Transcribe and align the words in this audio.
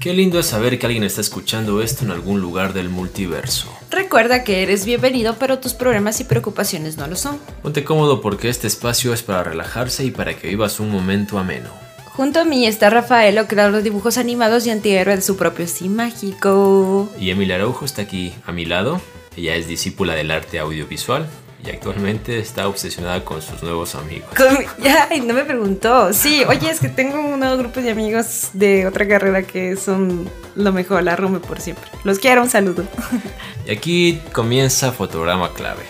Qué 0.00 0.12
lindo 0.12 0.38
es 0.38 0.46
saber 0.46 0.78
que 0.78 0.86
alguien 0.86 1.02
está 1.02 1.20
escuchando 1.20 1.82
esto 1.82 2.04
en 2.04 2.12
algún 2.12 2.40
lugar 2.40 2.72
del 2.72 2.88
multiverso. 2.88 3.68
Recuerda 3.90 4.44
que 4.44 4.62
eres 4.62 4.84
bienvenido, 4.84 5.34
pero 5.40 5.58
tus 5.58 5.74
problemas 5.74 6.20
y 6.20 6.24
preocupaciones 6.24 6.96
no 6.96 7.08
lo 7.08 7.16
son. 7.16 7.40
Ponte 7.62 7.82
cómodo 7.82 8.20
porque 8.20 8.48
este 8.48 8.68
espacio 8.68 9.12
es 9.12 9.24
para 9.24 9.42
relajarse 9.42 10.04
y 10.04 10.12
para 10.12 10.36
que 10.36 10.46
vivas 10.46 10.78
un 10.78 10.92
momento 10.92 11.36
ameno. 11.36 11.70
Junto 12.12 12.38
a 12.38 12.44
mí 12.44 12.64
está 12.64 12.90
Rafaelo, 12.90 13.48
creador 13.48 13.74
de 13.74 13.82
dibujos 13.82 14.18
animados 14.18 14.64
y 14.66 14.70
antihéroe 14.70 15.16
de 15.16 15.22
su 15.22 15.36
propio 15.36 15.66
sí 15.66 15.88
mágico. 15.88 17.08
Y 17.18 17.30
Emilia 17.30 17.56
Araujo 17.56 17.84
está 17.84 18.02
aquí 18.02 18.32
a 18.46 18.52
mi 18.52 18.66
lado. 18.66 19.00
Ella 19.36 19.56
es 19.56 19.66
discípula 19.66 20.14
del 20.14 20.30
arte 20.30 20.60
audiovisual 20.60 21.26
y 21.64 21.70
actualmente 21.70 22.38
está 22.38 22.68
obsesionada 22.68 23.24
con 23.24 23.42
sus 23.42 23.62
nuevos 23.62 23.94
amigos. 23.94 24.30
Ya, 24.78 25.08
no 25.24 25.34
me 25.34 25.44
preguntó. 25.44 26.12
Sí, 26.12 26.44
oye, 26.46 26.70
es 26.70 26.80
que 26.80 26.88
tengo 26.88 27.20
un 27.20 27.40
nuevo 27.40 27.56
grupo 27.56 27.80
de 27.80 27.90
amigos 27.90 28.50
de 28.52 28.86
otra 28.86 29.08
carrera 29.08 29.42
que 29.42 29.76
son 29.76 30.30
lo 30.54 30.72
mejor, 30.72 31.02
la 31.02 31.16
rumbe 31.16 31.40
por 31.40 31.60
siempre. 31.60 31.90
Los 32.04 32.18
quiero, 32.18 32.42
un 32.42 32.50
saludo. 32.50 32.84
Y 33.66 33.70
aquí 33.70 34.22
comienza 34.32 34.92
Fotograma 34.92 35.52
Clave. 35.52 35.82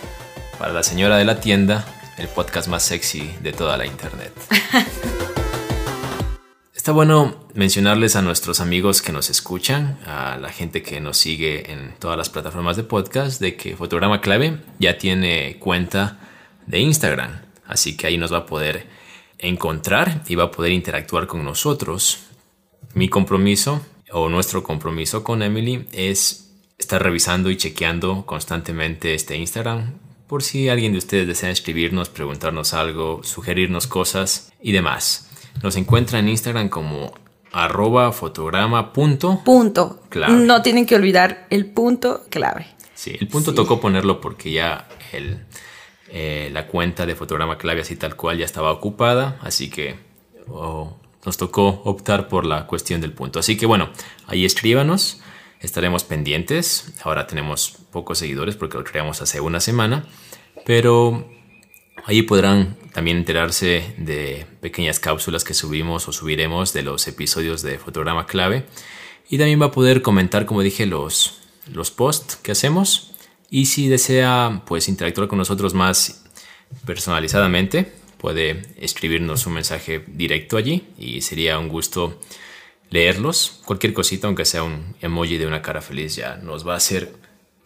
Para 0.58 0.72
la 0.72 0.82
señora 0.82 1.16
de 1.16 1.24
la 1.24 1.38
tienda, 1.38 1.84
el 2.16 2.27
podcast 2.27 2.66
más 2.66 2.82
sexy 2.82 3.32
de 3.41 3.52
toda 3.52 3.77
la 3.77 3.86
internet. 3.86 4.32
Está 6.88 6.95
bueno 6.95 7.37
mencionarles 7.52 8.16
a 8.16 8.23
nuestros 8.23 8.60
amigos 8.60 9.02
que 9.02 9.12
nos 9.12 9.28
escuchan, 9.28 9.98
a 10.06 10.38
la 10.38 10.48
gente 10.48 10.83
que 10.83 11.02
nos 11.02 11.19
sigue 11.19 11.70
en 11.70 11.92
todas 11.98 12.16
las 12.16 12.30
plataformas 12.30 12.78
de 12.78 12.83
podcast, 12.83 13.42
de 13.42 13.56
que 13.56 13.77
Fotograma 13.77 14.23
Clave 14.23 14.62
ya 14.78 14.97
tiene 14.97 15.59
cuenta 15.59 16.19
de 16.66 16.78
Instagram. 16.78 17.42
Así 17.66 17.95
que 17.95 18.06
ahí 18.06 18.17
nos 18.17 18.33
va 18.33 18.39
a 18.39 18.47
poder 18.47 18.86
encontrar 19.36 20.22
y 20.28 20.34
va 20.34 20.45
a 20.45 20.50
poder 20.50 20.72
interactuar 20.72 21.27
con 21.27 21.45
nosotros. 21.45 22.20
Mi 22.95 23.11
compromiso 23.11 23.83
o 24.11 24.30
nuestro 24.30 24.62
compromiso 24.62 25.23
con 25.23 25.42
Emily 25.42 25.86
es 25.92 26.55
estar 26.78 27.02
revisando 27.02 27.50
y 27.50 27.58
chequeando 27.58 28.25
constantemente 28.25 29.12
este 29.12 29.36
Instagram 29.36 29.92
por 30.27 30.42
si 30.42 30.70
alguien 30.70 30.92
de 30.92 30.98
ustedes 30.98 31.27
desea 31.27 31.50
escribirnos, 31.50 32.08
preguntarnos 32.08 32.73
algo, 32.73 33.20
sugerirnos 33.25 33.86
cosas 33.86 34.50
y 34.62 34.73
demás. 34.73 35.27
Nos 35.62 35.77
encuentra 35.77 36.19
en 36.19 36.28
Instagram 36.28 36.69
como 36.69 37.12
arroba 37.53 38.12
fotograma 38.12 38.92
punto. 38.92 39.42
Punto. 39.45 40.03
Clave. 40.09 40.33
No 40.33 40.62
tienen 40.62 40.87
que 40.87 40.95
olvidar 40.95 41.47
el 41.51 41.67
punto 41.67 42.25
clave. 42.31 42.67
Sí, 42.95 43.17
el 43.19 43.28
punto 43.28 43.55
tocó 43.55 43.81
ponerlo 43.81 44.20
porque 44.20 44.51
ya 44.51 44.89
el, 45.12 45.45
eh, 46.09 46.51
la 46.53 46.67
cuenta 46.67 47.06
de 47.06 47.14
fotograma 47.14 47.59
clave 47.59 47.83
así 47.83 47.97
tal 47.97 48.17
cual 48.17 48.39
ya 48.39 48.45
estaba 48.45 48.73
ocupada, 48.73 49.39
así 49.42 49.70
que 49.70 49.97
oh, 50.48 50.97
nos 51.25 51.36
tocó 51.36 51.83
optar 51.84 52.29
por 52.29 52.45
la 52.45 52.67
cuestión 52.67 53.01
del 53.01 53.12
punto. 53.12 53.39
Así 53.39 53.56
que 53.56 53.67
bueno, 53.67 53.91
ahí 54.27 54.45
escríbanos, 54.45 55.20
estaremos 55.61 56.05
pendientes. 56.05 56.92
Ahora 57.03 57.27
tenemos 57.27 57.77
pocos 57.92 58.19
seguidores 58.19 58.56
porque 58.56 58.79
lo 58.79 58.84
creamos 58.84 59.23
hace 59.23 59.41
una 59.41 59.61
semana, 59.61 60.05
pero 60.67 61.29
Allí 62.04 62.22
podrán 62.22 62.77
también 62.92 63.18
enterarse 63.18 63.94
de 63.98 64.46
pequeñas 64.60 64.98
cápsulas 64.98 65.44
que 65.44 65.54
subimos 65.54 66.08
o 66.08 66.12
subiremos 66.12 66.72
de 66.72 66.82
los 66.82 67.06
episodios 67.06 67.62
de 67.62 67.78
Fotograma 67.78 68.27
Clave. 68.27 68.64
Y 69.28 69.38
también 69.38 69.60
va 69.60 69.66
a 69.66 69.72
poder 69.72 70.02
comentar, 70.02 70.46
como 70.46 70.62
dije, 70.62 70.86
los, 70.86 71.40
los 71.72 71.90
posts 71.90 72.36
que 72.36 72.52
hacemos. 72.52 73.12
Y 73.50 73.66
si 73.66 73.88
desea 73.88 74.62
pues 74.66 74.88
interactuar 74.88 75.28
con 75.28 75.38
nosotros 75.38 75.74
más 75.74 76.24
personalizadamente, 76.84 77.92
puede 78.18 78.62
escribirnos 78.78 79.46
un 79.46 79.55
mensaje 79.55 80.05
directo 80.06 80.56
allí 80.56 80.88
y 80.98 81.22
sería 81.22 81.58
un 81.58 81.68
gusto 81.68 82.18
leerlos. 82.90 83.61
Cualquier 83.64 83.94
cosita, 83.94 84.27
aunque 84.27 84.44
sea 84.44 84.62
un 84.62 84.96
emoji 85.00 85.39
de 85.39 85.46
una 85.46 85.62
cara 85.62 85.80
feliz, 85.80 86.17
ya 86.17 86.36
nos 86.36 86.67
va 86.67 86.74
a 86.74 86.78
hacer 86.78 87.12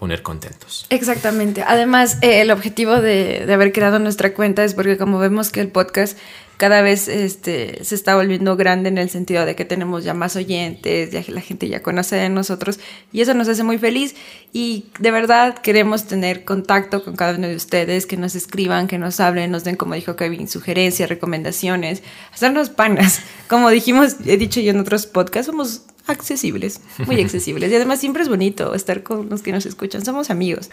poner 0.02 0.22
contentos. 0.24 0.84
Exactamente. 0.90 1.62
Además, 1.64 2.18
eh, 2.22 2.40
el 2.40 2.50
objetivo 2.50 3.00
de, 3.00 3.46
de, 3.46 3.52
haber 3.54 3.70
creado 3.70 4.00
nuestra 4.00 4.34
cuenta 4.34 4.64
es 4.64 4.74
porque 4.74 4.98
como 4.98 5.20
vemos 5.20 5.50
que 5.50 5.60
el 5.60 5.68
podcast 5.68 6.18
cada 6.62 6.80
vez 6.82 7.06
este, 7.06 7.84
se 7.84 7.94
está 7.94 8.16
volviendo 8.16 8.56
grande 8.56 8.88
en 8.88 8.98
el 8.98 9.10
sentido 9.10 9.46
de 9.46 9.56
que 9.56 9.64
tenemos 9.64 10.02
ya 10.02 10.14
más 10.14 10.36
oyentes, 10.36 11.10
ya 11.10 11.22
la 11.28 11.40
gente 11.40 11.68
ya 11.68 11.82
conoce 11.82 12.16
de 12.16 12.28
nosotros 12.28 12.78
y 13.12 13.20
eso 13.20 13.34
nos 13.34 13.48
hace 13.48 13.62
muy 13.62 13.78
feliz 13.78 14.14
y 14.52 14.86
de 14.98 15.10
verdad 15.10 15.58
queremos 15.58 16.06
tener 16.06 16.44
contacto 16.44 17.04
con 17.04 17.14
cada 17.14 17.36
uno 17.36 17.48
de 17.48 17.56
ustedes, 17.56 18.06
que 18.06 18.16
nos 18.16 18.34
escriban, 18.34 18.86
que 18.86 18.98
nos 18.98 19.20
hablen, 19.20 19.50
nos 19.50 19.62
den, 19.62 19.76
como 19.76 19.94
dijo 19.94 20.16
Kevin, 20.16 20.48
sugerencias, 20.48 21.08
recomendaciones, 21.08 22.02
hacernos 22.32 22.70
panas. 22.70 23.22
Como 23.48 23.68
dijimos, 23.68 24.16
he 24.24 24.36
dicho 24.36 24.60
yo 24.60 24.70
en 24.70 24.80
otros 24.80 25.06
podcasts, 25.06 25.46
somos 25.46 25.82
accesibles, 26.06 26.80
muy 27.06 27.20
accesibles. 27.20 27.70
Y 27.70 27.76
además 27.76 28.00
siempre 28.00 28.22
es 28.22 28.28
bonito 28.28 28.74
estar 28.74 29.02
con 29.02 29.28
los 29.28 29.42
que 29.42 29.52
nos 29.52 29.66
escuchan, 29.66 30.04
somos 30.04 30.30
amigos. 30.30 30.70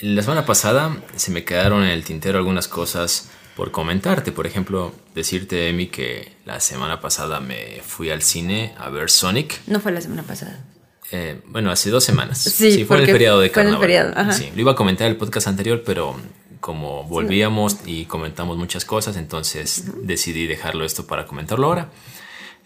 La 0.00 0.22
semana 0.22 0.46
pasada 0.46 0.96
se 1.16 1.32
me 1.32 1.44
quedaron 1.44 1.82
en 1.82 1.90
el 1.90 2.04
tintero 2.04 2.38
algunas 2.38 2.68
cosas 2.68 3.28
por 3.56 3.72
comentarte. 3.72 4.30
Por 4.30 4.46
ejemplo, 4.46 4.94
decirte, 5.14 5.68
Emi, 5.68 5.88
que 5.88 6.36
la 6.44 6.60
semana 6.60 7.00
pasada 7.00 7.40
me 7.40 7.80
fui 7.84 8.10
al 8.10 8.22
cine 8.22 8.74
a 8.78 8.88
ver 8.90 9.10
Sonic. 9.10 9.60
No 9.66 9.80
fue 9.80 9.90
la 9.90 10.00
semana 10.00 10.22
pasada. 10.22 10.64
Eh, 11.10 11.40
bueno, 11.46 11.72
hace 11.72 11.90
dos 11.90 12.04
semanas. 12.04 12.38
Sí, 12.38 12.84
fue 12.84 12.98
en 12.98 13.04
el 13.04 13.12
periodo 13.12 13.40
de 13.40 13.50
carnaval. 13.50 13.78
Fue 13.78 13.86
en 13.92 14.00
el 14.00 14.12
periodo, 14.12 14.32
Sí, 14.32 14.52
lo 14.54 14.60
iba 14.60 14.72
a 14.72 14.76
comentar 14.76 15.06
en 15.06 15.14
el 15.14 15.16
podcast 15.18 15.48
anterior, 15.48 15.82
pero 15.84 16.14
como 16.60 17.04
volvíamos 17.04 17.78
y 17.86 18.04
comentamos 18.04 18.56
muchas 18.56 18.84
cosas, 18.84 19.16
entonces 19.16 19.84
decidí 20.02 20.46
dejarlo 20.46 20.84
esto 20.84 21.06
para 21.06 21.26
comentarlo 21.26 21.66
ahora. 21.66 21.90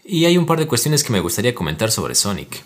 Y 0.05 0.25
hay 0.25 0.37
un 0.37 0.45
par 0.45 0.59
de 0.59 0.67
cuestiones 0.67 1.03
que 1.03 1.13
me 1.13 1.19
gustaría 1.19 1.55
comentar 1.55 1.91
sobre 1.91 2.15
Sonic. 2.15 2.61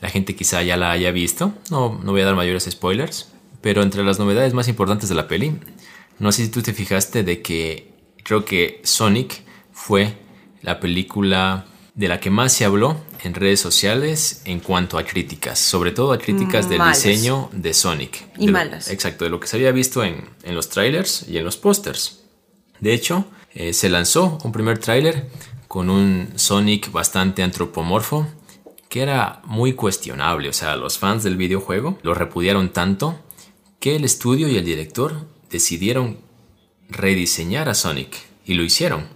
La 0.00 0.08
gente 0.08 0.34
quizá 0.34 0.62
ya 0.62 0.76
la 0.76 0.92
haya 0.92 1.10
visto, 1.10 1.52
no, 1.70 2.00
no 2.02 2.12
voy 2.12 2.22
a 2.22 2.24
dar 2.24 2.34
mayores 2.34 2.66
spoilers, 2.70 3.28
pero 3.60 3.82
entre 3.82 4.02
las 4.02 4.18
novedades 4.18 4.54
más 4.54 4.68
importantes 4.68 5.10
de 5.10 5.14
la 5.14 5.28
peli, 5.28 5.58
no 6.18 6.32
sé 6.32 6.44
si 6.44 6.50
tú 6.50 6.62
te 6.62 6.72
fijaste 6.72 7.22
de 7.22 7.42
que 7.42 7.92
creo 8.22 8.44
que 8.44 8.80
Sonic 8.82 9.42
fue 9.72 10.14
la 10.62 10.80
película 10.80 11.66
de 11.94 12.08
la 12.08 12.18
que 12.18 12.30
más 12.30 12.52
se 12.54 12.64
habló 12.64 12.96
en 13.22 13.34
redes 13.34 13.60
sociales 13.60 14.40
en 14.46 14.60
cuanto 14.60 14.96
a 14.96 15.04
críticas, 15.04 15.58
sobre 15.58 15.90
todo 15.90 16.12
a 16.12 16.18
críticas 16.18 16.68
del 16.68 16.80
diseño 16.82 17.50
de 17.52 17.74
Sonic. 17.74 18.26
Y 18.38 18.48
malas. 18.48 18.90
Exacto, 18.90 19.24
de 19.24 19.30
lo 19.30 19.38
que 19.38 19.48
se 19.48 19.56
había 19.56 19.72
visto 19.72 20.02
en, 20.02 20.30
en 20.44 20.54
los 20.54 20.70
trailers 20.70 21.26
y 21.28 21.36
en 21.36 21.44
los 21.44 21.58
pósters. 21.58 22.20
De 22.80 22.94
hecho, 22.94 23.26
eh, 23.52 23.72
se 23.72 23.88
lanzó 23.88 24.38
un 24.44 24.52
primer 24.52 24.78
tráiler 24.78 25.28
con 25.70 25.88
un 25.88 26.32
Sonic 26.34 26.90
bastante 26.90 27.44
antropomorfo 27.44 28.26
que 28.88 29.02
era 29.02 29.40
muy 29.44 29.74
cuestionable. 29.74 30.48
O 30.48 30.52
sea, 30.52 30.74
los 30.74 30.98
fans 30.98 31.22
del 31.22 31.36
videojuego 31.36 31.96
lo 32.02 32.12
repudiaron 32.12 32.70
tanto 32.70 33.20
que 33.78 33.94
el 33.94 34.02
estudio 34.02 34.48
y 34.48 34.56
el 34.56 34.64
director 34.64 35.28
decidieron 35.48 36.18
rediseñar 36.88 37.68
a 37.68 37.74
Sonic 37.74 38.16
y 38.44 38.54
lo 38.54 38.64
hicieron 38.64 39.06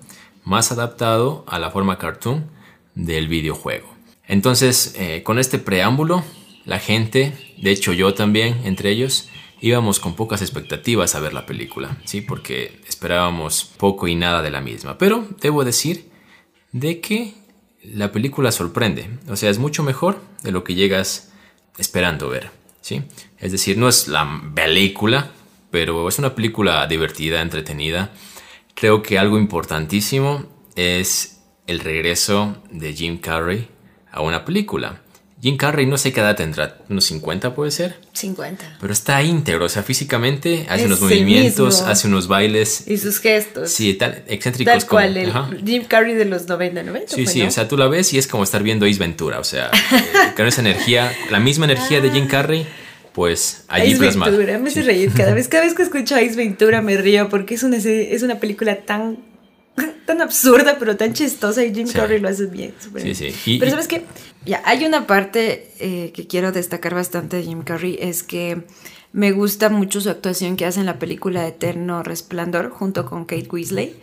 más 0.45 0.71
adaptado 0.71 1.43
a 1.49 1.59
la 1.59 1.73
forma 1.73 1.99
cartoon 1.99 2.49
del 2.95 3.27
videojuego. 3.27 3.93
Entonces, 4.29 4.95
eh, 4.97 5.25
con 5.25 5.41
este 5.41 5.59
preámbulo, 5.59 6.23
la 6.67 6.79
gente, 6.79 7.33
de 7.59 7.73
hecho 7.73 7.93
yo 7.93 8.15
también, 8.15 8.61
entre 8.63 8.91
ellos, 8.91 9.29
íbamos 9.61 9.99
con 9.99 10.15
pocas 10.15 10.41
expectativas 10.41 11.17
a 11.17 11.21
ver 11.21 11.35
la 11.35 11.47
película, 11.47 11.99
¿sí? 12.05 12.21
Porque 12.21 12.81
esperábamos 12.87 13.65
poco 13.65 14.07
y 14.07 14.15
nada 14.15 14.41
de 14.41 14.53
la 14.53 14.61
misma. 14.61 14.99
Pero 14.99 15.27
debo 15.41 15.65
decir 15.65 16.14
de 16.75 17.01
que 17.01 17.35
la 17.83 18.11
película 18.11 18.51
sorprende. 18.51 19.09
O 19.29 19.37
sea, 19.37 19.49
es 19.49 19.59
mucho 19.59 19.83
mejor 19.83 20.21
de 20.43 20.51
lo 20.51 20.65
que 20.65 20.75
llegas 20.75 21.33
esperando 21.79 22.29
ver. 22.29 22.51
¿sí? 22.81 23.05
Es 23.39 23.53
decir, 23.53 23.79
no 23.79 23.89
es 23.89 24.09
la 24.09 24.43
película, 24.55 25.31
pero 25.71 26.09
es 26.09 26.19
una 26.19 26.35
película 26.35 26.87
divertida, 26.88 27.41
entretenida. 27.41 28.11
Creo 28.75 29.03
que 29.03 29.19
algo 29.19 29.38
importantísimo 29.38 30.47
es 30.75 31.43
el 31.69 31.79
regreso 31.79 32.56
de 32.71 32.93
Jim 32.93 33.19
Carrey 33.19 33.69
a 34.11 34.21
una 34.21 34.44
película. 34.44 35.04
Jim 35.44 35.58
Carrey 35.58 35.85
no 35.85 35.99
sé 35.99 36.11
qué 36.11 36.20
edad 36.20 36.37
tendrá, 36.37 36.79
unos 36.88 37.05
50 37.05 37.55
puede 37.55 37.70
ser. 37.70 37.96
50. 38.14 38.79
Pero 38.81 38.91
está 38.91 39.23
íntegro, 39.23 39.67
o 39.67 39.69
sea, 39.69 39.82
físicamente 39.82 40.64
hace 40.70 40.87
unos 40.87 41.02
movimientos, 41.02 41.82
hace 41.82 42.08
unos 42.08 42.29
bailes. 42.29 42.88
Y 42.88 42.96
sus 42.96 43.19
gestos. 43.19 43.70
Sí, 43.70 43.93
tal, 43.93 44.25
excéntricos. 44.26 44.73
Tal 44.73 44.87
cual, 44.87 45.19
el 45.19 45.31
Jim 45.62 45.85
Carrey 45.85 46.14
de 46.14 46.25
los 46.25 46.49
90, 46.49 46.85
90. 46.85 47.14
Sí, 47.14 47.26
sí, 47.26 47.43
o 47.43 47.50
sea, 47.50 47.69
tú 47.69 47.76
la 47.76 47.88
ves 47.88 48.14
y 48.14 48.19
es 48.19 48.26
como 48.26 48.43
estar 48.43 48.62
viendo 48.62 48.87
Ace 48.87 48.99
Ventura, 48.99 49.38
o 49.38 49.44
sea, 49.44 49.67
eh, 49.67 50.32
con 50.35 50.46
esa 50.46 50.62
energía, 50.62 51.12
la 51.31 51.41
misma 51.41 51.67
energía 51.67 52.00
de 52.00 52.11
Jim 52.11 52.26
Carrey, 52.26 52.67
pues 53.12 53.64
allí 53.69 53.93
Ace 53.93 54.19
Ventura, 54.19 54.58
me 54.58 54.70
hace 54.70 54.81
reír 54.81 55.12
cada 55.14 55.35
vez, 55.35 55.49
cada 55.50 55.64
vez 55.64 55.75
que 55.75 55.82
escucho 55.82 56.14
Ace 56.14 56.37
Ventura 56.37 56.81
me 56.81 56.97
río 56.97 57.29
porque 57.29 57.56
es 57.56 57.62
una, 57.62 57.76
es 57.76 58.23
una 58.23 58.40
película 58.40 58.76
tan 58.76 59.19
tan 60.05 60.21
absurda, 60.21 60.77
pero 60.79 60.97
tan 60.97 61.12
chistosa 61.12 61.65
y 61.65 61.75
Jim 61.75 61.89
Carrey 61.93 62.21
lo 62.21 62.29
hace 62.29 62.47
bien. 62.47 62.75
Sí, 63.03 63.15
sí. 63.15 63.56
pero 63.59 63.71
sabes 63.71 63.89
que, 63.89 64.05
ya, 64.45 64.62
hay 64.65 64.85
una 64.85 65.06
parte 65.06 65.71
eh, 65.79 66.12
que 66.15 66.27
quiero 66.27 66.53
destacar 66.53 66.95
bastante 66.95 67.37
de 67.37 67.45
Jim 67.45 67.62
Carrey, 67.62 67.97
es 68.01 68.23
que 68.23 68.65
me 69.15 69.31
gusta 69.31 69.69
mucho 69.69 70.01
su 70.01 70.11
actuación 70.11 70.56
que 70.56 70.67
hace 70.67 70.81
en 70.81 70.87
la 70.87 70.99
película 70.99 71.47
Eterno 71.47 72.03
Resplandor 72.03 72.71
junto 72.71 73.06
con 73.06 73.27
Kate 73.27 73.49
Weasley. 73.49 73.95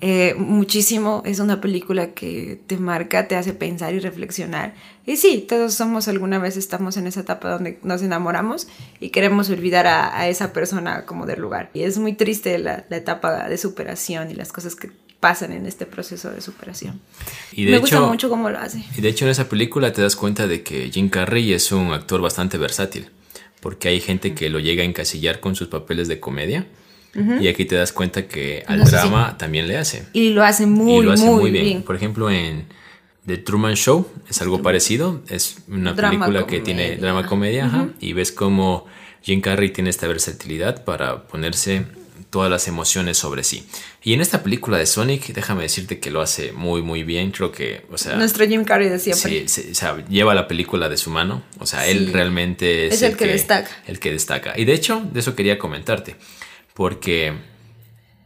Eh, 0.00 0.34
muchísimo, 0.38 1.22
es 1.26 1.38
una 1.38 1.60
película 1.60 2.14
que 2.14 2.62
te 2.66 2.78
marca, 2.78 3.28
te 3.28 3.36
hace 3.36 3.52
pensar 3.52 3.92
y 3.92 3.98
reflexionar. 3.98 4.72
Y 5.04 5.18
sí, 5.18 5.44
todos 5.46 5.74
somos 5.74 6.08
alguna 6.08 6.38
vez 6.38 6.56
estamos 6.56 6.96
en 6.96 7.06
esa 7.06 7.20
etapa 7.20 7.50
donde 7.50 7.78
nos 7.82 8.00
enamoramos 8.00 8.66
y 9.00 9.10
queremos 9.10 9.50
olvidar 9.50 9.86
a, 9.86 10.28
esa 10.28 10.54
persona 10.54 11.04
como 11.04 11.26
del 11.26 11.42
lugar. 11.42 11.68
Y 11.74 11.82
es 11.82 11.98
muy 11.98 12.14
triste 12.14 12.56
la, 12.56 12.86
etapa 12.88 13.46
de 13.46 13.58
superación 13.58 14.30
y 14.30 14.34
las 14.34 14.50
cosas 14.50 14.76
que 14.76 14.90
pasan 15.24 15.52
en 15.52 15.64
este 15.64 15.86
proceso 15.86 16.30
de 16.30 16.42
superación. 16.42 17.00
Y 17.52 17.64
de 17.64 17.70
Me 17.70 17.78
gusta 17.78 18.02
mucho 18.02 18.28
cómo 18.28 18.50
lo 18.50 18.58
hace. 18.58 18.84
Y 18.94 19.00
de 19.00 19.08
hecho 19.08 19.24
en 19.24 19.30
esa 19.30 19.48
película 19.48 19.90
te 19.90 20.02
das 20.02 20.16
cuenta 20.16 20.46
de 20.46 20.62
que 20.62 20.90
Jim 20.90 21.08
Carrey 21.08 21.54
es 21.54 21.72
un 21.72 21.94
actor 21.94 22.20
bastante 22.20 22.58
versátil 22.58 23.08
porque 23.62 23.88
hay 23.88 24.02
gente 24.02 24.34
que 24.34 24.50
lo 24.50 24.60
llega 24.60 24.82
a 24.82 24.84
encasillar 24.84 25.40
con 25.40 25.56
sus 25.56 25.68
papeles 25.68 26.08
de 26.08 26.20
comedia. 26.20 26.66
Y 27.40 27.48
aquí 27.48 27.64
te 27.64 27.74
das 27.76 27.92
cuenta 27.92 28.28
que 28.28 28.64
al 28.66 28.84
drama 28.84 29.38
también 29.38 29.66
le 29.66 29.78
hace. 29.78 30.04
Y 30.12 30.30
lo 30.30 30.44
hace 30.44 30.66
muy, 30.66 31.06
muy, 31.06 31.50
bien. 31.50 31.82
Por 31.82 31.96
ejemplo, 31.96 32.28
en 32.28 32.66
The 33.24 33.38
Truman 33.38 33.76
Show 33.76 34.06
es 34.28 34.42
algo 34.42 34.60
parecido. 34.60 35.22
Es 35.28 35.56
una 35.68 35.96
película 35.96 36.46
que 36.46 36.60
tiene 36.60 36.96
drama 36.96 37.24
comedia. 37.24 37.88
y 37.98 38.12
ves 38.12 38.30
cómo 38.30 38.84
Jim 39.22 39.40
Carrey 39.40 39.70
tiene 39.70 39.88
esta 39.88 40.06
versatilidad 40.06 40.84
para 40.84 41.26
ponerse 41.26 41.86
todas 42.34 42.50
las 42.50 42.66
emociones 42.66 43.16
sobre 43.16 43.44
sí. 43.44 43.64
Y 44.02 44.12
en 44.12 44.20
esta 44.20 44.42
película 44.42 44.76
de 44.76 44.86
Sonic, 44.86 45.28
déjame 45.28 45.62
decirte 45.62 46.00
que 46.00 46.10
lo 46.10 46.20
hace 46.20 46.50
muy, 46.50 46.82
muy 46.82 47.04
bien. 47.04 47.30
Creo 47.30 47.52
que, 47.52 47.86
o 47.92 47.96
sea. 47.96 48.16
Nuestro 48.16 48.44
Jim 48.44 48.64
Carrey 48.64 48.88
de 48.88 48.98
siempre. 48.98 49.46
Sí, 49.46 49.68
o 49.70 49.74
sea, 49.76 50.04
lleva 50.08 50.34
la 50.34 50.48
película 50.48 50.88
de 50.88 50.96
su 50.96 51.10
mano. 51.10 51.44
O 51.60 51.66
sea, 51.66 51.86
él 51.86 52.12
realmente 52.12 52.88
es, 52.88 53.02
el, 53.02 53.16
que, 53.16 53.28
destaca. 53.28 53.70
El 53.86 54.00
que 54.00 54.10
destaca. 54.10 54.58
Y 54.58 54.64
de 54.64 54.72
hecho, 54.72 55.08
de 55.12 55.20
eso 55.20 55.36
quería 55.36 55.60
comentarte. 55.60 56.16
Porque 56.74 57.34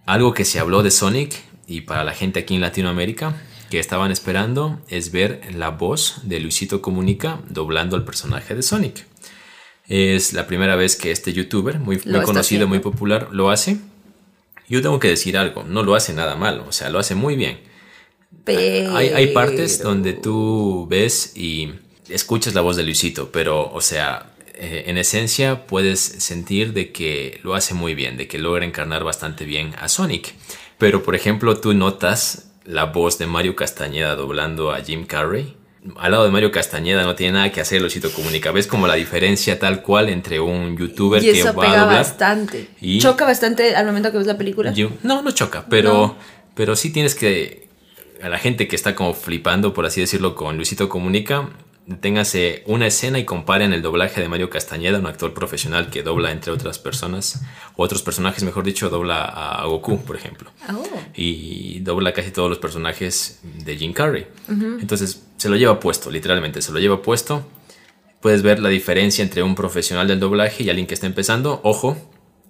algo 0.07 0.33
que 0.33 0.47
se 0.47 0.59
habló 0.59 0.83
de 0.83 0.91
Sonic 0.91 1.35
y 1.67 1.83
para 1.83 2.03
la 2.03 2.15
gente 2.15 2.41
aquí 2.41 2.55
en 2.55 2.63
Latinoamérica 2.63 3.37
que 3.69 3.79
estaban 3.79 4.11
esperando 4.11 4.81
es 4.89 5.13
ver 5.13 5.43
la 5.55 5.69
voz 5.69 6.23
de 6.23 6.41
Luisito 6.41 6.81
Comunica 6.81 7.43
doblando 7.51 7.95
al 7.95 8.07
personaje 8.07 8.55
de 8.55 8.63
Sonic. 8.63 9.05
Es 9.87 10.33
la 10.33 10.47
primera 10.47 10.77
vez 10.77 10.97
que 10.97 11.11
este 11.11 11.35
youtuber, 11.35 11.79
muy, 11.79 12.01
muy 12.07 12.23
conocido, 12.23 12.67
muy 12.67 12.79
popular, 12.79 13.29
lo 13.33 13.51
hace. 13.51 13.77
Yo 14.69 14.83
tengo 14.83 14.99
que 14.99 15.09
decir 15.09 15.37
algo, 15.37 15.65
no 15.65 15.83
lo 15.83 15.95
hace 15.95 16.13
nada 16.13 16.37
mal, 16.37 16.61
o 16.61 16.73
sea, 16.73 16.91
lo 16.91 16.99
hace 16.99 17.15
muy 17.15 17.37
bien. 17.37 17.61
Hay, 18.47 19.09
hay, 19.09 19.27
partes 19.29 19.83
donde 19.83 20.15
tú 20.15 20.87
ves 20.89 21.37
y 21.37 21.71
escuchas 22.09 22.55
la 22.55 22.63
voz 22.63 22.77
de 22.77 22.83
Luisito, 22.83 23.31
pero, 23.31 23.71
o 23.71 23.81
sea, 23.83 24.33
eh, 24.55 24.85
en 24.87 24.99
esencia 24.99 25.67
puedes 25.67 26.01
sentir 26.01 26.73
de 26.73 26.91
que 26.91 27.41
lo 27.43 27.55
hace 27.55 27.75
muy 27.75 27.95
bien, 27.95 28.17
de 28.17 28.27
que 28.27 28.39
logra 28.39 28.65
encarnar 28.65 29.05
bastante 29.05 29.45
bien 29.45 29.75
a 29.79 29.89
Sonic. 29.89 30.35
Pero, 30.79 31.03
por 31.03 31.15
ejemplo, 31.15 31.59
tú 31.59 31.75
notas 31.75 32.51
la 32.65 32.85
voz 32.85 33.19
de 33.19 33.27
Mario 33.27 33.55
Castañeda 33.55 34.17
doblando 34.17 34.73
a 34.73 34.81
Jim 34.83 35.07
Carrey. 35.07 35.57
Al 35.97 36.11
lado 36.13 36.25
de 36.25 36.31
Mario 36.31 36.51
Castañeda 36.51 37.05
no 37.05 37.15
tiene 37.15 37.33
nada 37.33 37.53
que 37.53 37.61
hacer 37.61 37.81
Luisito 37.81 38.13
Comunica. 38.13 38.51
¿Ves 38.53 38.67
como 38.67 38.87
la 38.87 38.95
diferencia 38.95 39.59
tal 39.59 39.83
cual 39.83 40.09
entre 40.09 40.41
un 40.41 40.77
youtuber 40.77 41.23
y 41.23 41.33
que 41.33 41.41
eso 41.41 41.55
va 41.55 41.63
pega 41.63 41.75
a 41.75 41.85
doblar? 41.85 41.99
bastante. 41.99 42.69
Choca 42.99 43.25
bastante 43.25 43.75
al 43.75 43.87
momento 43.87 44.11
que 44.13 44.19
ves 44.19 44.27
la 44.27 44.37
película. 44.37 44.73
no, 45.03 45.23
no 45.23 45.31
choca, 45.31 45.67
pero, 45.69 46.17
pero 46.55 46.77
sí 46.77 46.91
tienes 46.93 47.15
que. 47.15 47.69
A 48.23 48.29
la 48.29 48.39
gente 48.39 48.67
que 48.67 48.75
está 48.75 48.97
como 48.97 49.15
flipando, 49.15 49.73
por 49.73 49.87
así 49.87 50.01
decirlo, 50.01 50.35
con 50.35 50.57
Luisito 50.57 50.89
Comunica, 50.89 51.51
téngase 52.01 52.63
una 52.67 52.87
escena 52.87 53.19
y 53.19 53.25
comparen 53.25 53.73
el 53.73 53.83
doblaje 53.83 54.21
de 54.21 54.29
Mario 54.29 54.51
Castañeda, 54.51 54.99
un 54.99 55.07
actor 55.07 55.33
profesional 55.33 55.91
que 55.91 56.03
dobla 56.03 56.31
entre 56.31 56.53
otras 56.53 56.79
personas, 56.79 57.43
o 57.77 57.83
otros 57.83 58.03
personajes, 58.03 58.45
mejor 58.45 58.65
dicho, 58.65 58.91
dobla 58.91 59.25
a 59.25 59.65
Goku, 59.67 60.03
por 60.03 60.17
ejemplo. 60.17 60.51
Oh. 60.71 60.85
Y 61.15 61.81
dobla 61.81 62.13
casi 62.13 62.31
todos 62.31 62.51
los 62.51 62.59
personajes 62.59 63.41
de 63.43 63.77
Jim 63.77 63.93
Carrey. 63.93 64.27
Entonces, 64.49 65.25
se 65.37 65.49
lo 65.49 65.57
lleva 65.57 65.81
puesto, 65.81 66.11
literalmente, 66.11 66.61
se 66.61 66.73
lo 66.73 66.79
lleva 66.79 67.03
puesto. 67.03 67.47
Puedes 68.21 68.43
ver 68.43 68.61
la 68.61 68.69
diferencia 68.69 69.23
entre 69.23 69.43
un 69.43 69.55
profesional 69.55 70.09
del 70.09 70.21
doblaje 70.21 70.65
y 70.65 70.71
alguien 70.71 70.87
que 70.87 70.95
está 70.95 71.07
empezando. 71.07 71.61
Ojo, 71.63 71.97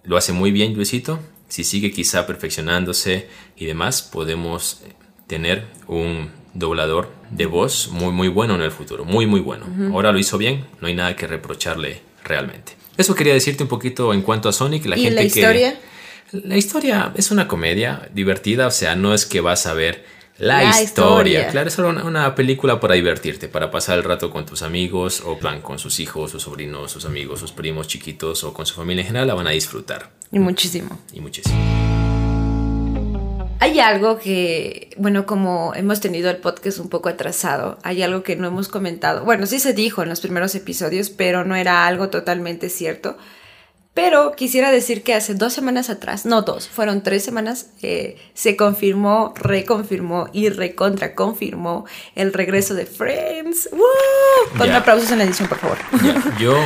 lo 0.02 0.17
hace 0.17 0.32
muy 0.32 0.50
bien 0.50 0.75
Luisito. 0.75 1.20
Si 1.49 1.64
sigue 1.64 1.93
quizá 1.93 2.26
perfeccionándose 2.26 3.29
y 3.56 3.67
demás, 3.67 4.02
podemos 4.02 4.82
tener 5.26 5.67
un 5.87 6.31
doblador 6.59 7.11
de 7.31 7.47
voz 7.47 7.89
muy 7.91 8.13
muy 8.13 8.29
bueno 8.29 8.55
en 8.55 8.63
el 8.63 8.71
futuro, 8.71 9.05
muy 9.05 9.27
muy 9.27 9.41
bueno. 9.41 9.67
Ahora 9.93 10.13
lo 10.13 10.19
hizo 10.19 10.39
bien, 10.39 10.67
no 10.81 10.89
hay 10.89 10.95
nada 10.95 11.17
que 11.17 11.27
reprocharle 11.27 12.03
realmente. 12.25 12.77
Eso 12.97 13.15
quería 13.15 13.33
decirte 13.33 13.63
un 13.63 13.69
poquito 13.69 14.13
en 14.13 14.23
cuanto 14.23 14.49
a 14.49 14.53
Sonic, 14.53 14.87
la 14.87 14.99
¿Y 14.99 15.11
la 15.11 15.23
historia? 15.23 15.79
La 16.33 16.57
historia 16.57 17.13
es 17.17 17.31
una 17.31 17.49
comedia 17.49 18.09
divertida, 18.13 18.67
o 18.67 18.71
sea, 18.71 18.95
no 18.97 19.15
es 19.15 19.25
que 19.25 19.41
vas 19.41 19.67
a 19.67 19.73
ver 19.73 20.05
la, 20.39 20.81
historia. 20.81 21.49
Claro, 21.49 21.69
es 21.69 21.75
solo 21.75 21.89
una, 21.89 22.35
película 22.35 22.79
para 22.79 22.95
divertirte, 22.95 23.49
para 23.49 23.71
pasar 23.71 23.99
el 23.99 24.05
rato 24.05 24.31
con 24.31 24.47
tus 24.47 24.63
amigos 24.63 25.23
o 25.25 25.39
plan 25.39 25.61
con 25.61 25.79
sus 25.79 25.99
hijos, 26.01 26.31
sus 26.31 26.43
sobrinos, 26.43 26.93
sus 26.93 27.05
amigos, 27.05 27.41
sus 27.41 27.53
primos 27.53 27.89
chiquitos 27.89 28.45
o 28.45 28.53
con 28.53 28.65
su 28.67 28.75
familia 28.75 29.03
en 29.03 29.07
general, 29.09 29.29
la 29.29 29.35
van 29.35 29.49
a 29.49 29.51
disfrutar. 29.51 30.11
Y 30.31 30.39
muchísimo. 30.39 30.99
Y 31.13 31.21
muchísimo. 31.21 31.98
Hay 33.61 33.81
algo 33.81 34.19
que, 34.19 34.91
bueno, 34.99 35.27
como 35.27 35.75
hemos 35.75 36.01
tenido 36.01 36.31
el 36.31 36.37
podcast 36.37 36.79
un 36.79 36.89
poco 36.89 37.09
atrasado, 37.09 37.79
hay 37.83 38.03
algo 38.03 38.23
que 38.23 38.37
no 38.37 38.47
hemos 38.47 38.69
comentado. 38.69 39.25
Bueno, 39.25 39.47
sí 39.47 39.59
se 39.59 39.73
dijo 39.73 40.03
en 40.03 40.09
los 40.09 40.21
primeros 40.21 40.55
episodios, 40.55 41.11
pero 41.11 41.45
no 41.45 41.57
era 41.57 41.87
algo 41.87 42.09
totalmente 42.09 42.69
cierto. 42.69 43.19
Pero 43.95 44.37
quisiera 44.37 44.71
decir 44.71 45.03
que 45.03 45.13
hace 45.15 45.35
dos 45.35 45.53
semanas 45.53 45.91
atrás, 45.91 46.25
no 46.25 46.43
dos, 46.43 46.69
fueron 46.69 47.03
tres 47.03 47.25
semanas, 47.25 47.71
eh, 47.83 48.17
se 48.33 48.57
confirmó, 48.57 49.35
reconfirmó 49.35 50.29
y 50.33 50.51
recontraconfirmó 50.51 51.85
el 52.15 52.33
regreso 52.33 52.75
de 52.75 52.87
Friends. 52.87 53.71
¡Woo! 53.73 54.57
Con 54.57 54.71
aplausos 54.71 55.11
en 55.11 55.19
la 55.19 55.25
edición, 55.25 55.49
por 55.49 55.59
favor. 55.59 55.79
Yo 56.39 56.57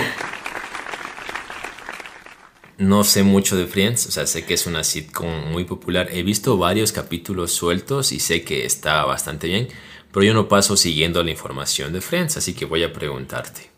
no 2.78 3.04
sé 3.04 3.22
mucho 3.22 3.56
de 3.56 3.66
Friends, 3.66 4.06
o 4.06 4.10
sea, 4.10 4.26
sé 4.26 4.44
que 4.44 4.54
es 4.54 4.66
una 4.66 4.84
sitcom 4.84 5.50
muy 5.50 5.64
popular. 5.64 6.08
He 6.12 6.22
visto 6.22 6.56
varios 6.56 6.92
capítulos 6.92 7.52
sueltos 7.52 8.12
y 8.12 8.20
sé 8.20 8.42
que 8.42 8.64
está 8.66 9.04
bastante 9.04 9.46
bien, 9.46 9.68
pero 10.12 10.24
yo 10.24 10.34
no 10.34 10.48
paso 10.48 10.76
siguiendo 10.76 11.22
la 11.22 11.30
información 11.30 11.92
de 11.92 12.00
Friends, 12.00 12.36
así 12.36 12.54
que 12.54 12.64
voy 12.64 12.82
a 12.82 12.92
preguntarte. 12.92 13.72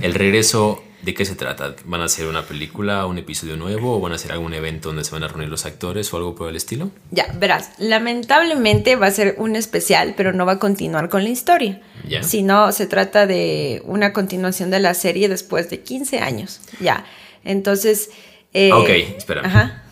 El 0.00 0.14
regreso, 0.14 0.82
¿de 1.02 1.12
qué 1.12 1.26
se 1.26 1.34
trata? 1.34 1.76
¿Van 1.84 2.00
a 2.00 2.04
hacer 2.04 2.26
una 2.26 2.42
película, 2.42 3.04
un 3.04 3.18
episodio 3.18 3.56
nuevo 3.56 3.96
o 3.96 4.00
van 4.00 4.12
a 4.12 4.14
hacer 4.14 4.32
algún 4.32 4.54
evento 4.54 4.88
donde 4.88 5.04
se 5.04 5.10
van 5.10 5.24
a 5.24 5.28
reunir 5.28 5.50
los 5.50 5.66
actores 5.66 6.12
o 6.12 6.16
algo 6.16 6.34
por 6.34 6.48
el 6.48 6.56
estilo? 6.56 6.90
Ya, 7.10 7.26
verás, 7.38 7.72
lamentablemente 7.78 8.96
va 8.96 9.08
a 9.08 9.10
ser 9.10 9.34
un 9.36 9.56
especial, 9.56 10.14
pero 10.16 10.32
no 10.32 10.46
va 10.46 10.52
a 10.52 10.58
continuar 10.58 11.10
con 11.10 11.22
la 11.22 11.28
historia. 11.28 11.82
¿Ya? 12.08 12.22
Sino 12.22 12.72
se 12.72 12.86
trata 12.86 13.26
de 13.26 13.82
una 13.84 14.14
continuación 14.14 14.70
de 14.70 14.80
la 14.80 14.94
serie 14.94 15.28
después 15.28 15.68
de 15.68 15.80
15 15.80 16.20
años. 16.20 16.60
Ya. 16.80 17.04
Entonces... 17.44 18.10
Eh, 18.52 18.72
ok, 18.72 18.88
espera. 19.16 19.42
Ajá. 19.44 19.82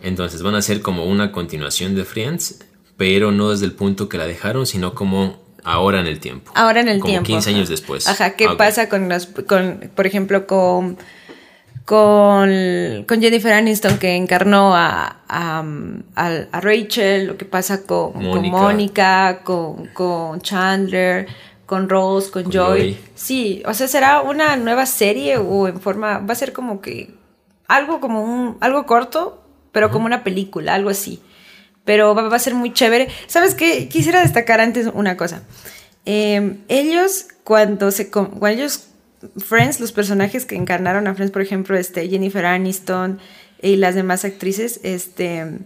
Entonces 0.00 0.42
van 0.42 0.54
a 0.54 0.62
ser 0.62 0.80
como 0.80 1.04
una 1.04 1.32
continuación 1.32 1.94
de 1.94 2.04
Friends, 2.04 2.60
pero 2.96 3.32
no 3.32 3.50
desde 3.50 3.66
el 3.66 3.72
punto 3.72 4.08
que 4.08 4.18
la 4.18 4.26
dejaron, 4.26 4.66
sino 4.66 4.94
como 4.94 5.40
ahora 5.64 6.00
en 6.00 6.06
el 6.06 6.20
tiempo. 6.20 6.52
Ahora 6.54 6.80
en 6.80 6.88
el 6.88 7.00
como 7.00 7.12
tiempo. 7.12 7.26
15 7.26 7.50
años 7.50 7.68
después. 7.68 8.06
Ajá, 8.06 8.36
¿qué 8.36 8.48
pasa 8.50 8.88
con, 8.88 9.08
los, 9.08 9.26
con, 9.26 9.90
por 9.94 10.06
ejemplo, 10.06 10.46
con, 10.46 10.98
con, 11.84 13.04
con 13.06 13.20
Jennifer 13.20 13.52
Aniston 13.52 13.98
que 13.98 14.14
encarnó 14.14 14.76
a, 14.76 15.20
a, 15.28 16.60
Rachel, 16.60 17.26
lo 17.26 17.36
que 17.36 17.44
pasa 17.44 17.84
con 17.84 18.12
Mónica, 18.22 19.40
con, 19.42 19.86
con, 19.88 20.40
Chandler, 20.40 21.26
con 21.68 21.90
Rose, 21.90 22.30
con, 22.30 22.50
Joy. 22.50 22.96
Sí, 23.14 23.62
o 23.66 23.74
sea, 23.74 23.88
será 23.88 24.22
una 24.22 24.56
nueva 24.56 24.86
serie 24.86 25.36
o 25.36 25.68
en 25.68 25.82
forma, 25.82 26.18
va 26.18 26.32
a 26.32 26.34
ser 26.34 26.54
como 26.54 26.80
que 26.80 27.14
algo 27.66 28.00
como 28.00 28.24
un, 28.24 28.56
algo 28.60 28.86
corto, 28.86 29.44
pero 29.70 29.90
como 29.90 30.06
una 30.06 30.24
película, 30.24 30.72
algo 30.72 30.88
así. 30.88 31.22
Pero 31.84 32.14
va, 32.14 32.34
a 32.34 32.38
ser 32.38 32.54
muy 32.54 32.72
chévere. 32.72 33.08
¿Sabes 33.26 33.54
qué? 33.54 33.86
Quisiera 33.86 34.22
destacar 34.22 34.62
antes 34.62 34.88
una 34.94 35.18
cosa. 35.18 35.42
Em, 36.06 36.62
ellos, 36.68 37.26
cuando 37.44 37.90
se, 37.90 38.10
cuando 38.10 38.46
ellos, 38.46 38.88
Friends, 39.36 39.78
los 39.78 39.92
personajes 39.92 40.46
que 40.46 40.56
encarnaron 40.56 41.06
a 41.06 41.14
Friends, 41.14 41.32
por 41.32 41.42
ejemplo, 41.42 41.76
este, 41.76 42.08
Jennifer 42.08 42.46
Aniston 42.46 43.18
y 43.60 43.76
las 43.76 43.94
demás 43.94 44.24
actrices, 44.24 44.80
este 44.84 45.58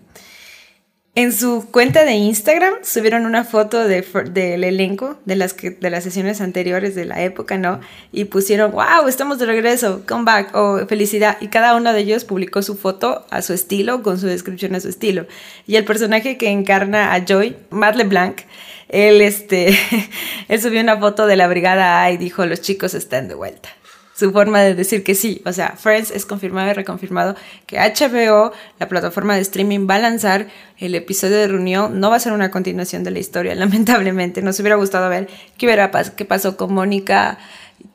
En 1.14 1.30
su 1.34 1.68
cuenta 1.70 2.06
de 2.06 2.14
Instagram 2.14 2.72
subieron 2.82 3.26
una 3.26 3.44
foto 3.44 3.86
de, 3.86 4.00
del 4.30 4.64
elenco 4.64 5.18
de 5.26 5.36
las, 5.36 5.52
que, 5.52 5.68
de 5.68 5.90
las 5.90 6.04
sesiones 6.04 6.40
anteriores 6.40 6.94
de 6.94 7.04
la 7.04 7.22
época, 7.22 7.58
¿no? 7.58 7.80
Y 8.12 8.24
pusieron, 8.24 8.72
wow, 8.72 9.06
estamos 9.06 9.38
de 9.38 9.44
regreso, 9.44 10.04
come 10.08 10.24
back, 10.24 10.56
o 10.56 10.86
felicidad. 10.86 11.36
Y 11.42 11.48
cada 11.48 11.76
uno 11.76 11.92
de 11.92 12.00
ellos 12.00 12.24
publicó 12.24 12.62
su 12.62 12.78
foto 12.78 13.26
a 13.28 13.42
su 13.42 13.52
estilo, 13.52 14.02
con 14.02 14.18
su 14.18 14.26
descripción 14.26 14.74
a 14.74 14.80
su 14.80 14.88
estilo. 14.88 15.26
Y 15.66 15.76
el 15.76 15.84
personaje 15.84 16.38
que 16.38 16.48
encarna 16.48 17.12
a 17.12 17.22
Joy, 17.26 17.56
Matt 17.68 17.96
LeBlanc, 17.96 18.40
él, 18.88 19.20
este, 19.20 19.76
él 20.48 20.62
subió 20.62 20.80
una 20.80 20.98
foto 20.98 21.26
de 21.26 21.36
la 21.36 21.46
Brigada 21.46 22.02
A 22.02 22.10
y 22.10 22.16
dijo, 22.16 22.46
los 22.46 22.62
chicos 22.62 22.94
están 22.94 23.28
de 23.28 23.34
vuelta 23.34 23.68
su 24.22 24.30
forma 24.30 24.60
de 24.60 24.76
decir 24.76 25.02
que 25.02 25.16
sí. 25.16 25.42
O 25.44 25.52
sea, 25.52 25.74
Friends 25.76 26.12
es 26.12 26.24
confirmado 26.24 26.70
y 26.70 26.74
reconfirmado 26.74 27.34
que 27.66 27.76
HBO, 27.78 28.52
la 28.78 28.88
plataforma 28.88 29.34
de 29.34 29.40
streaming, 29.40 29.88
va 29.90 29.96
a 29.96 29.98
lanzar 29.98 30.46
el 30.78 30.94
episodio 30.94 31.38
de 31.38 31.48
reunión. 31.48 31.98
No 31.98 32.08
va 32.08 32.16
a 32.16 32.20
ser 32.20 32.32
una 32.32 32.52
continuación 32.52 33.02
de 33.02 33.10
la 33.10 33.18
historia, 33.18 33.54
lamentablemente. 33.56 34.42
Nos 34.42 34.60
hubiera 34.60 34.76
gustado 34.76 35.08
ver 35.08 35.28
qué, 35.58 35.66
hubiera 35.66 35.90
qué 35.90 36.24
pasó 36.24 36.56
con 36.56 36.72
Mónica. 36.72 37.38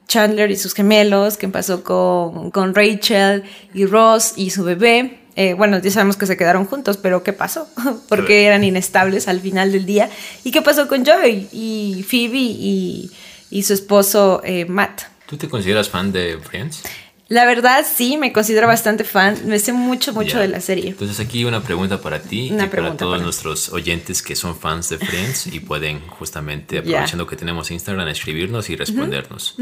Chandler 0.09 0.51
y 0.51 0.57
sus 0.57 0.73
gemelos, 0.73 1.37
qué 1.37 1.47
pasó 1.49 1.83
con, 1.83 2.51
con 2.51 2.73
Rachel 2.73 3.43
y 3.73 3.85
Ross 3.85 4.33
y 4.35 4.49
su 4.49 4.63
bebé. 4.63 5.19
Eh, 5.37 5.53
bueno, 5.53 5.79
ya 5.79 5.91
sabemos 5.91 6.17
que 6.17 6.25
se 6.25 6.35
quedaron 6.35 6.65
juntos, 6.65 6.97
pero 6.97 7.23
¿qué 7.23 7.31
pasó? 7.31 7.69
Porque 8.09 8.45
eran 8.45 8.63
inestables 8.65 9.29
al 9.29 9.39
final 9.39 9.71
del 9.71 9.85
día. 9.85 10.09
¿Y 10.43 10.51
qué 10.51 10.61
pasó 10.61 10.87
con 10.89 11.05
Joey 11.05 11.47
y 11.53 12.03
Phoebe 12.03 12.37
y, 12.37 13.11
y 13.49 13.63
su 13.63 13.73
esposo 13.73 14.41
eh, 14.43 14.65
Matt? 14.65 15.16
¿Tú 15.27 15.37
te 15.37 15.49
consideras 15.49 15.89
fan 15.89 16.11
de 16.11 16.39
Friends? 16.39 16.83
La 17.27 17.45
verdad, 17.45 17.85
sí, 17.85 18.15
me 18.15 18.31
considero 18.31 18.67
bastante 18.67 19.03
fan. 19.03 19.37
Me 19.45 19.59
sé 19.59 19.73
mucho, 19.73 20.13
mucho 20.13 20.39
de 20.39 20.47
la 20.47 20.61
serie. 20.61 20.91
Entonces, 20.91 21.19
aquí 21.19 21.43
una 21.43 21.61
pregunta 21.61 21.99
para 21.99 22.21
ti 22.21 22.53
y 22.53 22.67
para 22.67 22.95
todos 22.95 23.21
nuestros 23.21 23.67
oyentes 23.73 24.21
que 24.21 24.37
son 24.37 24.57
fans 24.57 24.87
de 24.87 24.97
Friends 24.97 25.47
y 25.47 25.59
pueden, 25.59 25.99
justamente, 26.07 26.77
aprovechando 26.77 27.27
que 27.27 27.35
tenemos 27.35 27.69
Instagram, 27.69 28.07
escribirnos 28.07 28.69
y 28.69 28.77
respondernos. 28.77 29.57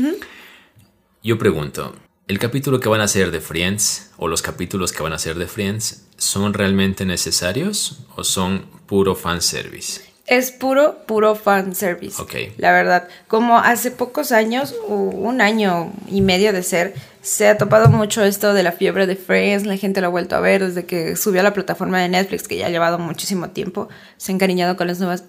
Yo 1.23 1.39
pregunto: 1.39 1.95
¿el 2.27 2.37
capítulo 2.37 2.79
que 2.79 2.87
van 2.87 3.01
a 3.01 3.05
hacer 3.05 3.31
de 3.31 3.41
Friends 3.41 4.11
o 4.17 4.27
los 4.27 4.43
capítulos 4.43 4.91
que 4.91 5.01
van 5.01 5.13
a 5.13 5.15
hacer 5.15 5.35
de 5.35 5.47
Friends 5.47 6.05
son 6.17 6.53
realmente 6.53 7.03
necesarios 7.07 8.01
o 8.15 8.23
son 8.23 8.67
puro 8.85 9.15
fanservice? 9.15 10.01
Es 10.27 10.51
puro, 10.51 11.05
puro 11.05 11.35
fan 11.35 11.75
service. 11.75 12.21
La 12.57 12.71
verdad. 12.71 13.07
Como 13.27 13.59
hace 13.59 13.91
pocos 13.91 14.31
años, 14.31 14.73
un 14.87 15.39
año 15.39 15.93
y 16.07 16.21
medio 16.21 16.51
de 16.51 16.63
ser, 16.63 16.95
se 17.21 17.47
ha 17.47 17.57
topado 17.57 17.89
mucho 17.89 18.23
esto 18.23 18.53
de 18.53 18.63
la 18.63 18.71
fiebre 18.71 19.05
de 19.05 19.15
Friends. 19.15 19.67
La 19.67 19.77
gente 19.77 20.01
lo 20.01 20.07
ha 20.07 20.09
vuelto 20.09 20.35
a 20.35 20.39
ver 20.39 20.65
desde 20.65 20.85
que 20.85 21.15
subió 21.15 21.41
a 21.41 21.43
la 21.43 21.53
plataforma 21.53 22.01
de 22.01 22.09
Netflix, 22.09 22.47
que 22.47 22.57
ya 22.57 22.67
ha 22.67 22.69
llevado 22.69 22.97
muchísimo 22.97 23.49
tiempo. 23.49 23.87
Se 24.17 24.31
ha 24.31 24.35
encariñado 24.35 24.75
con 24.75 24.87
las 24.87 24.99
nuevas. 24.99 25.25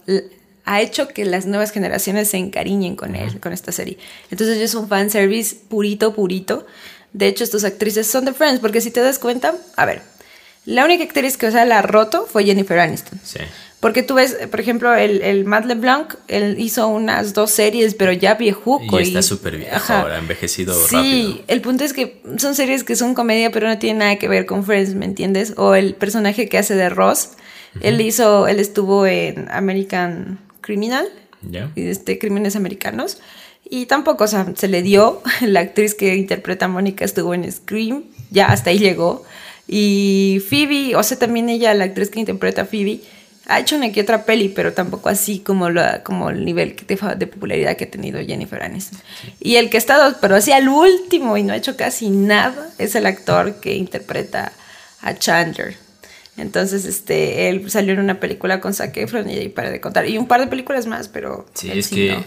Ha 0.64 0.80
hecho 0.80 1.08
que 1.08 1.26
las 1.26 1.44
nuevas 1.44 1.72
generaciones 1.72 2.30
se 2.30 2.38
encariñen 2.38 2.96
con 2.96 3.16
él, 3.16 3.38
con 3.38 3.52
esta 3.52 3.72
serie. 3.72 3.98
Entonces, 4.30 4.58
es 4.58 4.74
un 4.74 4.88
fan 4.88 5.10
service 5.10 5.56
purito, 5.68 6.14
purito. 6.14 6.66
De 7.12 7.28
hecho, 7.28 7.44
estas 7.44 7.64
actrices 7.64 8.06
son 8.06 8.24
de 8.24 8.32
Friends, 8.32 8.60
porque 8.60 8.80
si 8.80 8.90
te 8.90 9.00
das 9.00 9.18
cuenta, 9.18 9.54
a 9.76 9.86
ver, 9.86 10.02
la 10.66 10.84
única 10.84 11.04
actriz 11.04 11.36
que 11.36 11.46
o 11.46 11.50
sea, 11.50 11.64
la 11.64 11.80
roto 11.82 12.26
fue 12.30 12.44
Jennifer 12.44 12.78
Aniston. 12.78 13.18
Sí. 13.22 13.40
Porque 13.80 14.02
tú 14.02 14.14
ves, 14.14 14.36
por 14.50 14.58
ejemplo, 14.58 14.94
el, 14.94 15.22
el 15.22 15.44
Matt 15.44 15.66
LeBlanc, 15.66 16.14
él 16.28 16.56
hizo 16.58 16.88
unas 16.88 17.34
dos 17.34 17.50
series, 17.50 17.94
pero 17.94 18.10
ya 18.10 18.34
viejuco. 18.34 18.98
Y 18.98 19.04
está 19.04 19.22
súper 19.22 19.58
viejo, 19.58 19.92
ahora 19.92 20.18
envejecido 20.18 20.74
sí, 20.74 20.96
rápido. 20.96 21.32
Sí, 21.32 21.44
el 21.46 21.60
punto 21.60 21.84
es 21.84 21.92
que 21.92 22.20
son 22.38 22.54
series 22.54 22.84
que 22.84 22.96
son 22.96 23.14
comedia, 23.14 23.52
pero 23.52 23.68
no 23.68 23.78
tienen 23.78 23.98
nada 23.98 24.16
que 24.16 24.28
ver 24.28 24.46
con 24.46 24.64
Friends, 24.64 24.94
¿me 24.94 25.04
entiendes? 25.04 25.54
O 25.56 25.74
el 25.74 25.94
personaje 25.94 26.48
que 26.48 26.58
hace 26.58 26.74
de 26.74 26.88
Ross, 26.88 27.30
él 27.80 28.00
hizo, 28.00 28.48
él 28.48 28.60
estuvo 28.60 29.06
en 29.06 29.46
American 29.50 30.40
Criminal, 30.62 31.06
este, 31.76 32.18
Crímenes 32.18 32.56
Americanos, 32.56 33.18
y 33.68 33.86
tampoco, 33.86 34.24
o 34.24 34.28
sea, 34.28 34.46
se 34.56 34.68
le 34.68 34.82
dio, 34.82 35.22
la 35.42 35.60
actriz 35.60 35.94
que 35.94 36.16
interpreta 36.16 36.64
a 36.64 36.68
Mónica 36.68 37.04
estuvo 37.04 37.34
en 37.34 37.50
Scream, 37.50 38.04
ya 38.30 38.46
hasta 38.46 38.70
ahí 38.70 38.78
llegó. 38.78 39.24
Y 39.68 40.42
Phoebe, 40.48 40.96
o 40.96 41.02
sea, 41.02 41.18
también 41.18 41.48
ella, 41.48 41.74
la 41.74 41.84
actriz 41.84 42.10
que 42.10 42.20
interpreta 42.20 42.62
a 42.62 42.66
Phoebe, 42.66 43.00
ha 43.48 43.60
hecho 43.60 43.76
una 43.76 43.92
que 43.92 44.00
otra 44.00 44.24
peli, 44.24 44.48
pero 44.48 44.72
tampoco 44.72 45.08
así 45.08 45.38
como, 45.38 45.70
la, 45.70 46.02
como 46.02 46.30
el 46.30 46.44
nivel 46.44 46.76
de, 46.76 46.98
de 47.16 47.26
popularidad 47.26 47.76
que 47.76 47.84
ha 47.84 47.90
tenido 47.90 48.20
Jennifer 48.24 48.62
Aniston. 48.62 48.98
Y 49.40 49.56
el 49.56 49.70
que 49.70 49.76
ha 49.76 49.78
estado, 49.78 50.16
pero 50.20 50.34
así 50.36 50.52
al 50.52 50.68
último 50.68 51.36
y 51.36 51.42
no 51.42 51.52
ha 51.52 51.56
hecho 51.56 51.76
casi 51.76 52.10
nada, 52.10 52.70
es 52.78 52.94
el 52.94 53.06
actor 53.06 53.60
que 53.60 53.74
interpreta 53.74 54.52
a 55.00 55.14
Chandler. 55.14 55.76
Entonces, 56.36 56.84
este, 56.84 57.48
él 57.48 57.70
salió 57.70 57.94
en 57.94 58.00
una 58.00 58.20
película 58.20 58.60
con 58.60 58.74
Zac 58.74 58.96
Efron 58.96 59.30
y 59.30 59.48
para 59.48 59.70
de 59.70 59.80
contar. 59.80 60.08
Y 60.08 60.18
un 60.18 60.26
par 60.26 60.40
de 60.40 60.48
películas 60.48 60.86
más, 60.86 61.08
pero... 61.08 61.46
Sí, 61.54 61.70
es 61.72 61.88
que 61.88 62.18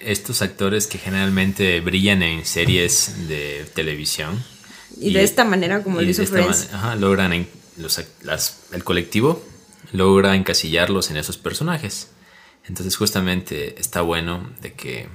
estos 0.00 0.42
actores 0.42 0.86
que 0.86 0.96
generalmente 0.98 1.80
brillan 1.80 2.22
en 2.22 2.44
series 2.44 3.28
de 3.28 3.66
televisión... 3.74 4.42
Y, 5.00 5.12
de 5.12 5.22
esta 5.22 5.44
manera, 5.44 5.82
como 5.82 6.00
lo 6.00 6.08
hizo 6.08 6.26
Friends. 6.26 6.70
Ajá, 6.72 6.96
logran 6.96 7.32
en 7.32 7.48
los, 7.76 8.00
las, 8.22 8.60
el 8.72 8.84
colectivo 8.84 9.42
logra 9.92 10.34
encasillarlos 10.34 11.10
en 11.10 11.16
esos 11.16 11.38
personajes. 11.38 12.10
Entonces 12.66 12.96
justamente 12.96 13.80
está 13.80 14.02
bueno 14.02 14.50
de 14.60 14.74
que 14.74 15.08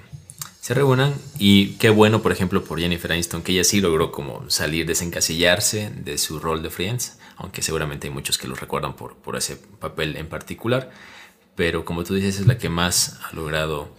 se 0.61 0.73
reúnan 0.73 1.13
y 1.37 1.73
qué 1.73 1.89
bueno 1.89 2.21
por 2.21 2.31
ejemplo 2.31 2.63
por 2.63 2.79
Jennifer 2.79 3.11
Aniston 3.11 3.43
que 3.43 3.51
ella 3.51 3.63
sí 3.63 3.81
logró 3.81 4.11
como 4.11 4.49
salir, 4.49 4.85
desencasillarse 4.85 5.91
de 5.95 6.17
su 6.17 6.39
rol 6.39 6.63
de 6.63 6.69
Friends, 6.69 7.17
aunque 7.35 7.61
seguramente 7.61 8.07
hay 8.07 8.13
muchos 8.13 8.37
que 8.37 8.47
lo 8.47 8.55
recuerdan 8.55 8.95
por, 8.95 9.15
por 9.17 9.35
ese 9.35 9.57
papel 9.57 10.15
en 10.15 10.27
particular 10.27 10.89
pero 11.55 11.85
como 11.85 12.03
tú 12.03 12.15
dices, 12.15 12.39
es 12.39 12.47
la 12.47 12.57
que 12.57 12.69
más 12.69 13.19
ha 13.23 13.35
logrado 13.35 13.89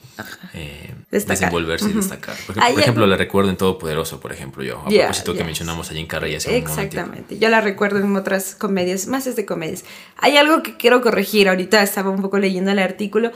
eh, 0.53 0.95
desenvolverse 1.11 1.91
y 1.91 1.93
destacar. 1.93 2.37
Por, 2.47 2.57
ejemplo, 2.59 3.07
la 3.07 3.17
recuerdo 3.17 3.51
en 3.51 3.57
Todopoderoso, 3.57 4.21
por 4.21 4.33
ejemplo, 4.33 4.63
yo, 4.63 4.79
a 4.79 4.89
propósito 4.89 5.35
que 5.35 5.45
mencionamos 5.45 5.91
a 5.91 5.95
Jim 5.95 6.07
Carrey 6.07 6.35
hace 6.35 6.57
Exactamente, 6.57 7.39
yo 7.39 7.49
la 7.49 7.61
recuerdo 7.61 7.99
en 7.99 8.15
otras 8.17 8.55
comedias, 8.55 9.07
más 9.07 9.27
es 9.27 9.37
de 9.37 9.45
comedias. 9.45 9.85
Hay 10.19 10.37
algo 10.37 10.63
que 10.63 10.77
quiero 10.77 11.01
corregir, 11.01 11.49
ahorita 11.49 11.83
estaba 11.83 12.11
un 12.11 12.23
poco 12.23 12.39
leyendo 12.39 12.71
el 12.71 12.79
artículo, 12.79 13.33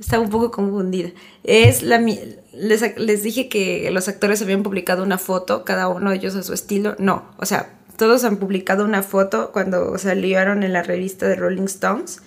estaba 0.00 0.22
un 0.22 0.30
poco 0.30 0.50
confundida. 0.50 1.10
Es 1.44 1.82
la 1.82 1.98
les, 1.98 2.98
les 2.98 3.22
dije 3.22 3.48
que 3.48 3.90
los 3.90 4.08
actores 4.08 4.42
habían 4.42 4.62
publicado 4.62 5.02
una 5.02 5.18
foto, 5.18 5.64
cada 5.64 5.88
uno 5.88 6.10
de 6.10 6.16
ellos 6.16 6.34
a 6.36 6.42
su 6.42 6.52
estilo. 6.52 6.96
No, 6.98 7.30
o 7.38 7.46
sea, 7.46 7.74
todos 7.96 8.24
han 8.24 8.36
publicado 8.36 8.84
una 8.84 9.02
foto 9.02 9.52
cuando 9.52 9.96
salieron 9.98 10.62
en 10.62 10.72
la 10.72 10.82
revista 10.82 11.28
de 11.28 11.36
Rolling 11.36 11.64
Stones 11.64 12.20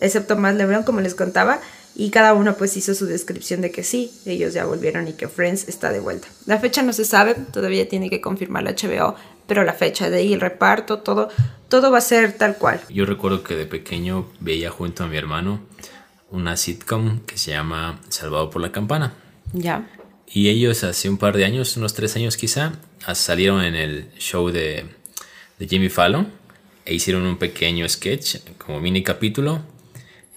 excepto 0.00 0.36
más 0.36 0.54
LeBron, 0.54 0.82
como 0.82 1.00
les 1.00 1.14
contaba, 1.14 1.60
y 1.94 2.10
cada 2.10 2.34
uno 2.34 2.56
pues 2.56 2.76
hizo 2.76 2.94
su 2.94 3.06
descripción 3.06 3.60
de 3.60 3.70
que 3.70 3.82
sí, 3.82 4.12
ellos 4.24 4.54
ya 4.54 4.64
volvieron 4.64 5.08
y 5.08 5.12
que 5.12 5.28
Friends 5.28 5.68
está 5.68 5.92
de 5.92 6.00
vuelta. 6.00 6.28
La 6.46 6.58
fecha 6.58 6.82
no 6.82 6.92
se 6.92 7.04
sabe, 7.04 7.34
todavía 7.34 7.88
tiene 7.88 8.08
que 8.08 8.20
confirmar 8.20 8.62
la 8.62 8.72
HBO, 8.72 9.16
pero 9.46 9.64
la 9.64 9.74
fecha 9.74 10.08
de 10.08 10.18
ahí, 10.18 10.32
el 10.32 10.40
reparto, 10.40 11.00
todo, 11.00 11.28
todo 11.68 11.90
va 11.90 11.98
a 11.98 12.02
ser 12.02 12.32
tal 12.34 12.56
cual. 12.56 12.80
Yo 12.88 13.04
recuerdo 13.04 13.42
que 13.42 13.56
de 13.56 13.66
pequeño 13.66 14.28
veía 14.40 14.70
junto 14.70 15.04
a 15.04 15.08
mi 15.08 15.16
hermano 15.16 15.60
una 16.30 16.56
sitcom 16.56 17.20
que 17.26 17.36
se 17.36 17.50
llama 17.50 18.00
Salvado 18.08 18.50
por 18.50 18.62
la 18.62 18.70
Campana. 18.70 19.12
Ya. 19.52 19.90
Y 20.32 20.48
ellos 20.48 20.84
hace 20.84 21.08
un 21.08 21.18
par 21.18 21.36
de 21.36 21.44
años, 21.44 21.76
unos 21.76 21.94
tres 21.94 22.14
años 22.14 22.36
quizá, 22.36 22.74
salieron 23.14 23.64
en 23.64 23.74
el 23.74 24.10
show 24.18 24.50
de, 24.50 24.84
de 25.58 25.66
Jimmy 25.66 25.88
Fallon 25.88 26.28
e 26.84 26.94
hicieron 26.94 27.26
un 27.26 27.36
pequeño 27.36 27.88
sketch 27.88 28.36
como 28.58 28.80
mini 28.80 29.02
capítulo 29.02 29.62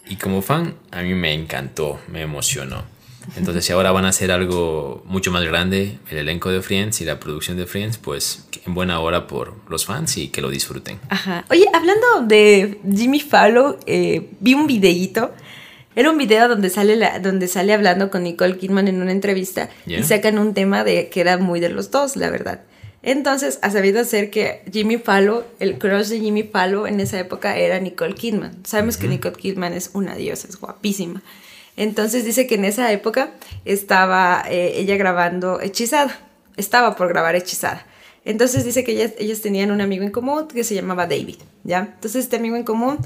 y 0.08 0.16
como 0.18 0.42
fan, 0.42 0.76
a 0.92 1.02
mí 1.02 1.14
me 1.14 1.34
encantó, 1.34 2.00
me 2.08 2.22
emocionó. 2.22 2.84
Entonces, 3.38 3.66
si 3.66 3.72
ahora 3.72 3.92
van 3.92 4.06
a 4.06 4.10
hacer 4.10 4.32
algo 4.32 5.02
mucho 5.06 5.32
más 5.32 5.44
grande, 5.44 5.98
el 6.10 6.18
elenco 6.18 6.52
de 6.52 6.62
Friends 6.62 7.02
y 7.02 7.06
la 7.06 7.20
producción 7.20 7.58
de 7.58 7.66
Friends, 7.66 7.98
pues 7.98 8.46
en 8.66 8.74
buena 8.74 9.00
hora 9.00 9.28
por 9.28 9.56
los 9.70 9.86
fans 9.86 10.18
y 10.18 10.28
que 10.28 10.42
lo 10.42 10.50
disfruten. 10.50 11.00
Ajá. 11.10 11.46
Oye, 11.50 11.66
hablando 11.74 12.24
de 12.24 12.80
Jimmy 12.94 13.20
Fallon, 13.20 13.78
eh, 13.86 14.30
vi 14.40 14.54
un 14.54 14.68
videíto. 14.68 15.34
Era 15.96 16.10
un 16.10 16.18
video 16.18 16.50
donde 16.50 16.70
sale, 16.70 16.96
la, 16.96 17.20
donde 17.20 17.48
sale 17.48 17.72
hablando 17.72 18.10
con 18.10 18.24
Nicole 18.24 18.58
Kidman 18.58 18.88
en 18.88 19.02
una 19.02 19.12
entrevista 19.12 19.70
y 19.86 20.02
sacan 20.04 20.40
un 20.40 20.54
tema 20.54 20.84
de 20.84 21.10
que 21.10 21.22
era 21.22 21.38
muy 21.38 21.60
de 21.60 21.70
los 21.70 21.92
dos, 21.92 22.16
la 22.16 22.30
verdad. 22.32 22.62
Entonces, 23.04 23.60
ha 23.62 23.70
sabido 23.70 24.04
ser 24.06 24.30
que 24.30 24.64
Jimmy 24.72 24.98
Fallon, 24.98 25.44
el 25.60 25.78
crush 25.78 26.08
de 26.08 26.22
Jimmy 26.22 26.44
Fallon 26.44 26.88
en 26.88 27.02
esa 27.02 27.20
época 27.20 27.58
era 27.58 27.80
Nicole 27.80 28.16
Kidman. 28.16 28.66
Sabemos 28.66 28.96
que 28.96 29.10
Nicole 29.10 29.36
Kidman 29.36 29.74
es 29.74 29.92
una 29.94 30.16
diosa, 30.16 30.48
es 30.48 30.58
guapísima. 30.58 31.22
Entonces 31.76 32.24
dice 32.24 32.48
que 32.48 32.56
en 32.56 32.64
esa 32.64 32.92
época 32.94 33.32
estaba 33.66 34.46
eh, 34.50 34.74
ella 34.78 34.96
grabando 34.96 35.60
Hechizada. 35.60 36.18
Estaba 36.56 36.96
por 36.96 37.10
grabar 37.10 37.36
Hechizada. 37.36 37.86
Entonces 38.26 38.64
dice 38.64 38.86
que 38.86 39.12
ellas, 39.20 39.42
tenían 39.42 39.72
un 39.72 39.82
amigo 39.82 40.04
en 40.04 40.12
común 40.12 40.48
que 40.48 40.64
se 40.64 40.74
llamaba 40.74 41.06
David, 41.08 41.40
¿ya? 41.66 41.92
Entonces 41.96 42.24
este 42.24 42.38
amigo 42.38 42.56
en 42.56 42.64
común 42.64 42.98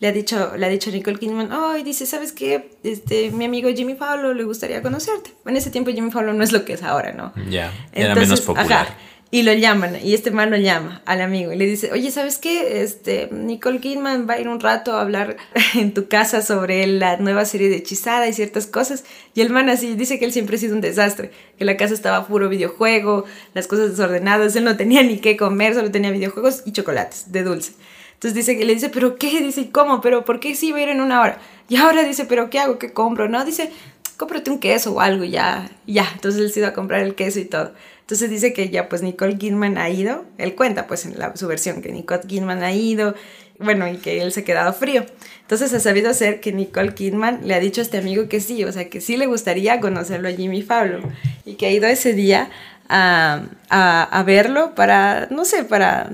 le 0.00 0.08
ha 0.08 0.12
dicho, 0.12 0.54
le 0.54 0.66
ha 0.66 0.68
dicho 0.68 0.90
a 0.90 0.92
Nicole 0.92 1.18
Kidman, 1.18 1.48
ay, 1.50 1.82
dice, 1.82 2.04
¿sabes 2.04 2.32
qué? 2.32 2.72
Este, 2.82 3.30
mi 3.30 3.46
amigo 3.46 3.70
Jimmy 3.74 3.94
Fallon 3.94 4.36
le 4.36 4.44
gustaría 4.44 4.82
conocerte. 4.82 5.32
En 5.46 5.56
ese 5.56 5.70
tiempo 5.70 5.90
Jimmy 5.92 6.10
Fallon 6.10 6.36
no 6.36 6.44
es 6.44 6.52
lo 6.52 6.66
que 6.66 6.74
es 6.74 6.82
ahora, 6.82 7.12
¿no? 7.12 7.32
Ya, 7.48 7.72
era 7.94 8.14
menos 8.14 8.42
popular. 8.42 8.94
Y 9.28 9.42
lo 9.42 9.52
llaman, 9.52 9.98
y 10.04 10.14
este 10.14 10.30
man 10.30 10.50
lo 10.50 10.56
llama 10.56 11.02
al 11.04 11.20
amigo 11.20 11.52
y 11.52 11.56
le 11.56 11.66
dice, 11.66 11.90
oye, 11.90 12.12
¿sabes 12.12 12.38
qué? 12.38 12.82
Este, 12.82 13.28
Nicole 13.32 13.80
Kidman 13.80 14.28
va 14.28 14.34
a 14.34 14.40
ir 14.40 14.46
un 14.46 14.60
rato 14.60 14.96
a 14.96 15.00
hablar 15.00 15.36
en 15.74 15.92
tu 15.92 16.06
casa 16.06 16.42
sobre 16.42 16.86
la 16.86 17.16
nueva 17.16 17.44
serie 17.44 17.68
de 17.68 17.76
Hechizada 17.76 18.28
y 18.28 18.32
ciertas 18.32 18.68
cosas. 18.68 19.04
Y 19.34 19.40
el 19.40 19.50
man 19.50 19.68
así 19.68 19.94
dice 19.96 20.20
que 20.20 20.26
él 20.26 20.32
siempre 20.32 20.56
ha 20.56 20.60
sido 20.60 20.76
un 20.76 20.80
desastre, 20.80 21.32
que 21.58 21.64
la 21.64 21.76
casa 21.76 21.92
estaba 21.92 22.28
puro 22.28 22.48
videojuego, 22.48 23.24
las 23.52 23.66
cosas 23.66 23.90
desordenadas, 23.90 24.54
él 24.54 24.62
no 24.64 24.76
tenía 24.76 25.02
ni 25.02 25.18
qué 25.18 25.36
comer, 25.36 25.74
solo 25.74 25.90
tenía 25.90 26.12
videojuegos 26.12 26.62
y 26.64 26.70
chocolates 26.70 27.32
de 27.32 27.42
dulce. 27.42 27.72
Entonces 28.14 28.34
dice 28.34 28.56
que 28.56 28.64
le 28.64 28.74
dice, 28.74 28.90
¿pero 28.90 29.16
qué? 29.16 29.40
Dice, 29.40 29.70
¿cómo? 29.70 30.00
¿Pero 30.00 30.24
por 30.24 30.40
qué 30.40 30.54
sí 30.54 30.70
va 30.70 30.78
a 30.78 30.82
ir 30.82 30.88
en 30.88 31.00
una 31.00 31.20
hora? 31.20 31.38
Y 31.68 31.76
ahora 31.76 32.04
dice, 32.04 32.26
¿pero 32.26 32.48
qué 32.48 32.60
hago? 32.60 32.78
¿Qué 32.78 32.92
compro? 32.92 33.28
No, 33.28 33.44
dice, 33.44 33.70
cómprate 34.16 34.50
un 34.50 34.58
queso 34.58 34.94
o 34.94 35.00
algo 35.00 35.24
ya, 35.24 35.70
ya. 35.86 36.08
Entonces 36.14 36.40
él 36.40 36.50
se 36.50 36.60
iba 36.60 36.68
a 36.68 36.72
comprar 36.72 37.02
el 37.02 37.14
queso 37.14 37.40
y 37.40 37.44
todo. 37.44 37.72
Entonces 38.06 38.30
dice 38.30 38.52
que 38.52 38.68
ya 38.70 38.88
pues 38.88 39.02
Nicole 39.02 39.36
Kidman 39.36 39.78
ha 39.78 39.90
ido, 39.90 40.24
él 40.38 40.54
cuenta 40.54 40.86
pues 40.86 41.06
en 41.06 41.18
la, 41.18 41.36
su 41.36 41.48
versión 41.48 41.82
que 41.82 41.90
Nicole 41.90 42.20
Kidman 42.24 42.62
ha 42.62 42.72
ido, 42.72 43.16
bueno, 43.58 43.88
y 43.88 43.96
que 43.96 44.22
él 44.22 44.30
se 44.30 44.40
ha 44.40 44.44
quedado 44.44 44.72
frío. 44.72 45.04
Entonces 45.40 45.74
ha 45.74 45.80
sabido 45.80 46.08
hacer 46.08 46.38
que 46.38 46.52
Nicole 46.52 46.94
Kidman 46.94 47.40
le 47.42 47.54
ha 47.54 47.58
dicho 47.58 47.80
a 47.80 47.82
este 47.82 47.98
amigo 47.98 48.28
que 48.28 48.38
sí, 48.38 48.62
o 48.62 48.70
sea, 48.70 48.88
que 48.88 49.00
sí 49.00 49.16
le 49.16 49.26
gustaría 49.26 49.80
conocerlo 49.80 50.28
a 50.28 50.32
Jimmy 50.32 50.62
Fallon 50.62 51.02
y 51.44 51.54
que 51.54 51.66
ha 51.66 51.72
ido 51.72 51.88
ese 51.88 52.12
día 52.12 52.48
a, 52.88 53.42
a, 53.70 54.02
a 54.04 54.22
verlo 54.22 54.76
para, 54.76 55.26
no 55.32 55.44
sé, 55.44 55.64
para 55.64 56.12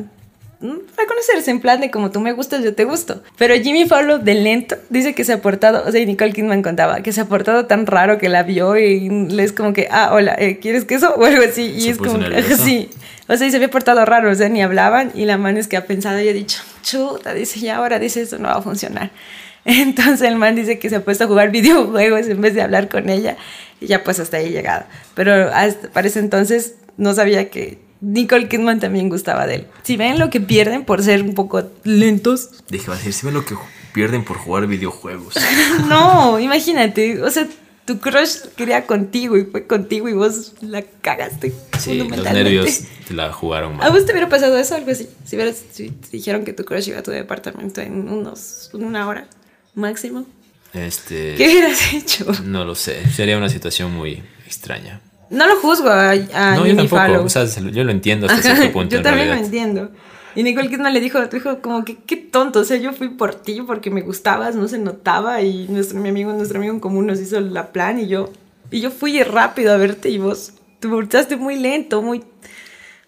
para 0.95 1.09
conocerse 1.09 1.51
en 1.51 1.61
plan 1.61 1.81
de 1.81 1.91
como 1.91 2.11
tú 2.11 2.21
me 2.21 2.33
gustas, 2.33 2.63
yo 2.63 2.75
te 2.75 2.85
gusto. 2.85 3.23
Pero 3.37 3.55
Jimmy 3.55 3.87
Fallon 3.87 4.25
de 4.25 4.35
lento 4.35 4.77
dice 4.91 5.15
que 5.15 5.25
se 5.25 5.33
ha 5.33 5.43
portado, 5.43 5.85
o 5.87 5.91
sea, 5.91 6.05
Nicole 6.05 6.33
Kidman 6.33 6.63
contaba, 6.63 7.03
que 7.03 7.13
se 7.13 7.21
ha 7.21 7.25
portado 7.25 7.67
tan 7.67 7.87
raro 7.87 8.19
que 8.19 8.29
la 8.29 8.45
vio 8.45 8.77
y 8.77 9.09
le 9.09 9.43
es 9.43 9.53
como 9.53 9.73
que, 9.73 9.89
ah, 9.91 10.11
hola, 10.13 10.37
eh, 10.39 10.59
¿quieres 10.59 10.85
queso? 10.85 11.15
O 11.23 11.25
algo 11.25 11.43
así. 11.43 11.75
Y 11.77 11.89
es 11.89 11.99
como 11.99 12.19
sí. 12.65 12.91
O 13.29 13.37
sea, 13.37 13.47
y 13.47 13.51
se 13.51 13.57
había 13.57 13.71
portado 13.71 14.05
raro, 14.05 14.31
o 14.31 14.35
sea, 14.35 14.49
ni 14.49 14.63
hablaban 14.63 15.13
y 15.15 15.25
la 15.25 15.39
man 15.39 15.57
es 15.57 15.69
que 15.69 15.77
ha 15.77 15.87
pensado 15.87 16.21
y 16.21 16.29
ha 16.29 16.33
dicho, 16.33 16.63
chuta, 16.83 17.35
dice, 17.35 17.61
ya 17.61 17.77
ahora 17.77 17.99
dice, 17.99 18.23
eso 18.23 18.39
no 18.39 18.49
va 18.49 18.57
a 18.57 18.63
funcionar. 18.63 19.11
Entonces 19.65 20.23
el 20.23 20.37
man 20.37 20.55
dice 20.55 20.79
que 20.79 20.89
se 20.91 20.97
ha 20.97 21.05
puesto 21.05 21.25
a 21.25 21.27
jugar 21.27 21.51
videojuegos 21.51 22.27
en 22.27 22.41
vez 22.41 22.55
de 22.55 22.63
hablar 22.63 22.89
con 22.89 23.09
ella 23.09 23.37
y 23.81 23.87
ya 23.87 24.03
pues 24.05 24.21
hasta 24.21 24.39
ahí 24.39 24.51
llegado. 24.51 24.85
Pero 25.15 25.51
hasta, 25.53 25.89
para 25.89 26.09
ese 26.09 26.19
entonces 26.19 26.75
no 26.97 27.15
sabía 27.15 27.51
que 27.51 27.79
Nicole 28.03 28.49
Kidman 28.49 28.81
también 28.81 29.09
gustaba 29.09 29.47
de 29.47 29.55
él. 29.55 29.67
Si 29.85 29.97
ven 29.97 30.19
lo 30.19 30.29
que 30.29 30.41
pierden 30.41 30.85
por 30.85 31.03
ser 31.03 31.23
un 31.23 31.35
poco 31.35 31.71
lentos. 31.85 32.51
Dije, 32.69 32.89
va 32.89 32.95
a 32.95 32.97
decir, 32.99 33.13
si 33.13 33.25
ven 33.25 33.35
lo 33.35 33.45
que 33.45 33.55
pierden 33.95 34.25
por 34.25 34.39
jugar 34.39 34.67
videojuegos. 34.67 35.37
no, 35.89 36.41
imagínate, 36.41 37.23
o 37.23 37.31
sea, 37.31 37.47
tu 37.85 38.01
crush 38.01 38.39
quería 38.57 38.87
contigo 38.87 39.37
y 39.37 39.45
fue 39.45 39.69
contigo 39.69 40.09
y 40.09 40.15
vos 40.15 40.53
la 40.61 40.83
cagaste. 40.83 41.53
Sí, 41.79 41.95
los 41.99 42.25
nervios 42.25 42.81
te 43.07 43.15
la 43.15 43.33
jugaron 43.33 43.77
mal. 43.77 43.87
¿A 43.87 43.91
vos 43.91 44.05
te 44.05 44.11
hubiera 44.11 44.29
pasado 44.29 44.59
eso 44.59 44.75
algo 44.75 44.91
así? 44.91 45.09
Si, 45.25 45.37
hubieras, 45.37 45.63
si 45.71 45.91
te 45.91 46.09
dijeron 46.11 46.45
que 46.45 46.53
tu 46.53 46.65
crush 46.65 46.89
iba 46.89 46.99
a 46.99 47.03
tu 47.05 47.13
departamento 47.13 47.81
en 47.81 48.09
unos, 48.09 48.71
una 48.73 49.07
hora 49.07 49.29
máximo. 49.75 50.27
Este, 50.73 51.37
¿Qué 51.37 51.47
hubieras 51.47 51.93
hecho? 51.93 52.33
No 52.45 52.65
lo 52.65 52.75
sé, 52.75 53.09
sería 53.11 53.37
una 53.37 53.49
situación 53.49 53.95
muy 53.95 54.23
extraña. 54.45 55.01
No 55.33 55.47
lo 55.49 55.57
juzgo 55.57 55.89
a, 55.89 56.11
a 56.11 56.57
No, 56.57 56.67
yo 56.67 56.77
tampoco. 56.77 57.25
O 57.25 57.29
sea, 57.29 57.47
yo 57.47 57.85
lo 57.85 57.91
entiendo 57.91 58.27
hasta 58.27 58.43
cierto 58.43 58.73
punto. 58.73 58.95
Yo 58.95 59.03
también 59.03 59.29
lo 59.29 59.35
entiendo. 59.35 59.91
Y 60.35 60.43
Nicole 60.43 60.69
Kidman 60.69 60.95
le 60.95 61.01
dijo, 61.01 61.21
dijo 61.27 61.61
como 61.61 61.85
que 61.85 61.97
qué 61.97 62.17
tonto, 62.17 62.61
o 62.61 62.65
sea, 62.65 62.79
yo 62.79 62.93
fui 62.93 63.09
por 63.09 63.35
ti 63.35 63.61
porque 63.67 63.91
me 63.91 64.01
gustabas, 64.01 64.55
no 64.55 64.67
se 64.67 64.79
notaba 64.79 65.43
y 65.43 65.69
nuestro 65.69 66.01
mi 66.01 66.09
amigo, 66.09 66.33
nuestro 66.33 66.59
amigo 66.59 66.73
en 66.73 66.81
común 66.81 67.07
nos 67.07 67.21
hizo 67.21 67.39
la 67.41 67.71
plan 67.71 67.99
y 67.99 68.09
yo 68.09 68.31
y 68.71 68.81
yo 68.81 68.91
fui 68.91 69.23
rápido 69.23 69.75
a 69.75 69.77
verte 69.77 70.09
y 70.09 70.17
vos 70.17 70.55
te 70.81 70.89
volteaste 70.89 71.37
muy 71.37 71.57
lento, 71.57 72.01
muy 72.01 72.25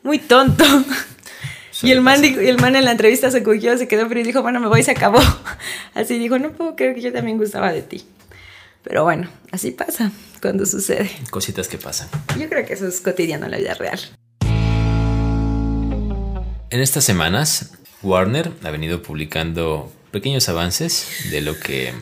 muy 0.03 0.19
tonto. 0.19 0.65
y 1.83 1.91
el 1.91 2.01
man, 2.03 2.23
dijo, 2.23 2.41
y 2.41 2.47
el 2.47 2.61
man 2.61 2.77
en 2.77 2.85
la 2.85 2.93
entrevista 2.93 3.31
se 3.31 3.43
cogió, 3.43 3.77
se 3.77 3.89
quedó 3.89 4.07
frío 4.09 4.23
y 4.23 4.27
dijo, 4.27 4.43
bueno, 4.43 4.61
me 4.61 4.69
voy 4.69 4.81
y 4.81 4.83
se 4.85 4.93
acabó. 4.93 5.19
Así 5.95 6.19
dijo, 6.19 6.39
no 6.39 6.53
puedo 6.53 6.77
creer 6.77 6.95
que 6.95 7.01
yo 7.01 7.13
también 7.13 7.39
gustaba 7.39 7.73
de 7.73 7.83
ti. 7.83 8.05
Pero 8.85 9.03
bueno, 9.03 9.29
así 9.51 9.71
pasa 9.71 10.13
cuando 10.41 10.67
sucede. 10.67 11.11
Cositas 11.31 11.69
que 11.69 11.79
pasan. 11.79 12.09
Yo 12.39 12.49
creo 12.49 12.67
que 12.67 12.75
eso 12.75 12.87
es 12.87 13.01
cotidiano 13.01 13.47
en 13.47 13.51
la 13.51 13.59
vida 13.59 13.75
real. 13.75 13.99
En 16.71 16.81
estas 16.81 17.05
semanas, 17.05 17.73
Warner 18.03 18.53
ha 18.63 18.71
venido 18.71 19.03
publicando 19.03 19.91
pequeños 20.11 20.49
avances 20.49 21.31
de 21.31 21.41
lo 21.41 21.59
que 21.59 21.95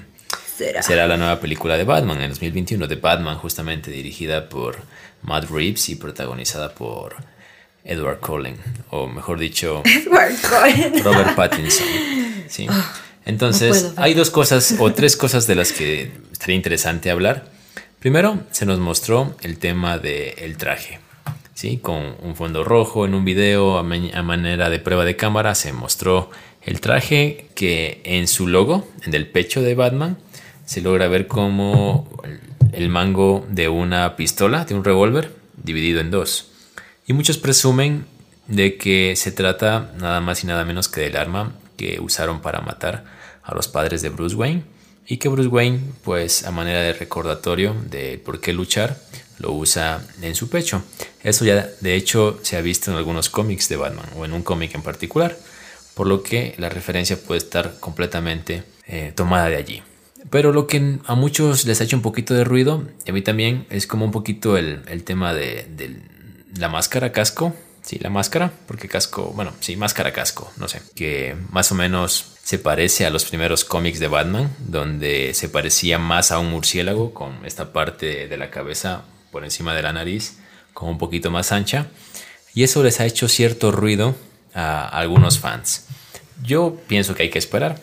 será, 0.80 1.06
la 1.06 1.16
nueva 1.16 1.40
película 1.40 1.76
de 1.76 1.84
Batman 1.84 2.20
en 2.20 2.30
2021, 2.30 2.86
de 2.88 2.96
Batman 2.96 3.36
justamente 3.36 3.90
dirigida 3.90 4.48
por 4.48 4.78
Matt 5.22 5.50
Reeves 5.50 5.88
y 5.88 5.94
protagonizada 5.94 6.74
por 6.74 7.16
Edward 7.84 8.20
Cullen, 8.20 8.56
o 8.90 9.06
mejor 9.06 9.38
dicho, 9.38 9.82
Edward. 9.84 11.02
Robert 11.04 11.34
Pattinson. 11.36 11.86
Sí. 12.48 12.66
Ah. 12.76 12.92
Entonces, 13.25 13.93
hay 13.97 14.14
dos 14.14 14.31
cosas 14.31 14.76
o 14.79 14.93
tres 14.95 15.17
cosas 15.17 15.47
de 15.47 15.54
las 15.54 15.73
que 15.73 16.13
sería 16.39 16.56
interesante 16.56 17.11
hablar. 17.11 17.50
Primero, 17.99 18.41
se 18.50 18.67
nos 18.67 18.80
mostró 18.80 19.37
el 19.43 19.58
tema 19.58 19.99
del 19.99 20.56
traje. 20.56 20.99
¿sí? 21.54 21.78
Con 21.78 22.17
un 22.21 22.35
fondo 22.35 22.65
rojo 22.65 23.06
en 23.06 23.15
un 23.15 23.25
video 23.25 23.78
a, 23.78 23.82
manera 23.85 24.71
de 24.71 24.78
prueba 24.80 25.04
de 25.04 25.17
cámara 25.17 25.54
se 25.54 25.73
mostró 25.73 26.30
el 26.63 26.80
traje 26.80 27.47
que 27.54 28.00
en 28.04 28.26
su 28.26 28.49
logo, 28.49 28.89
en 29.04 29.15
el 29.15 29.28
pecho 29.28 29.63
de 29.63 29.75
Batman, 29.75 30.19
se 30.65 30.80
logra 30.80 31.08
ver 31.08 31.26
como 31.28 32.08
el 32.73 32.89
mango 32.89 33.47
de 33.49 33.69
una 33.69 34.17
pistola, 34.17 34.65
de 34.65 34.75
un 34.75 34.82
revólver, 34.82 35.32
dividido 35.63 36.00
en 36.00 36.11
dos. 36.11 36.50
Y 37.06 37.13
muchos 37.13 37.39
presumen 37.39 38.06
de 38.49 38.76
que 38.76 39.15
se 39.15 39.30
trata 39.30 39.93
nada 39.99 40.21
más 40.21 40.43
y 40.43 40.47
nada 40.47 40.65
menos 40.65 40.89
que 40.89 41.02
del 41.02 41.17
arma 41.17 41.52
que 41.82 41.99
usaron 42.00 42.40
para 42.40 42.60
matar 42.60 43.04
a 43.42 43.54
los 43.54 43.66
padres 43.66 44.02
de 44.02 44.10
Bruce 44.10 44.36
Wayne 44.36 44.62
y 45.04 45.16
que 45.16 45.28
Bruce 45.28 45.49
Wayne, 45.49 45.80
pues 46.04 46.47
a 46.47 46.52
manera 46.52 46.80
de 46.80 46.92
recordatorio 46.92 47.75
de 47.90 48.23
por 48.25 48.40
qué 48.40 48.52
luchar, 48.52 49.00
lo 49.40 49.50
usa 49.52 50.00
en 50.23 50.36
su 50.36 50.49
pecho. 50.49 50.84
Eso 51.25 51.45
ya 51.45 51.68
de 51.80 51.97
hecho 51.97 52.38
se 52.42 52.56
ha 52.56 52.60
visto 52.60 52.92
en 52.92 52.97
algunos 52.97 53.28
cómics 53.30 53.68
de 53.68 53.76
Batman 53.76 54.06
o 54.16 54.25
en 54.25 54.32
un 54.32 54.45
cómic 54.45 54.76
en 54.76 54.82
particular, 54.82 55.36
por 55.95 56.06
lo 56.06 56.23
que 56.23 56.54
la 56.58 56.68
referencia 56.68 57.21
puede 57.21 57.38
estar 57.38 57.80
completamente 57.80 58.62
eh, 58.86 59.12
tomada 59.16 59.49
de 59.49 59.56
allí. 59.56 59.82
Pero 60.30 60.52
lo 60.52 60.68
que 60.68 60.99
a 61.04 61.14
muchos 61.16 61.66
les 61.66 61.80
ha 61.80 61.84
hecho 61.84 61.97
un 61.97 62.02
poquito 62.02 62.32
de 62.34 62.45
ruido, 62.45 62.86
y 63.04 63.10
a 63.10 63.12
mí 63.12 63.23
también, 63.23 63.66
es 63.71 63.88
como 63.88 64.04
un 64.04 64.12
poquito 64.12 64.56
el, 64.56 65.02
tema 65.02 65.34
de 65.34 65.66
la 66.56 66.68
máscara 66.68 67.10
casco 67.10 67.52
Sí, 67.82 67.99
la 67.99 68.10
máscara, 68.10 68.52
porque 68.66 68.88
casco, 68.88 69.32
bueno, 69.34 69.52
sí, 69.58 69.75
máscara 69.75 70.12
casco, 70.12 70.52
no 70.56 70.68
sé, 70.68 70.80
que 70.95 71.36
más 71.50 71.73
o 71.73 71.75
menos 71.75 72.36
se 72.45 72.58
parece 72.58 73.06
a 73.06 73.10
los 73.10 73.25
primeros 73.25 73.64
cómics 73.64 73.99
de 73.99 74.06
Batman, 74.06 74.54
donde 74.58 75.34
se 75.34 75.49
parecía 75.49 75.99
más 75.99 76.30
a 76.30 76.38
un 76.38 76.50
murciélago 76.50 77.12
con 77.12 77.45
esta 77.45 77.73
parte 77.73 78.28
de 78.28 78.36
la 78.36 78.50
cabeza 78.50 79.02
por 79.32 79.42
encima 79.42 79.75
de 79.75 79.82
la 79.82 79.92
nariz, 79.92 80.38
como 80.73 80.92
un 80.92 80.99
poquito 80.99 81.32
más 81.32 81.50
ancha, 81.50 81.88
y 82.54 82.62
eso 82.62 82.84
les 82.84 83.00
ha 83.00 83.04
hecho 83.04 83.28
cierto 83.28 83.73
ruido 83.73 84.14
a 84.54 84.86
algunos 84.86 85.40
fans. 85.40 85.86
Yo 86.42 86.76
pienso 86.86 87.16
que 87.16 87.25
hay 87.25 87.30
que 87.30 87.38
esperar, 87.38 87.80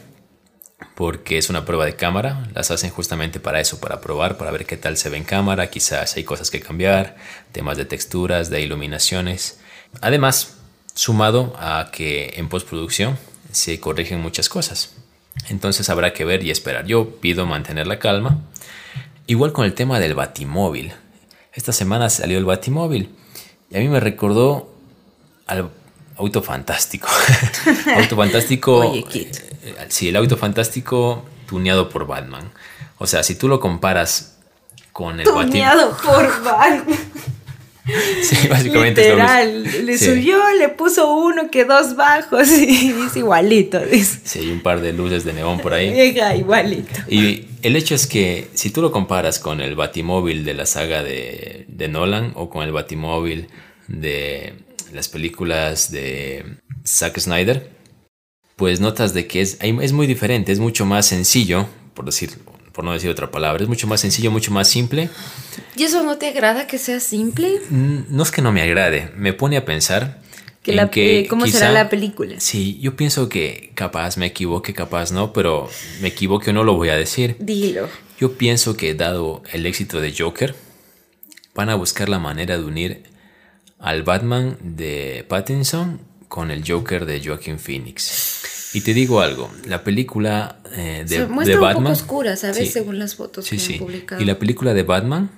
porque 0.96 1.38
es 1.38 1.50
una 1.50 1.66
prueba 1.66 1.86
de 1.86 1.98
cámara, 1.98 2.48
las 2.54 2.72
hacen 2.72 2.90
justamente 2.90 3.42
para 3.42 3.60
eso, 3.60 3.82
para 3.82 4.00
probar, 4.00 4.38
para 4.38 4.52
ver 4.52 4.66
qué 4.66 4.78
tal 4.78 4.96
se 4.96 5.10
ve 5.10 5.18
en 5.18 5.26
cámara, 5.26 5.70
quizás 5.70 6.16
hay 6.16 6.24
cosas 6.24 6.50
que 6.50 6.62
cambiar, 6.62 7.18
temas 7.52 7.78
de 7.78 7.84
texturas, 7.84 8.50
de 8.50 8.62
iluminaciones. 8.62 9.60
Además, 10.02 10.58
sumado 10.94 11.56
a 11.60 11.90
que 11.92 12.34
en 12.38 12.50
postproducción 12.50 13.18
se 13.52 13.80
corrigen 13.80 14.22
muchas 14.22 14.50
cosas. 14.50 14.94
Entonces 15.50 15.90
habrá 15.90 16.14
que 16.14 16.26
ver 16.26 16.44
y 16.44 16.52
esperar. 16.52 16.86
Yo 16.86 17.16
pido 17.20 17.46
mantener 17.46 17.88
la 17.88 18.00
calma. 18.00 18.40
Igual 19.28 19.54
con 19.54 19.66
el 19.66 19.74
tema 19.74 20.00
del 20.00 20.16
batimóvil. 20.16 20.94
Esta 21.54 21.72
semana 21.72 22.10
salió 22.10 22.38
el 22.38 22.46
batimóvil 22.46 23.16
y 23.70 23.78
a 23.78 23.80
mí 23.80 23.88
me 23.88 24.00
recordó 24.00 24.74
al 25.48 25.70
auto 26.18 26.42
fantástico. 26.42 27.08
auto 27.96 28.16
fantástico. 28.16 28.78
Oye, 28.92 29.06
eh, 29.14 29.76
sí, 29.90 30.10
el 30.10 30.16
auto 30.16 30.38
fantástico 30.38 31.26
tuneado 31.48 31.90
por 31.90 32.06
Batman. 32.06 32.52
O 32.98 33.08
sea, 33.08 33.24
si 33.24 33.36
tú 33.36 33.48
lo 33.48 33.60
comparas 33.60 34.38
con 34.92 35.20
el 35.20 35.26
Tuneado 35.26 35.96
por 35.98 36.44
Batman. 36.44 36.86
Sí, 38.24 38.48
básicamente 38.48 39.02
Literal, 39.02 39.86
le 39.86 39.98
subió, 39.98 40.40
le 40.58 40.70
puso 40.70 41.14
uno 41.16 41.50
que 41.50 41.66
dos 41.66 41.96
bajos 41.96 42.50
y 42.60 42.94
es 43.08 43.16
igualito. 43.16 43.80
Dice. 43.80 44.20
Sí, 44.24 44.52
un 44.52 44.62
par 44.62 44.82
de 44.82 44.94
luces 44.94 45.24
de 45.24 45.34
neón 45.34 45.60
por 45.60 45.74
ahí. 45.74 45.90
igualito. 46.38 47.00
Y 47.08 47.46
el 47.62 47.76
hecho 47.76 47.96
es 47.96 48.08
que 48.08 48.48
si 48.54 48.70
tú 48.70 48.82
lo 48.82 48.92
comparas 48.92 49.40
con 49.40 49.62
el 49.62 49.76
batimóvil 49.76 50.46
de 50.46 50.54
la 50.54 50.66
saga 50.66 51.04
de, 51.04 51.66
de 51.68 51.88
Nolan 51.88 52.34
o 52.36 52.50
con 52.50 52.64
el 52.64 52.72
batimóvil 52.72 53.48
de 53.88 54.54
las 54.94 55.10
películas 55.10 55.92
de 55.92 56.46
Zack 56.86 57.20
Snyder, 57.20 57.70
pues 58.56 58.80
notas 58.80 59.14
de 59.14 59.28
que 59.28 59.42
es, 59.42 59.58
es 59.62 59.94
muy 59.94 60.08
diferente, 60.08 60.52
es 60.52 60.60
mucho 60.60 60.86
más 60.86 61.06
sencillo, 61.06 61.68
por 61.94 62.06
decir, 62.06 62.32
por 62.80 62.86
no 62.86 62.94
decir 62.94 63.10
otra 63.10 63.30
palabra. 63.30 63.62
Es 63.62 63.68
mucho 63.68 63.88
más 63.88 64.00
sencillo, 64.00 64.32
mucho 64.32 64.52
más 64.52 64.70
simple. 64.70 65.10
¿Y 65.76 65.84
eso 65.84 66.02
no 66.02 66.18
te 66.18 66.30
agrada 66.30 66.66
que 66.66 66.78
sea 66.78 67.02
simple? 67.02 67.60
Mm, 67.70 68.04
No 68.08 68.24
es 68.24 68.32
que 68.32 68.42
no 68.42 68.54
me 68.54 68.62
agrade, 68.62 69.12
me 69.18 69.34
pone 69.34 69.58
a 69.58 69.66
pensar 69.66 70.22
Que 70.64 70.72
en 70.72 70.78
la- 70.78 70.90
que 70.90 71.28
¿Cómo 71.30 71.44
quizá- 71.44 71.58
será 71.60 71.72
la 71.74 71.90
película? 71.90 72.40
Sí, 72.40 72.80
yo 72.80 72.96
pienso 72.96 73.28
que 73.28 73.72
capaz 73.76 74.16
me 74.16 74.28
equivoque, 74.28 74.74
capaz 74.74 75.12
no, 75.12 75.34
pero 75.34 75.70
me 76.00 76.08
equivoque 76.08 76.52
o 76.52 76.54
no 76.54 76.64
lo 76.64 76.76
voy 76.76 76.88
a 76.88 76.96
decir. 76.96 77.36
Dilo. 77.40 77.90
Yo 78.18 78.38
pienso 78.38 78.78
que 78.78 78.94
dado 78.94 79.44
el 79.52 79.66
éxito 79.66 80.00
de 80.00 80.16
Joker, 80.18 80.56
van 81.54 81.70
a 81.70 81.76
buscar 81.76 82.08
la 82.08 82.18
manera 82.20 82.58
de 82.58 82.64
unir 82.64 83.04
al 83.78 84.04
Batman 84.04 84.58
de 84.62 85.26
Pattinson 85.28 86.00
con 86.30 86.50
el 86.50 86.64
Joker 86.66 87.06
de 87.06 87.22
Joaquin 87.22 87.60
Phoenix. 87.60 88.39
Y 88.74 88.82
te 88.82 88.94
digo 88.94 89.22
algo, 89.22 89.52
la 89.66 89.84
película 89.84 90.60
eh, 90.74 91.04
de, 91.08 91.16
Se 91.16 91.20
de 91.22 91.28
muestra 91.28 91.56
un 91.56 91.62
Batman... 91.62 91.84
poco 91.84 91.94
oscura, 91.94 92.36
¿sabes? 92.36 92.58
Sí. 92.58 92.66
Según 92.68 93.00
las 93.00 93.16
fotos 93.16 93.46
Sí, 93.46 93.56
que 93.58 93.62
sí. 93.62 93.74
han 93.74 93.80
publicado. 93.80 94.22
Y 94.22 94.26
la 94.26 94.38
película 94.38 94.74
de 94.74 94.84
Batman 94.84 95.32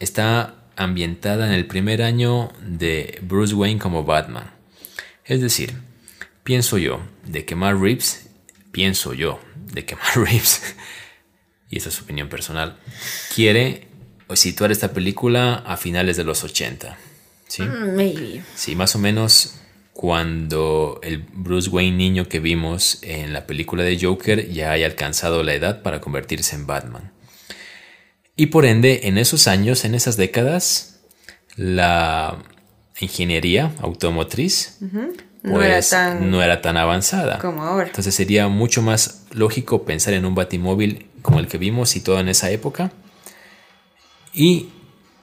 está 0.00 0.54
ambientada 0.76 1.46
en 1.46 1.52
el 1.52 1.66
primer 1.66 2.02
año 2.02 2.52
de 2.62 3.18
Bruce 3.22 3.54
Wayne 3.54 3.78
como 3.80 4.04
Batman. 4.04 4.50
Es 5.24 5.40
decir, 5.40 5.74
pienso 6.44 6.78
yo 6.78 7.00
de 7.24 7.44
que 7.44 7.54
Matt 7.54 7.80
Reeves, 7.80 8.26
pienso 8.72 9.14
yo 9.14 9.40
de 9.72 9.84
que 9.84 9.94
Matt 9.96 10.16
Reeves, 10.16 10.62
y 11.70 11.78
esa 11.78 11.88
es 11.88 11.94
su 11.94 12.04
opinión 12.04 12.28
personal, 12.28 12.78
quiere 13.34 13.88
situar 14.34 14.72
esta 14.72 14.92
película 14.92 15.54
a 15.54 15.76
finales 15.76 16.16
de 16.16 16.24
los 16.24 16.42
80. 16.44 16.96
¿sí? 17.48 17.62
Mm, 17.62 17.96
Maybe. 17.96 18.42
Sí, 18.54 18.74
más 18.74 18.94
o 18.96 18.98
menos 18.98 19.54
cuando 19.96 21.00
el 21.02 21.24
Bruce 21.32 21.70
Wayne 21.70 21.96
niño 21.96 22.28
que 22.28 22.38
vimos 22.38 22.98
en 23.02 23.32
la 23.32 23.46
película 23.46 23.82
de 23.82 23.98
Joker 23.98 24.50
ya 24.52 24.70
haya 24.72 24.84
alcanzado 24.84 25.42
la 25.42 25.54
edad 25.54 25.80
para 25.80 26.02
convertirse 26.02 26.54
en 26.54 26.66
Batman. 26.66 27.12
Y 28.36 28.46
por 28.46 28.66
ende, 28.66 29.00
en 29.04 29.16
esos 29.16 29.48
años, 29.48 29.86
en 29.86 29.94
esas 29.94 30.18
décadas, 30.18 31.00
la 31.56 32.36
ingeniería 33.00 33.72
automotriz 33.80 34.76
No 35.42 35.62
era 35.62 35.76
pues, 35.76 35.88
tan- 35.88 36.30
no 36.30 36.42
era 36.42 36.60
tan 36.60 36.76
avanzada. 36.76 37.38
Como 37.38 37.62
ahora. 37.62 37.86
Entonces 37.86 38.14
sería 38.14 38.48
mucho 38.48 38.82
más 38.82 39.24
lógico 39.32 39.84
pensar 39.86 40.12
en 40.12 40.26
un 40.26 40.34
batimóvil 40.34 41.06
como 41.22 41.40
el 41.40 41.46
que 41.48 41.56
vimos 41.56 41.96
y 41.96 42.00
todo 42.00 42.20
en 42.20 42.28
esa 42.28 42.50
época. 42.50 42.92
Y 44.34 44.68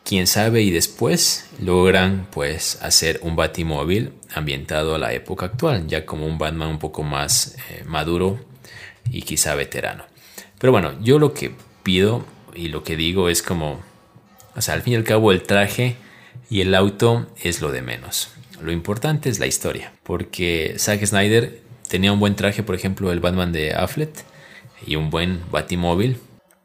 quién 0.04 0.28
sabe 0.28 0.62
y 0.62 0.72
después 0.72 1.46
logran 1.60 2.28
pues 2.32 2.80
hacer 2.82 3.20
un 3.24 3.36
batimóvil 3.36 4.14
ambientado 4.34 4.96
a 4.96 5.00
la 5.00 5.14
época 5.14 5.48
actual, 5.48 5.88
ya 5.88 6.06
como 6.06 6.26
un 6.26 6.38
Batman 6.38 6.70
un 6.70 6.80
poco 6.80 7.04
más 7.04 7.56
eh, 7.70 7.84
maduro 7.86 8.40
y 9.10 9.22
quizá 9.22 9.56
veterano. 9.56 10.06
Pero 10.60 10.72
bueno, 10.72 10.94
yo 11.02 11.20
lo 11.20 11.34
que 11.34 11.52
pido 11.84 12.26
y 12.56 12.70
lo 12.70 12.84
que 12.84 12.96
digo 12.96 13.30
es 13.30 13.42
como, 13.42 13.82
o 14.56 14.62
sea, 14.62 14.76
al 14.76 14.82
fin 14.82 14.94
y 14.94 14.96
al 14.96 15.04
cabo 15.04 15.32
el 15.32 15.44
traje 15.44 15.96
y 16.50 16.62
el 16.62 16.76
auto 16.76 17.28
es 17.42 17.62
lo 17.62 17.72
de 17.72 17.82
menos. 17.82 18.30
Lo 18.62 18.72
importante 18.72 19.30
es 19.30 19.40
la 19.40 19.48
historia, 19.48 19.92
porque 20.04 20.76
Zack 20.78 21.06
Snyder 21.06 21.62
tenía 21.90 22.14
un 22.14 22.20
buen 22.20 22.36
traje, 22.36 22.64
por 22.64 22.76
ejemplo, 22.76 23.12
el 23.12 23.20
Batman 23.20 23.52
de 23.52 23.74
Affleck 23.74 24.14
y 24.86 24.96
un 24.96 25.10
buen 25.10 25.42
batimóvil, 25.52 26.18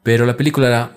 pero 0.03 0.25
la 0.25 0.37
película 0.37 0.91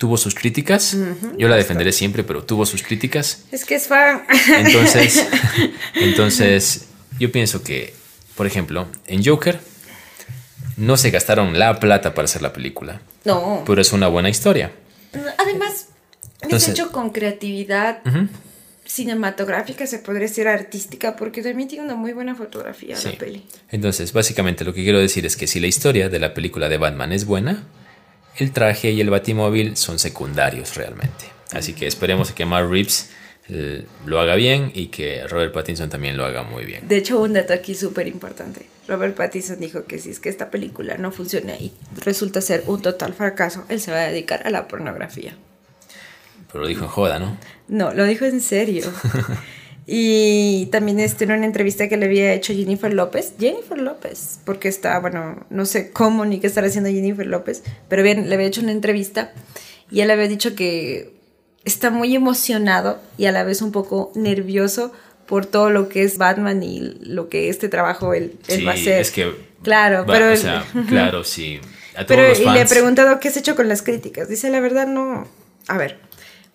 tuvo 0.00 0.16
sus 0.16 0.34
críticas. 0.34 0.96
Yo 1.36 1.46
la 1.46 1.56
defenderé 1.56 1.92
siempre, 1.92 2.24
pero 2.24 2.42
tuvo 2.42 2.64
sus 2.64 2.82
críticas. 2.82 3.44
Es 3.52 3.66
que 3.66 3.74
es 3.74 3.86
fan. 3.86 4.22
Entonces, 4.56 5.26
entonces 5.94 6.86
yo 7.18 7.30
pienso 7.30 7.62
que, 7.62 7.92
por 8.34 8.46
ejemplo, 8.46 8.88
en 9.06 9.22
Joker 9.22 9.60
no 10.78 10.96
se 10.96 11.10
gastaron 11.10 11.58
la 11.58 11.78
plata 11.80 12.14
para 12.14 12.24
hacer 12.24 12.40
la 12.40 12.50
película, 12.54 13.02
no. 13.26 13.62
pero 13.66 13.82
es 13.82 13.92
una 13.92 14.08
buena 14.08 14.30
historia. 14.30 14.72
Además, 15.36 15.88
Entonces- 16.40 16.68
es 16.70 16.74
hecho 16.74 16.90
con 16.92 17.10
creatividad 17.10 18.00
cinematográfica, 18.86 19.86
se 19.86 19.98
podría 19.98 20.28
decir 20.28 20.48
artística, 20.48 21.14
porque 21.14 21.42
también 21.42 21.68
tiene 21.68 21.84
una 21.84 21.94
muy 21.94 22.14
buena 22.14 22.34
fotografía 22.34 22.96
Sí. 22.96 23.10
la 23.12 23.18
peli. 23.18 23.44
Entonces, 23.70 24.14
básicamente 24.14 24.64
lo 24.64 24.72
que 24.72 24.82
quiero 24.82 24.98
decir 24.98 25.26
es 25.26 25.36
que 25.36 25.46
si 25.46 25.60
la 25.60 25.66
historia 25.66 26.08
de 26.08 26.18
la 26.18 26.32
película 26.32 26.70
de 26.70 26.78
Batman 26.78 27.12
es 27.12 27.26
buena, 27.26 27.64
el 28.36 28.52
traje 28.52 28.90
y 28.90 29.00
el 29.00 29.10
batimóvil 29.10 29.76
son 29.76 29.98
secundarios 29.98 30.76
realmente. 30.76 31.26
Así 31.52 31.72
que 31.74 31.86
esperemos 31.86 32.32
que 32.32 32.46
Matt 32.46 32.70
Reeves 32.70 33.10
eh, 33.48 33.84
lo 34.06 34.20
haga 34.20 34.36
bien 34.36 34.70
y 34.74 34.86
que 34.86 35.26
Robert 35.26 35.52
Pattinson 35.52 35.90
también 35.90 36.16
lo 36.16 36.24
haga 36.24 36.44
muy 36.44 36.64
bien. 36.64 36.86
De 36.86 36.96
hecho, 36.96 37.20
un 37.20 37.32
dato 37.32 37.52
aquí 37.52 37.74
súper 37.74 38.06
importante. 38.06 38.66
Robert 38.86 39.16
Pattinson 39.16 39.58
dijo 39.58 39.84
que 39.84 39.98
si 39.98 40.10
es 40.10 40.20
que 40.20 40.28
esta 40.28 40.50
película 40.50 40.96
no 40.98 41.10
funciona 41.10 41.54
y 41.54 41.72
resulta 42.04 42.40
ser 42.40 42.64
un 42.66 42.80
total 42.80 43.12
fracaso, 43.12 43.64
él 43.68 43.80
se 43.80 43.90
va 43.90 43.98
a 43.98 44.08
dedicar 44.08 44.46
a 44.46 44.50
la 44.50 44.68
pornografía. 44.68 45.36
Pero 46.52 46.62
lo 46.62 46.68
dijo 46.68 46.84
en 46.84 46.90
joda, 46.90 47.18
¿no? 47.18 47.36
No, 47.68 47.92
lo 47.92 48.04
dijo 48.04 48.24
en 48.24 48.40
serio. 48.40 48.84
y 49.86 50.66
también 50.66 51.00
este, 51.00 51.24
en 51.24 51.32
una 51.32 51.46
entrevista 51.46 51.88
que 51.88 51.96
le 51.96 52.06
había 52.06 52.32
hecho 52.32 52.52
Jennifer 52.54 52.92
López, 52.92 53.34
Jennifer 53.38 53.78
López, 53.78 54.38
porque 54.44 54.68
está, 54.68 54.98
bueno, 55.00 55.44
no 55.50 55.66
sé 55.66 55.90
cómo 55.90 56.24
ni 56.24 56.38
qué 56.38 56.46
estará 56.46 56.66
haciendo 56.68 56.90
Jennifer 56.90 57.26
López, 57.26 57.62
pero 57.88 58.02
bien, 58.02 58.28
le 58.28 58.34
había 58.34 58.46
hecho 58.46 58.60
una 58.60 58.72
entrevista 58.72 59.32
y 59.90 60.00
él 60.00 60.10
había 60.10 60.28
dicho 60.28 60.54
que 60.54 61.14
está 61.64 61.90
muy 61.90 62.14
emocionado 62.14 63.00
y 63.18 63.26
a 63.26 63.32
la 63.32 63.42
vez 63.44 63.62
un 63.62 63.72
poco 63.72 64.12
nervioso 64.14 64.92
por 65.26 65.46
todo 65.46 65.70
lo 65.70 65.88
que 65.88 66.02
es 66.04 66.18
Batman 66.18 66.62
y 66.62 66.80
lo 67.02 67.28
que 67.28 67.48
este 67.48 67.68
trabajo 67.68 68.14
él, 68.14 68.34
él 68.48 68.58
Sí, 68.60 68.64
va 68.64 68.72
a 68.72 68.74
hacer. 68.74 69.00
es 69.00 69.10
que... 69.10 69.32
Claro, 69.62 70.06
va, 70.06 70.14
pero... 70.14 70.32
o 70.32 70.36
sea, 70.36 70.64
claro, 70.88 71.22
sí. 71.22 71.60
A 71.94 72.06
todos 72.06 72.06
Pero 72.08 72.28
los 72.28 72.40
y 72.40 72.44
le 72.44 72.50
he 72.50 72.54
fans- 72.58 72.70
preguntado 72.70 73.20
qué 73.20 73.28
has 73.28 73.36
hecho 73.36 73.54
con 73.56 73.68
las 73.68 73.82
críticas. 73.82 74.28
Dice, 74.28 74.48
la 74.50 74.60
verdad 74.60 74.86
no... 74.86 75.28
A 75.68 75.76
ver, 75.76 75.98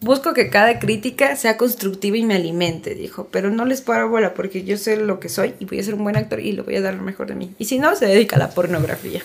busco 0.02 0.34
que 0.34 0.50
cada 0.50 0.80
crítica 0.80 1.36
sea 1.36 1.58
constructiva 1.58 2.18
y 2.18 2.24
me 2.24 2.36
alimente, 2.36 2.96
dijo. 2.96 3.28
Pero 3.32 3.50
no 3.50 3.66
les 3.66 3.82
paro 3.82 4.10
bola 4.10 4.34
porque 4.34 4.64
yo 4.64 4.78
sé 4.78 4.98
lo 4.98 5.20
que 5.20 5.30
soy 5.30 5.54
y 5.60 5.66
voy 5.66 5.80
a 5.80 5.84
ser 5.84 5.96
un 5.96 6.04
buen 6.04 6.16
actor 6.16 6.40
y 6.40 6.52
le 6.52 6.62
voy 6.62 6.76
a 6.76 6.82
dar 6.82 6.94
lo 6.96 7.04
mejor 7.04 7.28
de 7.28 7.36
mí. 7.36 7.54
Y 7.58 7.66
si 7.66 7.80
no, 7.80 7.96
se 7.96 8.06
dedica 8.06 8.36
a 8.36 8.40
la 8.40 8.50
pornografía. 8.50 9.22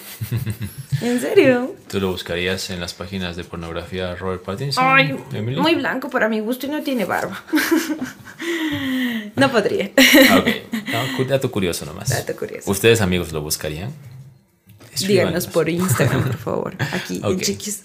¿En 1.01 1.21
serio? 1.21 1.75
¿Tú 1.89 2.01
lo 2.01 2.11
buscarías 2.11 2.71
en 2.71 2.81
las 2.81 2.95
páginas 2.95 3.37
de 3.37 3.45
pornografía 3.45 4.15
Robert 4.17 4.43
Pattinson? 4.43 4.85
Ay, 4.87 5.17
Emily? 5.33 5.61
muy 5.61 5.75
blanco 5.75 6.11
para 6.11 6.29
mi 6.29 6.41
gusto 6.41 6.67
y 6.67 6.71
no 6.71 6.83
tiene 6.83 7.05
barba. 7.05 7.43
no 9.37 9.51
podría. 9.51 9.91
Ah, 10.31 10.39
ok. 10.39 10.49
No, 11.19 11.25
dato 11.25 11.51
curioso 11.51 11.87
nomás. 11.87 12.11
Dato 12.11 12.37
curioso. 12.37 12.71
¿Ustedes, 12.71 13.01
amigos, 13.01 13.33
lo 13.33 13.41
buscarían? 13.41 13.93
Díganos 14.99 15.47
por 15.47 15.69
Instagram, 15.69 16.25
por 16.25 16.37
favor. 16.37 16.77
Aquí, 16.93 17.21
en 17.25 17.41
chiquis. 17.41 17.83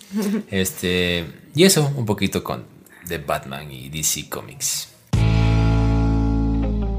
Este, 0.51 1.25
y 1.55 1.63
eso, 1.63 1.91
un 1.95 2.05
poquito 2.05 2.43
con 2.43 2.74
de 3.07 3.17
Batman 3.17 3.71
y 3.71 3.89
DC 3.89 4.29
Comics. 4.29 4.89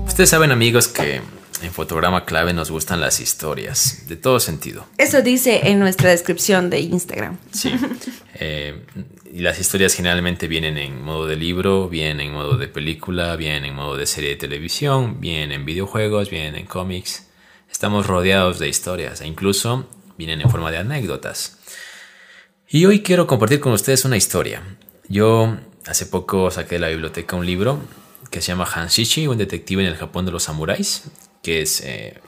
Ustedes 0.07 0.31
saben, 0.31 0.51
amigos, 0.51 0.88
que 0.88 1.21
en 1.62 1.73
Fotograma 1.73 2.25
Clave 2.25 2.53
nos 2.53 2.71
gustan 2.71 3.01
las 3.01 3.21
historias, 3.21 4.05
de 4.09 4.16
todo 4.16 4.40
sentido. 4.40 4.87
Eso 4.99 5.23
dice 5.23 5.69
en 5.69 5.79
nuestra 5.79 6.11
descripción 6.11 6.71
de 6.71 6.81
Instagram. 6.81 7.38
Sí. 7.51 7.73
Eh, 8.38 8.85
y 9.33 9.40
las 9.40 9.59
historias 9.59 9.95
generalmente 9.95 10.47
vienen 10.47 10.77
en 10.77 11.03
modo 11.03 11.27
de 11.27 11.37
libro, 11.37 11.88
vienen 11.88 12.21
en 12.21 12.35
modo 12.35 12.59
de 12.59 12.69
película, 12.69 13.35
vienen 13.37 13.64
en 13.64 13.75
modo 13.75 13.97
de 13.97 14.05
serie 14.05 14.29
de 14.29 14.37
televisión, 14.37 15.23
vienen 15.23 15.53
en 15.53 15.64
videojuegos, 15.64 16.29
vienen 16.29 16.55
en 16.55 16.66
cómics. 16.66 17.29
Estamos 17.71 18.07
rodeados 18.07 18.59
de 18.59 18.69
historias 18.69 19.23
e 19.23 19.27
incluso 19.27 19.88
vienen 20.19 20.42
en 20.42 20.51
forma 20.51 20.71
de 20.71 20.77
anécdotas. 20.77 21.57
Y 22.69 22.85
hoy 22.85 23.03
quiero 23.03 23.27
compartir 23.27 23.61
con 23.61 23.73
ustedes 23.73 24.05
una 24.05 24.19
historia. 24.19 24.62
Yo 25.09 25.57
hace 25.87 26.07
poco 26.07 26.51
saqué 26.51 26.77
de 26.77 26.81
la 26.81 26.88
biblioteca 26.88 27.37
un 27.37 27.46
libro 27.46 27.81
que 28.31 28.40
se 28.40 28.49
llama 28.49 28.64
Hanshichi, 28.64 29.27
un 29.27 29.38
detective 29.38 29.83
en 29.83 29.88
el 29.88 29.96
Japón 29.96 30.27
de 30.27 30.33
los 30.33 30.44
samuráis, 30.44 31.05
que 31.42 31.62
es 31.62 31.81
eh, 31.83 32.20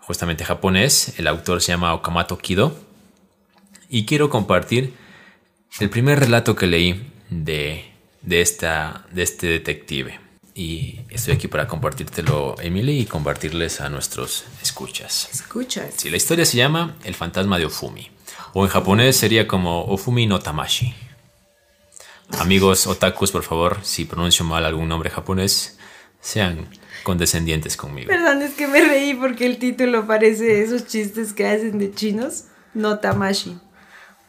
justamente 0.00 0.44
japonés. 0.44 1.14
El 1.18 1.26
autor 1.26 1.60
se 1.60 1.72
llama 1.72 1.94
Okamoto 1.94 2.38
Kido. 2.38 2.74
Y 3.88 4.06
quiero 4.06 4.30
compartir 4.30 4.94
el 5.80 5.90
primer 5.90 6.20
relato 6.20 6.54
que 6.54 6.66
leí 6.66 7.12
de, 7.30 7.84
de, 8.22 8.40
esta, 8.40 9.06
de 9.10 9.22
este 9.22 9.48
detective. 9.48 10.20
Y 10.54 11.00
estoy 11.10 11.34
aquí 11.34 11.48
para 11.48 11.66
compartírtelo, 11.66 12.54
Emily, 12.60 13.00
y 13.00 13.06
compartirles 13.06 13.80
a 13.80 13.88
nuestros 13.88 14.44
escuchas. 14.62 15.28
Escuchas. 15.32 15.94
Sí, 15.96 16.10
la 16.10 16.16
historia 16.16 16.44
se 16.44 16.56
llama 16.56 16.96
El 17.04 17.14
fantasma 17.14 17.58
de 17.58 17.66
Ofumi. 17.66 18.10
O 18.52 18.64
en 18.64 18.70
japonés 18.70 19.16
sería 19.16 19.48
como 19.48 19.84
Ofumi 19.84 20.26
no 20.26 20.38
Tamashi. 20.38 20.94
Amigos 22.38 22.86
otakus, 22.86 23.32
por 23.32 23.42
favor, 23.42 23.78
si 23.82 24.04
pronuncio 24.04 24.44
mal 24.44 24.64
algún 24.64 24.88
nombre 24.88 25.10
japonés, 25.10 25.78
sean 26.20 26.68
condescendientes 27.02 27.76
conmigo. 27.76 28.08
Perdón, 28.08 28.42
es 28.42 28.52
que 28.54 28.66
me 28.66 28.80
reí 28.80 29.14
porque 29.14 29.46
el 29.46 29.58
título 29.58 30.06
parece 30.06 30.62
esos 30.62 30.86
chistes 30.86 31.32
que 31.32 31.46
hacen 31.46 31.78
de 31.78 31.92
chinos. 31.92 32.44
No 32.74 32.98
Tamashi. 32.98 33.58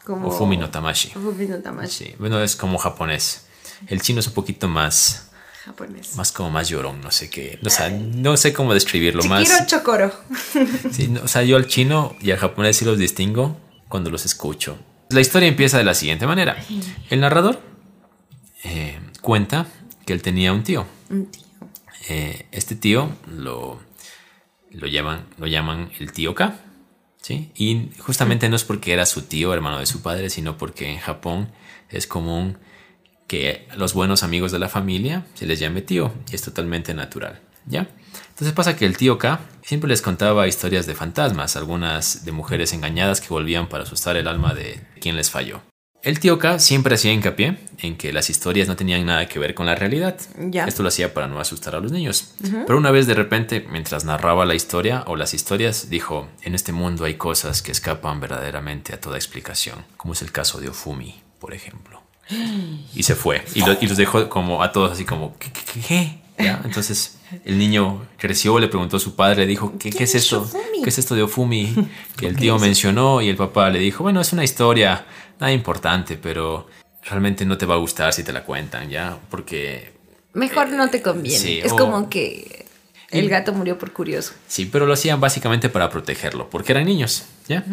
Como... 0.06 0.30
Ofumi 0.30 0.58
no 0.58 0.70
Tamashi. 0.70 1.10
Ofumi 1.16 1.46
no 1.46 1.60
Tamashi. 1.60 2.06
Sí, 2.06 2.16
bueno, 2.18 2.42
es 2.42 2.56
como 2.56 2.78
japonés. 2.78 3.46
El 3.88 4.02
chino 4.02 4.20
es 4.20 4.28
un 4.28 4.34
poquito 4.34 4.68
más, 4.68 5.32
Japonés. 5.66 6.16
más 6.16 6.32
como 6.32 6.50
más 6.50 6.70
llorón, 6.70 7.02
no 7.02 7.12
sé 7.12 7.30
qué. 7.30 7.60
O 7.64 7.70
sea, 7.70 7.90
no 7.90 8.38
sé 8.38 8.54
cómo 8.54 8.74
describirlo 8.74 9.22
Chikiro 9.22 9.40
más. 9.40 9.68
Chokoro. 9.68 10.12
Sí, 10.92 11.08
no, 11.08 11.22
o 11.24 11.28
sea, 11.28 11.44
yo 11.44 11.56
al 11.56 11.68
chino 11.68 12.16
y 12.20 12.32
al 12.32 12.38
japonés 12.38 12.78
sí 12.78 12.86
los 12.86 12.98
distingo 12.98 13.58
cuando 13.90 14.10
los 14.10 14.26
escucho. 14.26 14.78
La 15.10 15.22
historia 15.22 15.48
empieza 15.48 15.78
de 15.78 15.84
la 15.84 15.94
siguiente 15.94 16.26
manera. 16.26 16.58
El 17.10 17.20
narrador 17.20 17.60
eh, 18.64 19.00
cuenta 19.22 19.68
que 20.06 20.14
él 20.14 20.22
tenía 20.22 20.54
un 20.54 20.64
tío. 20.64 20.86
Un 21.10 21.28
tío. 21.28 21.44
Eh, 22.10 22.48
este 22.52 22.76
tío 22.76 23.10
lo, 23.28 23.80
lo, 24.72 24.88
llaman, 24.88 25.26
lo 25.38 25.48
llaman 25.48 25.92
el 26.00 26.12
tío 26.12 26.36
K. 26.36 26.56
¿sí? 27.22 27.52
Y 27.56 27.90
justamente 28.00 28.50
no 28.50 28.56
es 28.56 28.64
porque 28.64 28.94
era 28.94 29.06
su 29.06 29.24
tío, 29.24 29.54
hermano 29.54 29.80
de 29.80 29.86
su 29.86 30.02
padre, 30.02 30.30
sino 30.30 30.58
porque 30.58 30.92
en 30.92 31.00
Japón 31.00 31.52
es 31.90 32.08
común 32.08 32.58
que 33.28 33.68
los 33.78 33.94
buenos 33.94 34.24
amigos 34.24 34.52
de 34.52 34.60
la 34.60 34.68
familia 34.68 35.26
se 35.36 35.46
les 35.46 35.60
llame 35.60 35.82
tío 35.82 36.14
y 36.30 36.36
es 36.36 36.42
totalmente 36.42 36.94
natural. 36.94 37.42
¿Ya? 37.66 37.88
Entonces 38.30 38.54
pasa 38.54 38.76
que 38.76 38.86
el 38.86 38.98
tío 38.98 39.18
K 39.18 39.40
siempre 39.62 39.88
les 39.88 40.02
contaba 40.02 40.48
historias 40.48 40.88
de 40.88 40.96
fantasmas, 40.96 41.56
algunas 41.56 42.26
de 42.26 42.32
mujeres 42.32 42.74
engañadas 42.74 43.22
que 43.22 43.30
volvían 43.30 43.70
para 43.70 43.84
asustar 43.84 44.18
el 44.18 44.28
alma 44.28 44.54
de 44.54 44.82
quien 45.00 45.16
les 45.16 45.30
falló. 45.30 45.62
El 46.04 46.20
tío 46.20 46.40
K 46.40 46.58
siempre 46.58 46.96
hacía 46.96 47.14
hincapié 47.14 47.60
en 47.78 47.96
que 47.96 48.12
las 48.12 48.32
historias 48.32 48.68
no 48.68 48.76
tenían 48.76 49.06
nada 49.06 49.28
que 49.28 49.38
ver 49.38 49.54
con 49.54 49.68
la 49.68 49.76
realidad. 49.76 50.18
Esto 50.68 50.82
lo 50.82 50.90
hacía 50.90 51.14
para 51.14 51.28
no 51.28 51.40
asustar 51.40 51.76
a 51.76 51.80
los 51.80 51.92
niños. 51.92 52.34
Pero 52.66 52.78
una 52.78 52.90
vez 52.90 53.06
de 53.06 53.14
repente, 53.14 53.66
mientras 53.70 54.04
narraba 54.04 54.46
la 54.46 54.56
historia 54.56 55.04
o 55.06 55.16
las 55.16 55.36
historias, 55.36 55.90
dijo, 55.92 56.28
en 56.42 56.56
este 56.56 56.72
mundo 56.72 57.06
hay 57.06 57.16
cosas 57.16 57.62
que 57.62 57.72
escapan 57.72 58.20
verdaderamente 58.20 58.94
a 58.96 59.00
toda 59.00 59.18
explicación, 59.18 59.86
como 59.98 60.14
es 60.14 60.24
el 60.24 60.32
caso 60.32 60.60
de 60.60 60.70
Ofumi, 60.70 61.22
por 61.40 61.54
ejemplo. 61.54 62.02
Y 62.96 63.04
se 63.04 63.14
fue. 63.16 63.44
Y, 63.54 63.60
lo- 63.64 63.78
y 63.80 63.88
los 63.88 63.98
dejó 63.98 64.28
como 64.28 64.64
a 64.64 64.72
todos 64.72 64.92
así 64.94 65.06
como, 65.06 65.38
¿qué? 65.38 65.52
qué, 65.52 65.62
qué, 65.74 65.80
qué?". 65.82 66.22
¿Ya? 66.44 66.60
Entonces 66.66 67.20
el 67.46 67.58
niño 67.60 68.08
creció, 68.18 68.58
le 68.58 68.68
preguntó 68.68 68.98
a 68.98 69.00
su 69.00 69.16
padre, 69.16 69.42
le 69.42 69.48
dijo, 69.48 69.74
¿qué, 69.78 69.92
qué 69.92 70.04
es 70.06 70.16
es 70.16 70.24
esto? 70.24 70.50
¿Qué 70.84 70.90
es 70.90 70.98
esto 70.98 71.14
de 71.14 71.22
Ofumi? 71.24 71.76
Que 72.18 72.26
el 72.28 72.36
tío 72.38 72.58
mencionó 72.58 73.22
y 73.22 73.30
el 73.30 73.36
papá 73.36 73.70
le 73.70 73.80
dijo, 73.80 74.04
bueno, 74.04 74.20
es 74.22 74.34
una 74.34 74.44
historia, 74.44 75.06
nada 75.42 75.52
importante, 75.52 76.18
pero 76.18 76.68
realmente 77.04 77.46
no 77.46 77.58
te 77.58 77.66
va 77.66 77.74
a 77.76 77.78
gustar 77.80 78.14
si 78.14 78.24
te 78.24 78.32
la 78.32 78.44
cuentan, 78.46 78.90
¿ya? 78.90 79.18
Porque 79.30 79.92
Mejor 80.34 80.70
no 80.70 80.90
te 80.90 81.02
conviene. 81.02 81.38
sí, 81.40 81.60
es 81.62 81.74
o- 81.74 81.76
como 81.76 82.08
que 82.10 82.66
el 83.10 83.28
gato 83.28 83.52
murió 83.52 83.78
por 83.78 83.92
curioso. 83.92 84.34
Sí, 84.48 84.66
pero 84.72 84.86
lo 84.86 84.94
hacían 84.94 85.20
básicamente 85.20 85.68
para 85.68 85.90
protegerlo, 85.90 86.50
porque 86.50 86.72
eran 86.72 86.86
niños, 86.86 87.26
¿ya? 87.50 87.66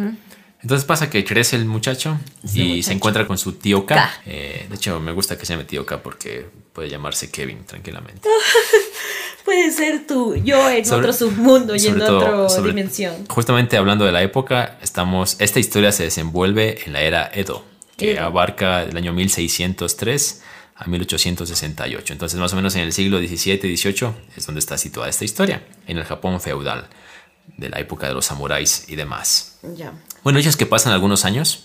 Entonces 0.60 0.84
pasa 0.84 1.08
que 1.08 1.24
crece 1.24 1.54
el 1.56 1.64
muchacho 1.66 2.18
y 2.52 2.62
muchacho. 2.64 2.82
se 2.88 2.92
encuentra 2.92 3.26
con 3.26 3.38
su 3.38 3.52
tío 3.52 3.86
K. 3.86 3.94
K. 3.94 4.12
Eh, 4.26 4.66
de 4.68 4.74
hecho, 4.74 4.98
me 5.00 5.12
gusta 5.12 5.38
que 5.38 5.46
se 5.46 5.52
llame 5.52 5.64
tío 5.64 5.86
K 5.86 6.02
porque 6.02 6.46
puede 6.72 6.88
llamarse 6.90 7.30
Kevin 7.30 7.64
tranquilamente. 7.64 8.28
Puede 9.44 9.70
ser 9.70 10.06
tú, 10.06 10.34
yo 10.36 10.68
en 10.70 10.84
Sobre- 10.84 10.98
otro 11.08 11.12
submundo 11.14 11.74
y 11.74 11.86
en 11.86 11.98
todo- 11.98 12.18
otra 12.18 12.48
sobre- 12.54 12.68
dimensión. 12.72 13.26
Justamente 13.28 13.78
hablando 13.78 14.04
de 14.04 14.12
la 14.12 14.22
época, 14.22 14.78
estamos, 14.82 15.36
esta 15.38 15.58
historia 15.58 15.90
se 15.90 16.02
desenvuelve 16.04 16.80
en 16.84 16.92
la 16.92 17.00
era 17.00 17.30
Edo, 17.32 17.64
que 17.96 18.12
Edo. 18.12 18.24
abarca 18.24 18.82
el 18.82 18.94
año 18.96 19.14
1603 19.14 20.42
a 20.76 20.86
1868. 20.86 22.12
Entonces, 22.12 22.38
más 22.38 22.52
o 22.52 22.56
menos 22.56 22.74
en 22.76 22.82
el 22.82 22.92
siglo 22.92 23.18
XVII 23.20 23.60
y 23.70 23.76
XVIII 23.78 24.10
es 24.36 24.44
donde 24.44 24.58
está 24.58 24.76
situada 24.76 25.08
esta 25.08 25.24
historia, 25.24 25.62
en 25.86 25.96
el 25.96 26.04
Japón 26.04 26.40
feudal, 26.42 26.86
de 27.56 27.68
la 27.68 27.78
época 27.80 28.06
de 28.08 28.14
los 28.14 28.26
samuráis 28.26 28.84
y 28.88 28.96
demás. 28.96 29.58
Ya. 29.76 29.92
Bueno, 30.22 30.38
ellos 30.38 30.56
que 30.56 30.66
pasan 30.66 30.92
algunos 30.92 31.24
años 31.24 31.64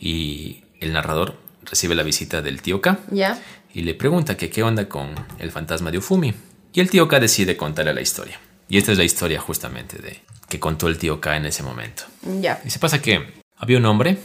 y 0.00 0.64
el 0.80 0.92
narrador 0.92 1.38
recibe 1.64 1.94
la 1.94 2.02
visita 2.02 2.42
del 2.42 2.60
tío 2.62 2.80
K 2.80 2.98
Ya. 3.10 3.40
y 3.72 3.82
le 3.82 3.94
pregunta 3.94 4.36
que 4.36 4.50
qué 4.50 4.62
onda 4.62 4.88
con 4.88 5.14
el 5.38 5.50
fantasma 5.50 5.90
de 5.90 5.98
Ufumi. 5.98 6.34
Y 6.72 6.80
el 6.80 6.90
tío 6.90 7.06
K 7.08 7.20
decide 7.20 7.56
contarle 7.56 7.94
la 7.94 8.00
historia. 8.00 8.40
Y 8.68 8.78
esta 8.78 8.92
es 8.92 8.98
la 8.98 9.04
historia 9.04 9.40
justamente 9.40 9.98
de 9.98 10.22
que 10.48 10.58
contó 10.58 10.88
el 10.88 10.98
tío 10.98 11.20
K 11.20 11.36
en 11.36 11.46
ese 11.46 11.62
momento. 11.62 12.04
Ya. 12.40 12.60
Y 12.64 12.70
se 12.70 12.78
pasa 12.78 13.00
que 13.02 13.34
había 13.56 13.78
un 13.78 13.84
hombre 13.86 14.18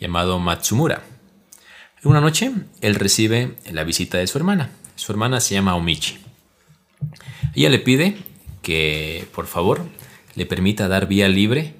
llamado 0.00 0.38
Matsumura. 0.38 1.02
Una 2.04 2.20
noche 2.20 2.50
él 2.80 2.94
recibe 2.96 3.56
la 3.70 3.84
visita 3.84 4.18
de 4.18 4.26
su 4.26 4.36
hermana. 4.38 4.70
Su 4.96 5.12
hermana 5.12 5.40
se 5.40 5.54
llama 5.54 5.76
Omichi. 5.76 6.18
Ella 7.54 7.70
le 7.70 7.78
pide 7.78 8.16
que 8.62 9.26
por 9.34 9.46
favor 9.46 9.84
le 10.34 10.46
permita 10.46 10.88
dar 10.88 11.06
vía 11.06 11.28
libre 11.28 11.74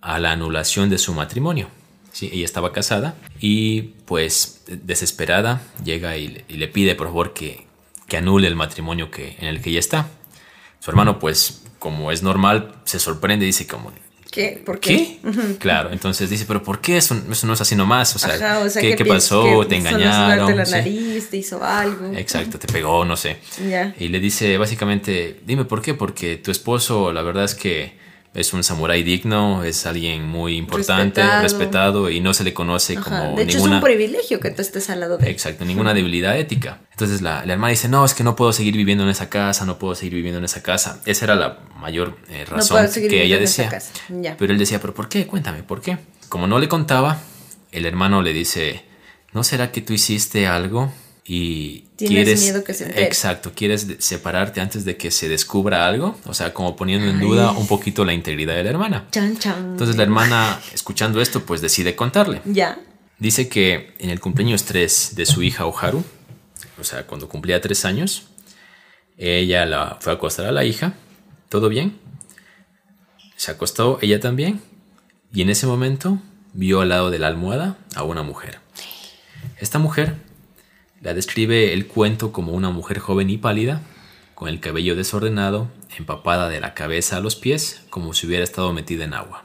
a 0.00 0.18
la 0.18 0.32
anulación 0.32 0.90
de 0.90 0.98
su 0.98 1.14
matrimonio. 1.14 1.68
Sí, 2.12 2.30
ella 2.32 2.44
estaba 2.44 2.72
casada 2.72 3.16
y 3.40 3.82
pues 4.06 4.64
desesperada 4.66 5.62
llega 5.84 6.16
y 6.16 6.44
le, 6.48 6.68
pide 6.68 6.94
por 6.94 7.08
favor 7.08 7.34
que, 7.34 7.66
que 8.08 8.16
anule 8.16 8.48
el 8.48 8.56
matrimonio 8.56 9.10
que, 9.10 9.36
en 9.38 9.46
el 9.46 9.60
que 9.60 9.70
ella 9.70 9.78
está. 9.78 10.08
Su 10.80 10.90
hermano 10.90 11.18
pues 11.18 11.64
como 11.78 12.10
es 12.10 12.22
normal 12.22 12.74
se 12.84 12.98
sorprende 12.98 13.44
y 13.44 13.48
dice 13.48 13.66
como 13.66 13.92
¿Qué? 14.38 14.62
¿Por 14.64 14.78
qué? 14.78 15.18
¿Qué? 15.20 15.56
Claro, 15.58 15.90
entonces 15.90 16.30
dice, 16.30 16.44
pero 16.46 16.62
¿por 16.62 16.80
qué? 16.80 16.96
Eso, 16.96 17.20
eso 17.28 17.44
no 17.48 17.54
es 17.54 17.60
así 17.60 17.74
nomás. 17.74 18.14
O 18.14 18.20
sea, 18.20 18.34
Ajá, 18.34 18.58
o 18.60 18.70
sea, 18.70 18.80
¿qué, 18.82 19.04
pasó? 19.04 19.42
que 19.62 19.66
¿Te 19.66 19.76
engañaron? 19.78 20.56
la 20.56 20.64
Sí. 20.64 20.70
nariz, 20.72 21.28
te 21.28 21.38
hizo 21.38 21.64
algo. 21.64 22.16
Exacto, 22.16 22.56
te 22.56 22.68
pegó, 22.72 23.04
no 23.04 23.16
sé. 23.16 23.38
Y 23.98 24.06
le 24.06 24.20
dice 24.20 24.56
básicamente, 24.56 25.40
dime 25.44 25.64
por 25.64 25.82
qué, 25.82 25.94
porque 25.94 26.36
tu 26.36 26.52
esposo, 26.52 27.12
la 27.12 27.22
verdad 27.22 27.42
es 27.46 27.56
que 27.56 27.94
es 28.34 28.52
un 28.52 28.62
samurái 28.62 29.02
digno, 29.02 29.64
es 29.64 29.86
alguien 29.86 30.24
muy 30.26 30.56
importante, 30.56 31.22
Respetado. 31.22 31.42
respetado, 31.42 32.10
y 32.10 32.20
no 32.20 32.34
se 32.34 32.44
le 32.44 32.54
conoce 32.54 32.96
Ajá. 32.96 33.04
como 33.22 33.36
De 33.36 33.42
hecho, 33.44 33.56
ninguna... 33.56 33.76
es 33.76 33.82
un 33.82 33.84
privilegio 33.84 34.38
que 34.40 34.50
tú 34.50 34.62
estés 34.62 34.90
al 34.90 35.00
lado 35.00 35.18
de 35.18 35.26
él. 35.26 35.32
Exacto, 35.32 35.64
ninguna 35.64 35.94
debilidad 35.94 36.38
ética. 36.38 36.80
Entonces 36.92 37.22
la, 37.22 37.44
la 37.46 37.54
hermana 37.54 37.70
dice, 37.70 37.88
no, 37.88 38.04
es 38.04 38.14
que 38.14 38.24
no 38.24 38.36
puedo 38.36 38.52
seguir 38.52 38.76
viviendo 38.76 39.04
en 39.04 39.10
esa 39.10 39.28
casa, 39.28 39.64
no 39.64 39.78
puedo 39.78 39.94
seguir 39.94 40.14
viviendo 40.14 40.38
en 40.38 40.44
esa 40.44 40.62
casa. 40.62 41.00
Esa 41.06 41.24
era 41.24 41.34
la 41.34 41.58
mayor 41.80 42.18
eh, 42.28 42.44
razón 42.44 42.88
que 42.92 43.24
ella 43.24 43.38
decía. 43.38 43.70
Pero 44.38 44.52
él 44.52 44.58
decía, 44.58 44.80
pero 44.80 44.94
¿por 44.94 45.08
qué? 45.08 45.26
Cuéntame, 45.26 45.62
¿por 45.62 45.80
qué? 45.80 45.98
Como 46.28 46.46
no 46.46 46.58
le 46.58 46.68
contaba, 46.68 47.20
el 47.72 47.86
hermano 47.86 48.22
le 48.22 48.32
dice, 48.32 48.84
¿no 49.32 49.42
será 49.42 49.72
que 49.72 49.80
tú 49.80 49.92
hiciste 49.94 50.46
algo 50.46 50.92
y 51.30 51.84
Tienes 51.96 52.24
quieres... 52.24 52.40
miedo 52.40 52.64
que 52.64 52.72
se 52.72 52.86
entere. 52.86 53.04
Exacto, 53.04 53.52
quieres 53.54 53.86
separarte 53.98 54.62
antes 54.62 54.86
de 54.86 54.96
que 54.96 55.10
se 55.10 55.28
descubra 55.28 55.86
algo? 55.86 56.18
O 56.24 56.32
sea, 56.32 56.54
como 56.54 56.74
poniendo 56.74 57.06
en 57.06 57.20
duda 57.20 57.52
un 57.52 57.66
poquito 57.66 58.06
la 58.06 58.14
integridad 58.14 58.54
de 58.54 58.64
la 58.64 58.70
hermana. 58.70 59.06
Chan, 59.10 59.36
chan. 59.38 59.72
Entonces 59.72 59.96
la 59.96 60.04
hermana, 60.04 60.58
escuchando 60.72 61.20
esto, 61.20 61.44
pues 61.44 61.60
decide 61.60 61.94
contarle. 61.94 62.40
Ya. 62.46 62.78
Dice 63.18 63.50
que 63.50 63.94
en 63.98 64.08
el 64.08 64.20
cumpleaños 64.20 64.64
3 64.64 65.16
de 65.16 65.26
su 65.26 65.42
hija 65.42 65.66
Oharu, 65.66 66.02
o 66.80 66.84
sea, 66.84 67.06
cuando 67.06 67.28
cumplía 67.28 67.60
3 67.60 67.84
años, 67.84 68.28
ella 69.18 69.66
la 69.66 69.98
fue 70.00 70.12
a 70.12 70.16
acostar 70.16 70.46
a 70.46 70.52
la 70.52 70.64
hija, 70.64 70.94
todo 71.50 71.68
bien, 71.68 71.98
se 73.36 73.50
acostó 73.50 73.98
ella 74.00 74.18
también, 74.18 74.62
y 75.30 75.42
en 75.42 75.50
ese 75.50 75.66
momento 75.66 76.22
vio 76.54 76.80
al 76.80 76.88
lado 76.88 77.10
de 77.10 77.18
la 77.18 77.26
almohada 77.26 77.76
a 77.94 78.02
una 78.04 78.22
mujer. 78.22 78.60
Esta 79.58 79.78
mujer 79.78 80.14
la 81.00 81.14
describe 81.14 81.72
el 81.72 81.86
cuento 81.86 82.32
como 82.32 82.52
una 82.52 82.70
mujer 82.70 82.98
joven 82.98 83.30
y 83.30 83.38
pálida, 83.38 83.82
con 84.34 84.48
el 84.48 84.60
cabello 84.60 84.96
desordenado, 84.96 85.68
empapada 85.96 86.48
de 86.48 86.60
la 86.60 86.74
cabeza 86.74 87.16
a 87.16 87.20
los 87.20 87.36
pies, 87.36 87.82
como 87.90 88.14
si 88.14 88.26
hubiera 88.26 88.44
estado 88.44 88.72
metida 88.72 89.04
en 89.04 89.14
agua. 89.14 89.44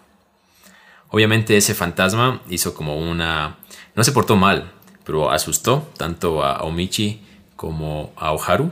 Obviamente 1.09 1.57
ese 1.57 1.75
fantasma 1.75 2.41
hizo 2.49 2.73
como 2.73 2.97
una... 2.97 3.57
No 3.95 4.03
se 4.03 4.11
portó 4.11 4.35
mal, 4.35 4.71
pero 5.03 5.31
asustó 5.31 5.91
tanto 5.97 6.43
a 6.43 6.63
Omichi 6.63 7.21
como 7.55 8.13
a 8.15 8.33
Oharu. 8.33 8.71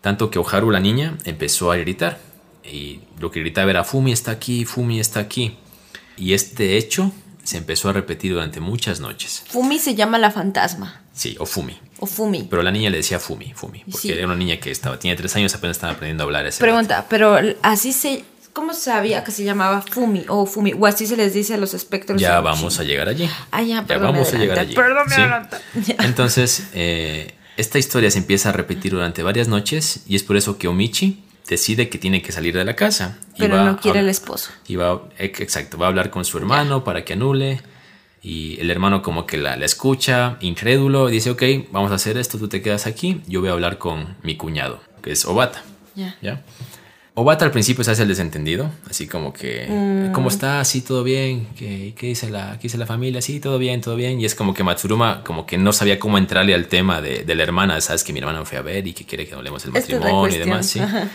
Tanto 0.00 0.30
que 0.30 0.38
Oharu, 0.38 0.70
la 0.70 0.80
niña, 0.80 1.16
empezó 1.24 1.70
a 1.70 1.76
gritar. 1.76 2.18
Y 2.64 3.00
lo 3.20 3.30
que 3.30 3.40
gritaba 3.40 3.70
era, 3.70 3.84
Fumi 3.84 4.12
está 4.12 4.32
aquí, 4.32 4.64
Fumi 4.64 4.98
está 4.98 5.20
aquí. 5.20 5.56
Y 6.16 6.32
este 6.32 6.76
hecho 6.76 7.12
se 7.44 7.58
empezó 7.58 7.88
a 7.88 7.92
repetir 7.92 8.32
durante 8.32 8.60
muchas 8.60 8.98
noches. 8.98 9.44
Fumi 9.48 9.78
se 9.78 9.94
llama 9.94 10.18
la 10.18 10.32
fantasma. 10.32 11.02
Sí, 11.12 11.36
o 11.38 11.46
Fumi. 11.46 11.78
O 11.98 12.06
Fumi. 12.06 12.46
Pero 12.50 12.62
la 12.62 12.70
niña 12.70 12.90
le 12.90 12.98
decía 12.98 13.18
Fumi, 13.18 13.52
Fumi. 13.54 13.80
Porque 13.90 13.98
Sí. 14.08 14.12
era 14.12 14.26
una 14.26 14.34
niña 14.36 14.58
que 14.58 14.70
estaba, 14.70 14.98
tenía 14.98 15.16
tres 15.16 15.34
años, 15.36 15.54
apenas 15.54 15.76
estaba 15.78 15.94
aprendiendo 15.94 16.22
a 16.22 16.26
hablar 16.26 16.46
ese 16.46 16.60
Pregunta, 16.60 17.06
pero 17.08 17.38
así 17.62 17.92
se. 17.92 18.24
¿Cómo 18.52 18.72
sabía 18.72 19.22
que 19.22 19.32
se 19.32 19.44
llamaba 19.44 19.82
Fumi 19.82 20.24
o 20.28 20.46
Fumi? 20.46 20.72
O 20.78 20.86
así 20.86 21.06
se 21.06 21.16
les 21.16 21.34
dice 21.34 21.54
a 21.54 21.56
los 21.58 21.74
espectros. 21.74 22.18
Ya 22.20 22.40
vamos 22.40 22.78
a 22.80 22.84
llegar 22.84 23.06
allí. 23.08 23.28
Ah, 23.50 23.62
ya, 23.62 23.84
ya 23.86 23.98
vamos 23.98 24.32
a 24.32 24.38
llegar 24.38 24.58
allí. 24.58 24.74
Perdón, 24.74 25.06
me. 25.74 25.94
Entonces, 26.06 26.68
eh, 26.72 27.34
esta 27.58 27.78
historia 27.78 28.10
se 28.10 28.18
empieza 28.18 28.48
a 28.48 28.52
repetir 28.52 28.92
durante 28.92 29.22
varias 29.22 29.48
noches 29.48 30.00
y 30.06 30.16
es 30.16 30.22
por 30.22 30.36
eso 30.38 30.56
que 30.58 30.68
Omichi 30.68 31.22
decide 31.48 31.88
que 31.90 31.98
tiene 31.98 32.22
que 32.22 32.32
salir 32.32 32.54
de 32.56 32.64
la 32.64 32.74
casa. 32.74 33.18
Y 33.34 33.40
Pero 33.40 33.56
va 33.56 33.64
no 33.64 33.76
quiere 33.78 33.98
a- 33.98 34.02
el 34.02 34.08
esposo. 34.08 34.50
y 34.66 34.76
va, 34.76 35.02
exacto, 35.18 35.76
va 35.78 35.86
a 35.86 35.88
hablar 35.90 36.10
con 36.10 36.24
su 36.24 36.38
hermano 36.38 36.82
para 36.82 37.04
que 37.04 37.12
anule. 37.12 37.60
Y 38.22 38.58
el 38.60 38.70
hermano 38.70 39.02
como 39.02 39.26
que 39.26 39.36
la, 39.36 39.56
la 39.56 39.64
escucha, 39.66 40.36
incrédulo, 40.40 41.06
dice, 41.08 41.30
ok, 41.30 41.42
vamos 41.70 41.92
a 41.92 41.96
hacer 41.96 42.16
esto, 42.18 42.38
tú 42.38 42.48
te 42.48 42.60
quedas 42.62 42.86
aquí, 42.86 43.20
yo 43.28 43.40
voy 43.40 43.50
a 43.50 43.52
hablar 43.52 43.78
con 43.78 44.16
mi 44.22 44.36
cuñado, 44.36 44.80
que 45.02 45.12
es 45.12 45.24
Obata. 45.24 45.62
Ya. 45.94 46.16
¿ya? 46.20 46.42
Obata 47.14 47.46
al 47.46 47.50
principio 47.50 47.82
se 47.82 47.92
hace 47.92 48.02
el 48.02 48.08
desentendido, 48.08 48.70
así 48.90 49.06
como 49.06 49.32
que, 49.32 49.66
Mm. 49.70 50.12
¿cómo 50.12 50.28
está? 50.28 50.62
Sí, 50.66 50.82
todo 50.82 51.02
bien. 51.02 51.46
¿Qué, 51.56 51.94
qué 51.96 52.08
dice 52.08 52.28
la, 52.28 52.52
qué 52.58 52.64
dice 52.64 52.76
la 52.76 52.84
familia? 52.84 53.22
Sí, 53.22 53.40
todo 53.40 53.56
bien, 53.58 53.80
todo 53.80 53.96
bien. 53.96 54.20
Y 54.20 54.26
es 54.26 54.34
como 54.34 54.52
que 54.52 54.62
Matsuruma 54.62 55.24
como 55.24 55.46
que 55.46 55.56
no 55.56 55.72
sabía 55.72 55.98
cómo 55.98 56.18
entrarle 56.18 56.52
al 56.54 56.66
tema 56.66 57.00
de, 57.00 57.24
de 57.24 57.34
la 57.34 57.42
hermana, 57.42 57.80
sabes 57.80 58.04
que 58.04 58.12
mi 58.12 58.18
hermana 58.18 58.40
me 58.40 58.44
fue 58.44 58.58
a 58.58 58.62
ver 58.62 58.86
y 58.86 58.92
que 58.92 59.06
quiere 59.06 59.26
que 59.26 59.34
hablemos 59.34 59.62
del 59.62 59.72
matrimonio 59.72 60.36
y 60.36 60.38
demás, 60.40 60.66
sí. 60.66 60.78
Ajá. 60.80 61.08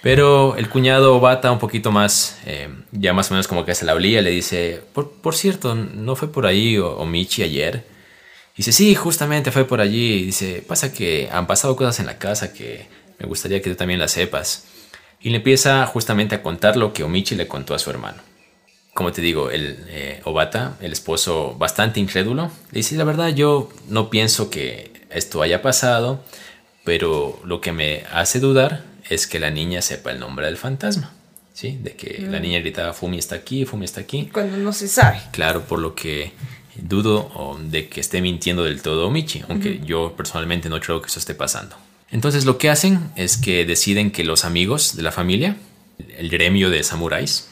Pero 0.00 0.56
el 0.56 0.68
cuñado 0.68 1.16
Obata, 1.16 1.50
un 1.50 1.58
poquito 1.58 1.90
más, 1.90 2.38
eh, 2.46 2.68
ya 2.92 3.12
más 3.12 3.30
o 3.30 3.34
menos 3.34 3.48
como 3.48 3.64
que 3.64 3.74
se 3.74 3.84
la 3.84 3.94
olía, 3.94 4.22
le 4.22 4.30
dice, 4.30 4.80
por, 4.92 5.10
por 5.10 5.34
cierto, 5.34 5.74
¿no 5.74 6.14
fue 6.14 6.30
por 6.30 6.46
ahí 6.46 6.78
o, 6.78 7.04
Michi 7.04 7.42
ayer? 7.42 7.84
dice, 8.56 8.72
sí, 8.72 8.94
justamente 8.94 9.52
fue 9.52 9.64
por 9.64 9.80
allí. 9.80 10.14
Y 10.14 10.24
dice, 10.26 10.64
pasa 10.66 10.92
que 10.92 11.28
han 11.32 11.46
pasado 11.46 11.76
cosas 11.76 12.00
en 12.00 12.06
la 12.06 12.18
casa 12.18 12.52
que 12.52 12.86
me 13.18 13.26
gustaría 13.26 13.60
que 13.60 13.70
tú 13.70 13.76
también 13.76 14.00
las 14.00 14.12
sepas. 14.12 14.66
Y 15.20 15.30
le 15.30 15.36
empieza 15.36 15.84
justamente 15.86 16.36
a 16.36 16.42
contar 16.42 16.76
lo 16.76 16.92
que 16.92 17.02
Omichi 17.02 17.34
le 17.34 17.48
contó 17.48 17.74
a 17.74 17.78
su 17.78 17.90
hermano. 17.90 18.22
Como 18.94 19.12
te 19.12 19.20
digo, 19.20 19.50
el 19.50 19.84
eh, 19.88 20.20
Obata, 20.24 20.76
el 20.80 20.92
esposo 20.92 21.54
bastante 21.56 22.00
incrédulo, 22.00 22.50
le 22.70 22.78
dice, 22.78 22.96
la 22.96 23.04
verdad 23.04 23.28
yo 23.28 23.68
no 23.88 24.10
pienso 24.10 24.50
que 24.50 25.06
esto 25.10 25.42
haya 25.42 25.62
pasado, 25.62 26.24
pero 26.84 27.40
lo 27.44 27.60
que 27.60 27.72
me 27.72 28.04
hace 28.12 28.40
dudar 28.40 28.84
es 29.08 29.26
que 29.26 29.38
la 29.38 29.50
niña 29.50 29.82
sepa 29.82 30.10
el 30.10 30.20
nombre 30.20 30.46
del 30.46 30.56
fantasma. 30.56 31.12
¿Sí? 31.52 31.76
De 31.82 31.96
que 31.96 32.18
la 32.20 32.38
mm. 32.38 32.42
niña 32.42 32.60
gritaba, 32.60 32.92
Fumi 32.92 33.18
está 33.18 33.34
aquí, 33.34 33.64
Fumi 33.64 33.84
está 33.84 34.00
aquí. 34.00 34.30
Cuando 34.32 34.56
no 34.58 34.72
se 34.72 34.86
sabe. 34.86 35.20
Claro, 35.32 35.64
por 35.64 35.80
lo 35.80 35.96
que 35.96 36.32
dudo 36.80 37.58
de 37.64 37.88
que 37.88 38.00
esté 38.00 38.20
mintiendo 38.20 38.64
del 38.64 38.80
todo 38.80 39.10
Michi, 39.10 39.42
aunque 39.48 39.80
yo 39.84 40.14
personalmente 40.16 40.68
no 40.68 40.80
creo 40.80 41.02
que 41.02 41.08
eso 41.08 41.18
esté 41.18 41.34
pasando. 41.34 41.76
Entonces 42.10 42.44
lo 42.44 42.58
que 42.58 42.70
hacen 42.70 43.10
es 43.16 43.36
que 43.36 43.64
deciden 43.66 44.10
que 44.10 44.24
los 44.24 44.44
amigos 44.44 44.96
de 44.96 45.02
la 45.02 45.12
familia, 45.12 45.56
el 46.16 46.30
gremio 46.30 46.70
de 46.70 46.82
samuráis, 46.82 47.48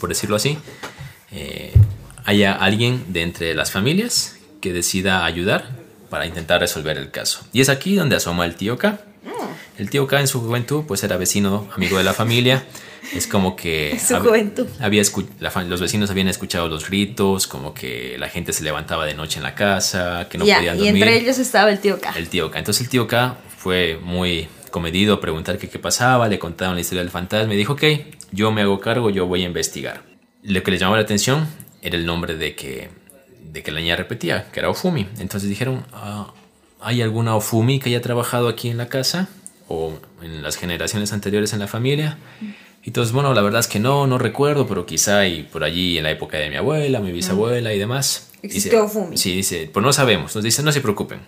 por 0.00 0.08
decirlo 0.08 0.36
así, 0.36 0.58
eh, 1.32 1.72
haya 2.24 2.52
alguien 2.52 3.12
de 3.12 3.22
entre 3.22 3.54
las 3.54 3.70
familias 3.70 4.36
que 4.60 4.72
decida 4.72 5.24
ayudar 5.24 5.70
para 6.10 6.26
intentar 6.26 6.60
resolver 6.60 6.96
el 6.96 7.10
caso. 7.10 7.40
Y 7.52 7.60
es 7.60 7.68
aquí 7.68 7.96
donde 7.96 8.16
asoma 8.16 8.44
el 8.44 8.54
tío 8.54 8.78
K. 8.78 9.00
El 9.78 9.90
tío 9.90 10.06
K 10.06 10.20
en 10.20 10.28
su 10.28 10.40
juventud 10.40 10.84
pues 10.86 11.02
era 11.02 11.16
vecino, 11.16 11.68
amigo 11.74 11.98
de 11.98 12.04
la 12.04 12.12
familia. 12.12 12.64
Es 13.14 13.26
como 13.26 13.56
que 13.56 13.98
su 14.06 14.16
juventud. 14.16 14.66
Había 14.80 15.02
los 15.68 15.80
vecinos 15.80 16.10
habían 16.10 16.28
escuchado 16.28 16.68
los 16.68 16.88
gritos, 16.88 17.46
como 17.46 17.74
que 17.74 18.16
la 18.18 18.28
gente 18.28 18.52
se 18.52 18.62
levantaba 18.64 19.04
de 19.04 19.14
noche 19.14 19.38
en 19.38 19.42
la 19.42 19.54
casa, 19.54 20.28
que 20.30 20.38
no 20.38 20.44
podían 20.44 20.76
dormir. 20.76 20.84
Y 20.84 20.88
entre 20.88 21.16
ellos 21.18 21.38
estaba 21.38 21.70
el 21.70 21.80
tío 21.80 22.00
K. 22.00 22.14
El 22.16 22.28
tío 22.28 22.50
K. 22.50 22.58
Entonces 22.58 22.82
el 22.84 22.88
tío 22.88 23.06
K 23.06 23.36
fue 23.56 23.98
muy 24.02 24.48
comedido 24.70 25.14
a 25.14 25.20
preguntar 25.20 25.58
qué, 25.58 25.68
qué 25.68 25.78
pasaba, 25.78 26.28
le 26.28 26.38
contaron 26.38 26.74
la 26.74 26.80
historia 26.80 27.02
del 27.02 27.10
fantasma 27.10 27.54
y 27.54 27.56
dijo, 27.56 27.74
ok, 27.74 27.84
yo 28.32 28.50
me 28.50 28.62
hago 28.62 28.80
cargo, 28.80 29.10
yo 29.10 29.26
voy 29.26 29.42
a 29.42 29.46
investigar. 29.46 30.02
Lo 30.42 30.62
que 30.62 30.70
le 30.70 30.78
llamó 30.78 30.96
la 30.96 31.02
atención 31.02 31.46
era 31.80 31.96
el 31.96 32.06
nombre 32.06 32.36
de 32.36 32.54
que, 32.54 32.90
de 33.52 33.62
que 33.62 33.70
la 33.70 33.80
niña 33.80 33.96
repetía, 33.96 34.50
que 34.50 34.60
era 34.60 34.70
Ofumi. 34.70 35.06
Entonces 35.18 35.48
dijeron, 35.48 35.84
ah, 35.92 36.32
¿hay 36.80 37.02
alguna 37.02 37.36
Ofumi 37.36 37.78
que 37.78 37.90
haya 37.90 38.02
trabajado 38.02 38.48
aquí 38.48 38.68
en 38.68 38.76
la 38.76 38.88
casa 38.88 39.28
o 39.68 39.98
en 40.22 40.42
las 40.42 40.56
generaciones 40.56 41.12
anteriores 41.12 41.52
en 41.52 41.60
la 41.60 41.66
familia? 41.66 42.18
Y 42.84 42.90
entonces, 42.90 43.12
bueno, 43.14 43.32
la 43.32 43.40
verdad 43.40 43.60
es 43.60 43.66
que 43.66 43.80
no, 43.80 44.06
no 44.06 44.18
recuerdo, 44.18 44.66
pero 44.66 44.84
quizá 44.84 45.26
y 45.26 45.44
por 45.44 45.64
allí 45.64 45.96
en 45.96 46.04
la 46.04 46.10
época 46.10 46.36
de 46.36 46.50
mi 46.50 46.56
abuela, 46.56 47.00
mi 47.00 47.12
bisabuela 47.12 47.72
y 47.72 47.78
demás. 47.78 48.30
¿Existió 48.42 48.84
Ofumi? 48.84 49.16
Sí, 49.16 49.34
dice, 49.34 49.70
pues 49.72 49.82
no 49.82 49.92
sabemos. 49.92 50.34
Nos 50.34 50.44
dice, 50.44 50.62
no 50.62 50.70
se 50.70 50.82
preocupen. 50.82 51.20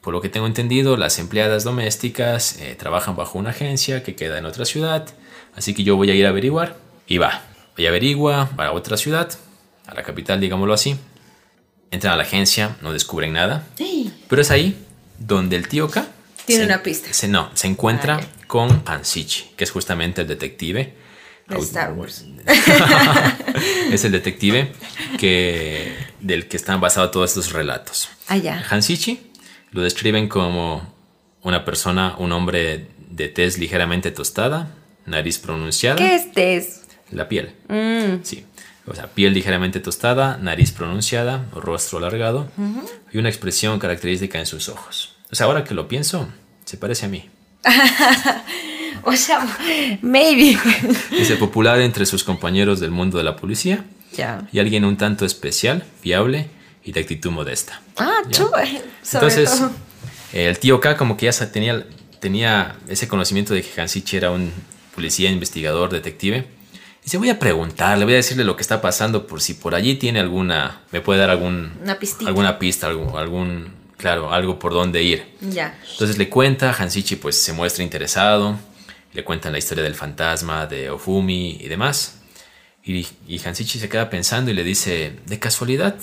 Por 0.00 0.14
lo 0.14 0.22
que 0.22 0.30
tengo 0.30 0.46
entendido, 0.46 0.96
las 0.96 1.18
empleadas 1.18 1.64
domésticas 1.64 2.56
eh, 2.60 2.74
trabajan 2.78 3.14
bajo 3.14 3.38
una 3.38 3.50
agencia 3.50 4.02
que 4.02 4.16
queda 4.16 4.38
en 4.38 4.46
otra 4.46 4.64
ciudad, 4.64 5.06
así 5.54 5.74
que 5.74 5.84
yo 5.84 5.96
voy 5.96 6.10
a 6.10 6.14
ir 6.14 6.24
a 6.24 6.30
averiguar. 6.30 6.76
Y 7.06 7.18
va, 7.18 7.42
voy 7.76 7.86
a 7.86 7.90
averiguar 7.90 8.56
para 8.56 8.72
otra 8.72 8.96
ciudad, 8.96 9.30
a 9.86 9.94
la 9.94 10.02
capital, 10.02 10.40
digámoslo 10.40 10.72
así. 10.72 10.96
Entran 11.90 12.14
a 12.14 12.16
la 12.16 12.22
agencia, 12.22 12.76
no 12.80 12.92
descubren 12.92 13.34
nada. 13.34 13.66
Pero 14.28 14.40
es 14.40 14.50
ahí 14.50 14.82
donde 15.18 15.56
el 15.56 15.68
tío 15.68 15.90
K... 15.90 16.06
Tiene 16.58 16.72
una 16.72 16.82
pista. 16.82 17.12
Se, 17.12 17.28
no, 17.28 17.50
se 17.54 17.66
encuentra 17.66 18.20
ah, 18.20 18.44
con 18.46 18.82
Ansichi, 18.86 19.52
que 19.56 19.64
es 19.64 19.70
justamente 19.70 20.22
el 20.22 20.28
detective. 20.28 20.94
De 21.48 21.58
Star 21.58 21.92
Wars. 21.92 22.24
es 23.92 24.04
el 24.04 24.12
detective 24.12 24.72
que, 25.18 25.94
del 26.20 26.48
que 26.48 26.56
están 26.56 26.80
basados 26.80 27.10
todos 27.10 27.30
estos 27.30 27.52
relatos. 27.52 28.08
Ah, 28.28 28.36
ya. 28.36 28.64
Hansichi 28.70 29.32
lo 29.70 29.82
describen 29.82 30.28
como 30.28 30.94
una 31.42 31.64
persona, 31.64 32.14
un 32.18 32.32
hombre 32.32 32.88
de 32.98 33.28
tez 33.28 33.58
ligeramente 33.58 34.10
tostada, 34.10 34.74
nariz 35.06 35.38
pronunciada. 35.38 35.96
¿Qué 35.96 36.14
es 36.14 36.32
tez? 36.32 36.82
La 37.10 37.28
piel. 37.28 37.54
Mm. 37.68 38.22
Sí. 38.22 38.46
O 38.86 38.94
sea, 38.94 39.08
piel 39.08 39.32
ligeramente 39.32 39.80
tostada, 39.80 40.38
nariz 40.38 40.72
pronunciada, 40.72 41.46
rostro 41.54 41.98
alargado 41.98 42.50
y 43.12 43.18
una 43.18 43.28
expresión 43.28 43.78
característica 43.78 44.38
en 44.38 44.46
sus 44.46 44.68
ojos. 44.68 45.14
O 45.30 45.36
sea, 45.36 45.46
ahora 45.46 45.62
que 45.64 45.74
lo 45.74 45.86
pienso, 45.86 46.28
se 46.72 46.78
parece 46.78 47.04
a 47.04 47.08
mí. 47.10 47.28
o 49.04 49.14
sea, 49.14 49.46
maybe. 50.00 50.58
Dice 51.10 51.36
popular 51.36 51.78
entre 51.82 52.06
sus 52.06 52.24
compañeros 52.24 52.80
del 52.80 52.90
mundo 52.90 53.18
de 53.18 53.24
la 53.24 53.36
policía. 53.36 53.84
Ya. 54.16 54.48
Y 54.52 54.58
alguien 54.58 54.86
un 54.86 54.96
tanto 54.96 55.26
especial, 55.26 55.84
fiable 56.00 56.48
y 56.82 56.92
de 56.92 57.00
actitud 57.00 57.30
modesta. 57.30 57.82
Ah, 57.98 58.22
chuve. 58.30 58.80
Entonces, 59.12 59.62
el 60.32 60.58
tío 60.60 60.80
K 60.80 60.96
como 60.96 61.18
que 61.18 61.30
ya 61.30 61.52
tenía, 61.52 61.84
tenía 62.20 62.76
ese 62.88 63.06
conocimiento 63.06 63.52
de 63.52 63.60
que 63.60 63.78
Hansichi 63.78 64.16
era 64.16 64.30
un 64.30 64.50
policía, 64.94 65.30
investigador, 65.30 65.90
detective. 65.90 66.46
Y 67.04 67.10
se 67.10 67.18
voy 67.18 67.28
a 67.28 67.38
preguntar, 67.38 67.98
le 67.98 68.06
voy 68.06 68.14
a 68.14 68.16
decirle 68.16 68.44
lo 68.44 68.56
que 68.56 68.62
está 68.62 68.80
pasando 68.80 69.26
por 69.26 69.42
si 69.42 69.52
por 69.52 69.74
allí 69.74 69.96
tiene 69.96 70.20
alguna, 70.20 70.80
me 70.90 71.02
puede 71.02 71.20
dar 71.20 71.28
algún, 71.28 71.72
alguna 72.24 72.58
pista, 72.58 72.86
algún, 72.86 73.14
algún, 73.18 73.81
claro, 74.02 74.32
algo 74.32 74.58
por 74.58 74.72
dónde 74.72 75.00
ir. 75.04 75.24
Ya. 75.40 75.78
Entonces 75.92 76.18
le 76.18 76.28
cuenta, 76.28 76.74
Hansichi 76.76 77.14
pues 77.14 77.40
se 77.40 77.52
muestra 77.52 77.84
interesado, 77.84 78.58
le 79.12 79.22
cuentan 79.22 79.52
la 79.52 79.58
historia 79.58 79.84
del 79.84 79.94
fantasma, 79.94 80.66
de 80.66 80.90
Ofumi 80.90 81.58
y 81.60 81.68
demás. 81.68 82.20
Y, 82.82 83.06
y 83.28 83.38
Hansichi 83.38 83.78
se 83.78 83.88
queda 83.88 84.10
pensando 84.10 84.50
y 84.50 84.54
le 84.54 84.64
dice, 84.64 85.20
de 85.24 85.38
casualidad, 85.38 85.94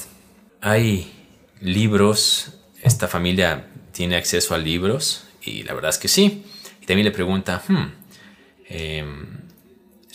hay 0.62 1.12
libros, 1.60 2.54
esta 2.82 3.10
familia 3.10 3.68
tiene 3.92 4.16
acceso 4.16 4.56
a 4.56 4.58
libros 4.58 5.26
y 5.42 5.64
la 5.64 5.74
verdad 5.74 5.90
es 5.90 5.98
que 5.98 6.08
sí. 6.08 6.46
Y 6.82 6.86
también 6.86 7.04
le 7.04 7.12
pregunta, 7.12 7.62
hmm, 7.68 7.92
em, 8.70 9.28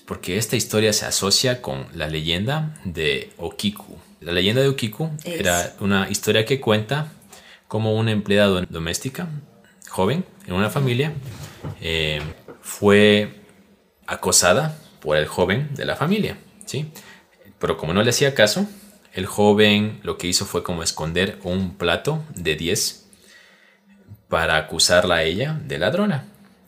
porque 0.07 0.39
esta 0.39 0.57
historia 0.57 0.95
se 0.95 1.05
asocia 1.05 1.61
con 1.61 1.87
la 1.93 2.09
leyenda 2.09 2.81
de 2.87 3.31
Okiku. 3.37 3.99
La 4.23 4.33
leyenda 4.33 4.63
de 4.63 4.69
Okiku 4.69 5.11
era 5.23 5.77
una 5.81 6.09
historia 6.09 6.47
que 6.47 6.61
cuenta 6.61 7.13
como 7.69 7.95
una 7.95 8.13
empleada 8.13 8.63
doméstica 8.69 9.29
joven 9.89 10.25
en 10.47 10.55
una 10.55 10.71
familia 10.71 11.13
em, 11.81 12.23
fue 12.61 13.43
acosada 14.07 14.77
por 15.01 15.17
el 15.17 15.27
joven 15.27 15.71
de 15.75 15.85
la 15.85 15.97
familia, 15.97 16.39
¿sí? 16.67 16.91
Pero 17.59 17.77
como 17.77 17.93
no 17.95 18.03
le 18.03 18.11
hacía 18.11 18.35
caso, 18.35 18.67
el 19.13 19.27
joven 19.27 20.01
lo 20.03 20.19
que 20.19 20.27
hizo 20.27 20.45
fue 20.45 20.63
como 20.63 20.83
esconder 20.83 21.39
un 21.45 21.77
plato 21.77 22.25
de 22.35 22.57
10 22.57 23.07
para 24.29 24.57
acusarla 24.57 25.17
a 25.17 25.23
ella 25.23 25.61
de 25.65 25.79
ladrona. 25.79 26.25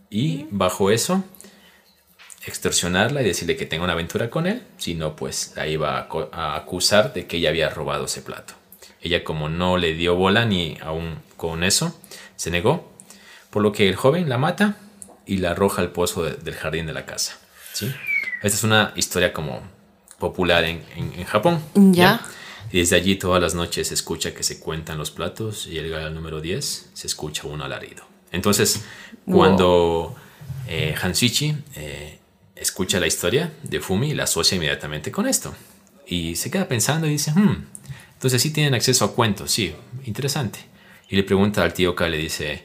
Y 0.09 0.47
bajo 0.51 0.91
eso, 0.91 1.25
extorsionarla 2.47 3.23
y 3.23 3.25
decirle 3.25 3.57
que 3.57 3.67
tenga 3.67 3.85
una 3.85 3.95
aventura 3.95 4.31
con 4.31 4.47
él, 4.47 4.63
si 4.77 4.95
no, 4.95 5.17
pues 5.17 5.53
la 5.57 5.67
iba 5.67 6.09
a 6.33 6.57
acusar 6.57 7.13
de 7.13 7.27
que 7.27 7.39
ella 7.39 7.49
había 7.49 7.69
robado 7.71 8.05
ese 8.05 8.23
plato. 8.23 8.55
Ella 9.01 9.25
como 9.25 9.49
no 9.49 9.77
le 9.77 9.95
dio 9.95 10.17
bola 10.17 10.45
ni 10.45 10.79
aún 10.83 11.19
con 11.37 11.65
eso, 11.65 11.99
se 12.37 12.51
negó, 12.51 12.93
por 13.51 13.63
lo 13.63 13.73
que 13.73 13.89
el 13.89 13.97
joven 13.97 14.29
la 14.29 14.39
mata 14.39 14.77
y 15.27 15.39
la 15.39 15.53
arroja 15.53 15.83
al 15.83 15.91
pozo 15.91 16.25
del 16.25 16.55
jardín 16.55 16.87
de 16.87 16.93
la 16.93 17.07
casa. 17.07 17.39
¿sí? 17.73 17.93
Esta 18.43 18.57
es 18.57 18.65
una 18.65 18.93
historia 18.97 19.33
como 19.33 19.61
popular 20.19 20.65
en, 20.65 20.83
Japón. 21.25 21.61
¿Ya? 21.75 22.21
Y 22.73 22.79
desde 22.79 22.97
allí 22.97 23.17
todas 23.17 23.41
las 23.41 23.55
noches 23.55 23.89
se 23.89 23.95
escucha 23.95 24.35
que 24.35 24.43
se 24.43 24.59
cuentan 24.59 24.99
los 24.99 25.11
platos 25.11 25.67
y 25.67 25.71
llega 25.71 26.05
al 26.05 26.15
número 26.15 26.41
10 26.41 26.91
se 26.93 27.07
escucha 27.07 27.47
un 27.47 27.63
alarido. 27.63 28.05
Entonces, 28.33 28.85
cuando 29.25 30.15
eh, 30.69 30.95
Hansichi 31.01 31.57
eh, 31.77 32.19
escucha 32.55 32.99
la 32.99 33.07
historia 33.07 33.53
de 33.63 33.81
Fumi, 33.81 34.15
la 34.15 34.25
asocia 34.25 34.57
inmediatamente 34.57 35.13
con 35.13 35.29
esto. 35.29 35.55
Y 36.07 36.37
se 36.37 36.51
queda 36.51 36.69
pensando 36.69 37.07
y 37.07 37.11
dice, 37.11 37.33
hmm, 37.33 37.67
entonces 38.17 38.43
sí 38.43 38.51
tienen 38.51 38.75
acceso 38.75 39.05
a 39.05 39.15
cuentos, 39.15 39.51
sí, 39.51 39.73
interesante. 40.05 40.59
Y 41.09 41.17
le 41.17 41.23
pregunta 41.23 41.63
al 41.63 41.73
tío 41.73 41.95
Ka, 41.95 42.09
le 42.09 42.19
dice, 42.19 42.65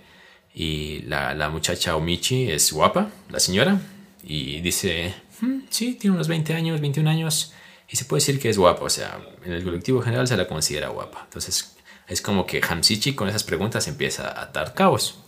¿y 0.56 1.04
la, 1.04 1.36
la 1.36 1.50
muchacha 1.50 1.96
Omichi 1.96 2.50
es 2.50 2.72
guapa, 2.74 3.10
la 3.30 3.40
señora? 3.40 3.80
Y 4.24 4.62
dice, 4.62 5.14
hmm, 5.42 5.60
sí, 5.70 5.94
tiene 5.94 6.16
unos 6.16 6.28
20 6.28 6.54
años, 6.56 6.82
21 6.82 7.10
años 7.10 7.54
y 7.92 7.98
se 7.98 8.06
puede 8.06 8.22
decir 8.22 8.40
que 8.40 8.50
es 8.50 8.58
guapa, 8.58 8.86
o 8.86 8.90
sea, 8.90 9.20
en 9.44 9.52
el 9.52 9.64
colectivo 9.64 10.02
general 10.02 10.26
se 10.26 10.38
la 10.38 10.48
considera 10.48 10.88
guapa. 10.88 11.24
Entonces 11.26 11.76
es 12.08 12.22
como 12.22 12.46
que 12.46 12.62
Hamsichi 12.62 13.14
con 13.14 13.28
esas 13.28 13.44
preguntas 13.44 13.88
empieza 13.90 14.30
a 14.30 14.44
atar 14.44 14.74
cabos. 14.74 15.20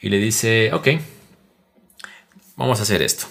Y 0.00 0.08
le 0.08 0.16
dice, 0.16 0.72
ok, 0.72 0.88
vamos 2.56 2.80
a 2.80 2.84
hacer 2.84 3.02
esto. 3.02 3.26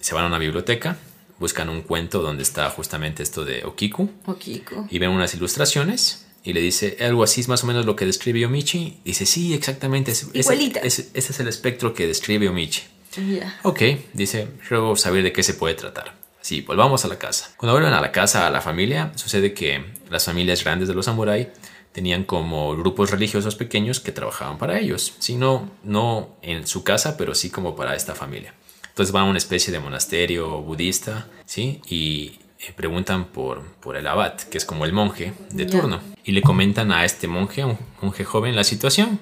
Se 0.00 0.14
van 0.14 0.24
a 0.24 0.28
una 0.28 0.38
biblioteca, 0.38 0.96
buscan 1.38 1.68
un 1.68 1.82
cuento 1.82 2.22
donde 2.22 2.42
está 2.42 2.70
justamente 2.70 3.22
esto 3.22 3.44
de 3.44 3.64
Okiku. 3.64 4.10
Okiku. 4.26 4.86
Y 4.90 4.98
ven 4.98 5.10
unas 5.10 5.34
ilustraciones 5.34 6.26
y 6.44 6.52
le 6.52 6.60
dice, 6.60 6.96
algo 7.00 7.22
así 7.22 7.40
es 7.40 7.48
más 7.48 7.62
o 7.64 7.66
menos 7.66 7.86
lo 7.86 7.96
que 7.96 8.06
describe 8.06 8.44
Omichi. 8.46 9.00
Dice, 9.04 9.26
sí, 9.26 9.54
exactamente. 9.54 10.12
Ese, 10.12 10.26
ese, 10.34 11.08
ese 11.14 11.32
es 11.32 11.40
el 11.40 11.48
espectro 11.48 11.94
que 11.94 12.06
describe 12.06 12.48
Omichi. 12.48 12.82
Ya. 13.16 13.58
Ok, 13.62 13.82
dice, 14.12 14.48
luego 14.70 14.96
saber 14.96 15.22
de 15.22 15.32
qué 15.32 15.42
se 15.42 15.54
puede 15.54 15.74
tratar. 15.74 16.14
Sí, 16.40 16.62
volvamos 16.62 17.04
a 17.04 17.08
la 17.08 17.18
casa. 17.18 17.54
Cuando 17.56 17.74
vuelven 17.74 17.92
a 17.92 18.00
la 18.00 18.10
casa, 18.10 18.46
a 18.46 18.50
la 18.50 18.60
familia, 18.60 19.12
sucede 19.14 19.54
que 19.54 19.84
las 20.10 20.24
familias 20.24 20.64
grandes 20.64 20.88
de 20.88 20.94
los 20.94 21.04
samuráis 21.04 21.48
tenían 21.92 22.24
como 22.24 22.74
grupos 22.76 23.10
religiosos 23.10 23.54
pequeños 23.54 24.00
que 24.00 24.12
trabajaban 24.12 24.58
para 24.58 24.78
ellos. 24.78 25.14
Sí, 25.18 25.36
no, 25.36 25.70
no 25.84 26.36
en 26.42 26.66
su 26.66 26.82
casa, 26.82 27.16
pero 27.16 27.34
sí 27.34 27.50
como 27.50 27.76
para 27.76 27.94
esta 27.94 28.14
familia. 28.14 28.54
Entonces 28.92 29.10
van 29.10 29.22
a 29.22 29.30
una 29.30 29.38
especie 29.38 29.72
de 29.72 29.80
monasterio 29.80 30.60
budista, 30.60 31.26
¿sí? 31.46 31.80
Y 31.88 32.40
eh, 32.60 32.74
preguntan 32.76 33.24
por, 33.24 33.62
por 33.80 33.96
el 33.96 34.06
abad, 34.06 34.38
que 34.38 34.58
es 34.58 34.66
como 34.66 34.84
el 34.84 34.92
monje 34.92 35.32
de 35.50 35.64
turno. 35.64 36.02
Y 36.24 36.32
le 36.32 36.42
comentan 36.42 36.92
a 36.92 37.06
este 37.06 37.26
monje, 37.26 37.64
un 37.64 37.78
monje 38.02 38.24
joven, 38.24 38.54
la 38.54 38.64
situación. 38.64 39.18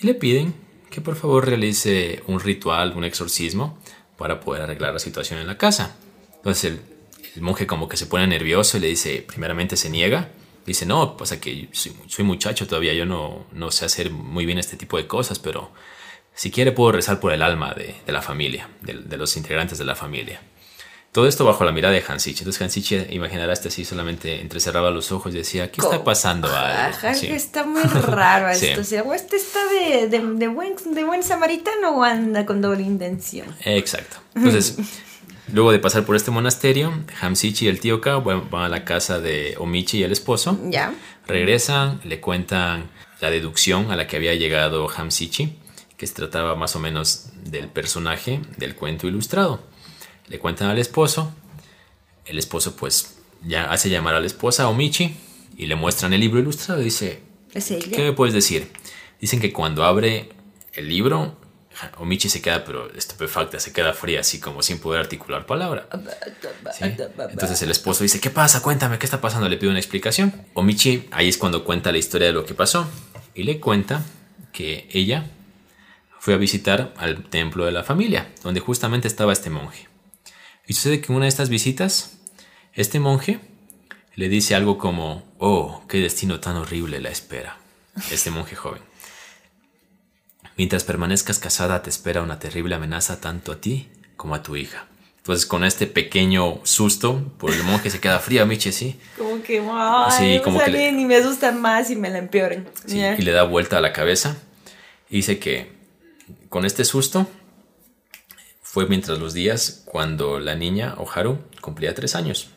Y 0.00 0.06
le 0.06 0.14
piden 0.14 0.54
que 0.90 1.00
por 1.00 1.16
favor 1.16 1.46
realice 1.46 2.22
un 2.28 2.38
ritual, 2.38 2.92
un 2.96 3.02
exorcismo, 3.02 3.78
para 4.16 4.38
poder 4.38 4.62
arreglar 4.62 4.92
la 4.92 5.00
situación 5.00 5.40
en 5.40 5.48
la 5.48 5.58
casa. 5.58 5.96
Entonces 6.36 6.64
el, 6.64 6.80
el 7.34 7.42
monje 7.42 7.66
como 7.66 7.88
que 7.88 7.96
se 7.96 8.06
pone 8.06 8.28
nervioso 8.28 8.76
y 8.76 8.80
le 8.80 8.86
dice, 8.86 9.24
primeramente 9.26 9.76
se 9.76 9.90
niega. 9.90 10.30
Dice, 10.64 10.86
no, 10.86 11.16
pasa 11.16 11.40
que 11.40 11.68
soy, 11.72 11.96
soy 12.06 12.24
muchacho 12.24 12.68
todavía, 12.68 12.94
yo 12.94 13.06
no, 13.06 13.46
no 13.50 13.72
sé 13.72 13.86
hacer 13.86 14.12
muy 14.12 14.46
bien 14.46 14.58
este 14.58 14.76
tipo 14.76 14.98
de 14.98 15.08
cosas, 15.08 15.40
pero 15.40 15.72
si 16.40 16.50
quiere 16.50 16.72
puedo 16.72 16.90
rezar 16.92 17.20
por 17.20 17.32
el 17.34 17.42
alma 17.42 17.74
de, 17.74 17.94
de 18.06 18.12
la 18.12 18.22
familia, 18.22 18.66
de, 18.80 18.94
de 18.94 19.16
los 19.18 19.36
integrantes 19.36 19.76
de 19.76 19.84
la 19.84 19.94
familia. 19.94 20.40
Todo 21.12 21.26
esto 21.26 21.44
bajo 21.44 21.64
la 21.64 21.72
mirada 21.72 21.92
de 21.92 22.02
Hansichi. 22.06 22.38
Entonces 22.40 22.62
Hansichi, 22.62 22.96
imaginarás 23.10 23.66
así, 23.66 23.84
solamente 23.84 24.40
entrecerraba 24.40 24.90
los 24.90 25.12
ojos 25.12 25.34
y 25.34 25.38
decía, 25.38 25.70
¿qué 25.70 25.82
está 25.82 26.02
pasando? 26.02 26.48
algo?". 26.48 26.96
Ajá, 26.96 27.12
Sí. 27.14 27.26
está 27.26 27.64
muy 27.64 27.82
raro 27.82 28.54
Sí. 28.58 28.68
esto. 28.68 28.80
O 28.80 28.84
sea, 28.84 29.04
este 29.14 29.36
está 29.36 29.58
de, 30.08 30.48
buen, 30.48 30.76
de 30.94 31.04
buen 31.04 31.22
samaritano 31.22 31.90
o 31.98 32.04
anda 32.04 32.46
con 32.46 32.62
doble 32.62 32.84
intención. 32.84 33.46
Exacto. 33.64 34.16
Entonces, 34.34 34.76
luego 35.52 35.72
de 35.72 35.78
pasar 35.80 36.04
por 36.04 36.14
este 36.16 36.30
monasterio, 36.30 37.04
Hamsichi 37.20 37.66
y 37.66 37.68
el 37.68 37.80
tío 37.80 38.00
van 38.00 38.48
van 38.48 38.62
a 38.62 38.68
la 38.70 38.84
casa 38.86 39.18
de 39.20 39.56
Omichi 39.58 39.98
y 39.98 40.04
el 40.04 40.12
esposo. 40.12 40.58
Ya. 40.70 40.94
Regresan, 41.26 42.00
le 42.04 42.20
cuentan 42.20 42.88
la 43.20 43.30
deducción 43.30 43.90
a 43.90 43.96
la 43.96 44.06
que 44.06 44.16
había 44.16 44.34
llegado 44.34 44.88
Hamsichi, 44.88 45.58
que 46.00 46.06
se 46.06 46.14
trataba 46.14 46.54
más 46.54 46.74
o 46.76 46.78
menos 46.78 47.26
del 47.44 47.68
personaje 47.68 48.40
del 48.56 48.74
cuento 48.74 49.06
ilustrado. 49.06 49.60
Le 50.28 50.38
cuentan 50.38 50.70
al 50.70 50.78
esposo, 50.78 51.30
el 52.24 52.38
esposo 52.38 52.74
pues 52.74 53.18
ya 53.42 53.70
hace 53.70 53.90
llamar 53.90 54.14
a 54.14 54.20
la 54.20 54.26
esposa 54.26 54.66
Omichi 54.68 55.14
y 55.58 55.66
le 55.66 55.74
muestran 55.74 56.14
el 56.14 56.20
libro 56.22 56.40
ilustrado 56.40 56.80
y 56.80 56.84
dice, 56.84 57.20
Es 57.52 57.70
ella. 57.70 57.94
¿qué 57.94 58.02
me 58.02 58.12
puedes 58.14 58.32
decir? 58.32 58.72
Dicen 59.20 59.40
que 59.40 59.52
cuando 59.52 59.84
abre 59.84 60.30
el 60.72 60.88
libro, 60.88 61.36
Omichi 61.98 62.30
se 62.30 62.40
queda 62.40 62.64
pero 62.64 62.90
estupefacta, 62.94 63.60
se 63.60 63.74
queda 63.74 63.92
fría 63.92 64.20
así 64.20 64.40
como 64.40 64.62
sin 64.62 64.78
poder 64.78 65.02
articular 65.02 65.44
palabra. 65.44 65.86
¿sí? 66.78 66.84
Entonces 67.28 67.60
el 67.60 67.70
esposo 67.70 68.04
dice, 68.04 68.20
¿qué 68.20 68.30
pasa? 68.30 68.62
Cuéntame, 68.62 68.98
¿qué 68.98 69.04
está 69.04 69.20
pasando? 69.20 69.50
Le 69.50 69.58
pide 69.58 69.68
una 69.68 69.78
explicación. 69.78 70.46
Omichi 70.54 71.08
ahí 71.10 71.28
es 71.28 71.36
cuando 71.36 71.62
cuenta 71.62 71.92
la 71.92 71.98
historia 71.98 72.28
de 72.28 72.32
lo 72.32 72.46
que 72.46 72.54
pasó 72.54 72.88
y 73.34 73.42
le 73.42 73.60
cuenta 73.60 74.02
que 74.54 74.88
ella 74.92 75.30
fue 76.20 76.34
a 76.34 76.36
visitar 76.36 76.92
al 76.98 77.24
templo 77.24 77.64
de 77.64 77.72
la 77.72 77.82
familia, 77.82 78.30
donde 78.42 78.60
justamente 78.60 79.08
estaba 79.08 79.32
este 79.32 79.48
monje. 79.48 79.88
Y 80.66 80.74
sucede 80.74 81.00
que 81.00 81.10
en 81.10 81.16
una 81.16 81.24
de 81.24 81.30
estas 81.30 81.48
visitas, 81.48 82.18
este 82.74 83.00
monje 83.00 83.40
le 84.16 84.28
dice 84.28 84.54
algo 84.54 84.76
como, 84.76 85.24
oh, 85.38 85.82
qué 85.88 85.96
destino 85.96 86.38
tan 86.38 86.56
horrible 86.56 87.00
la 87.00 87.08
espera. 87.08 87.56
Este 88.10 88.30
monje 88.30 88.54
joven. 88.54 88.82
Mientras 90.58 90.84
permanezcas 90.84 91.38
casada 91.38 91.82
te 91.82 91.88
espera 91.88 92.20
una 92.20 92.38
terrible 92.38 92.74
amenaza 92.74 93.18
tanto 93.18 93.50
a 93.50 93.60
ti 93.62 93.88
como 94.18 94.34
a 94.34 94.42
tu 94.42 94.56
hija. 94.56 94.88
Entonces 95.16 95.46
con 95.46 95.64
este 95.64 95.86
pequeño 95.86 96.60
susto, 96.64 97.32
por 97.38 97.50
el 97.50 97.62
monje 97.62 97.88
se 97.88 97.98
queda 97.98 98.18
frío, 98.18 98.44
Michi, 98.44 98.72
sí. 98.72 99.00
Como 99.16 99.42
que, 99.42 99.66
ay, 99.72 100.12
Sí, 100.18 100.24
me 100.24 100.42
como 100.42 100.60
que 100.62 100.88
y 100.90 101.04
me 101.06 101.16
asustan 101.16 101.62
más 101.62 101.90
y 101.90 101.96
me 101.96 102.10
la 102.10 102.18
empeoran. 102.18 102.68
Sí, 102.84 102.98
y 103.00 103.22
le 103.22 103.32
da 103.32 103.44
vuelta 103.44 103.78
a 103.78 103.80
la 103.80 103.94
cabeza. 103.94 104.36
Y 105.08 105.16
dice 105.16 105.38
que 105.38 105.79
con 106.50 106.64
este 106.66 106.84
susto 106.84 107.26
fue 108.62 108.86
mientras 108.86 109.18
los 109.18 109.32
días 109.32 109.82
cuando 109.86 110.38
la 110.38 110.54
niña 110.54 110.94
Oharu 110.98 111.38
cumplía 111.62 111.94
tres 111.94 112.14
años. 112.14 112.50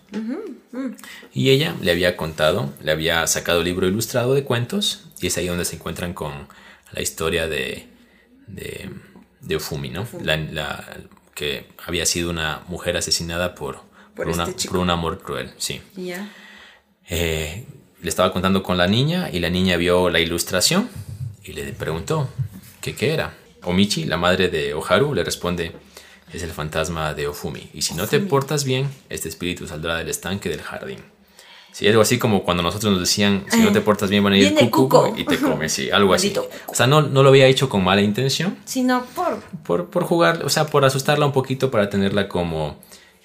Y 1.34 1.50
ella 1.52 1.76
le 1.82 1.91
había 1.91 2.18
contado, 2.18 2.74
le 2.82 2.91
había 2.91 3.26
sacado 3.28 3.60
el 3.60 3.66
libro 3.66 3.88
ilustrado 3.88 4.34
de 4.34 4.44
cuentos 4.44 5.06
y 5.22 5.28
es 5.28 5.38
ahí 5.38 5.48
donde 5.48 5.66
se 5.66 5.76
encuentran 5.78 6.14
con 6.14 6.48
la 6.91 7.02
historia 7.02 7.48
de, 7.48 7.88
de, 8.48 8.89
¿no? 9.91 10.06
La, 10.22 10.38
la- 10.38 10.98
que 11.34 11.68
había 11.88 12.06
sido 12.06 12.30
una 12.30 12.62
mujer 12.68 12.96
asesinada 12.96 13.56
por, 13.56 13.78
Por 13.78 13.88
por, 14.16 14.28
una- 14.30 14.44
este 14.46 14.68
por 14.70 14.78
un 14.78 14.89
amor 14.91 15.20
cruel, 15.22 15.52
sí. 15.58 15.82
Eh, 17.10 17.66
le 18.02 18.10
estaba 18.10 18.32
contando 18.32 18.62
con 18.62 18.78
la 18.78 18.86
niña 18.88 19.30
y 19.32 19.39
la 19.39 19.50
niña 19.50 19.78
vio 19.78 20.10
la 20.12 20.20
ilustración 20.20 20.89
y 21.44 21.54
le 21.54 21.74
preguntó 21.74 22.30
que 22.82 22.96
qué 22.96 23.14
era. 23.14 23.36
Omichi, 23.66 24.05
la 24.05 24.18
madre 24.18 24.49
de 24.49 24.74
Oharu, 24.74 25.14
le 25.14 25.24
responde, 25.24 25.72
es 26.32 26.43
el 26.43 26.51
fantasma 26.51 27.14
de 27.14 27.28
Ofumi. 27.28 27.70
Y 27.74 27.82
si 27.84 27.93
no 27.95 28.07
te 28.07 28.20
portas 28.20 28.64
bien, 28.64 28.89
este 29.09 29.30
espíritu 29.30 29.68
saldrá 29.68 29.97
del 29.97 30.09
estanque 30.09 30.49
del 30.49 30.61
jardín. 30.61 30.99
Sí, 31.72 31.88
algo 31.88 32.01
así 32.03 32.20
como 32.20 32.43
cuando 32.43 32.61
nosotros 32.61 32.91
nos 32.91 33.01
decían, 33.01 33.45
si 33.49 33.59
no 33.61 33.72
te 33.72 33.82
portas 33.82 34.07
bien, 34.09 34.24
van 34.24 34.34
a 34.34 34.38
ir 34.38 34.53
cuco 34.70 35.11
y 35.18 35.24
te 35.24 35.39
come, 35.39 35.70
sí, 35.70 35.89
algo 35.89 36.14
así. 36.14 36.32
O 36.68 36.76
sea, 36.76 36.86
no, 36.86 37.01
no 37.01 37.24
lo 37.24 37.30
había 37.30 37.47
hecho 37.47 37.68
con 37.68 37.84
mala 37.84 38.01
intención, 38.01 38.57
Sino 38.66 39.03
por. 39.16 39.39
por, 39.64 39.89
por 39.89 40.03
jugar, 40.03 40.43
o 40.45 40.49
sea, 40.49 40.68
por 40.68 40.86
asustarla 40.86 41.26
un 41.26 41.32
poquito 41.32 41.72
para 41.72 41.89
tenerla 41.89 42.30
como 42.30 42.80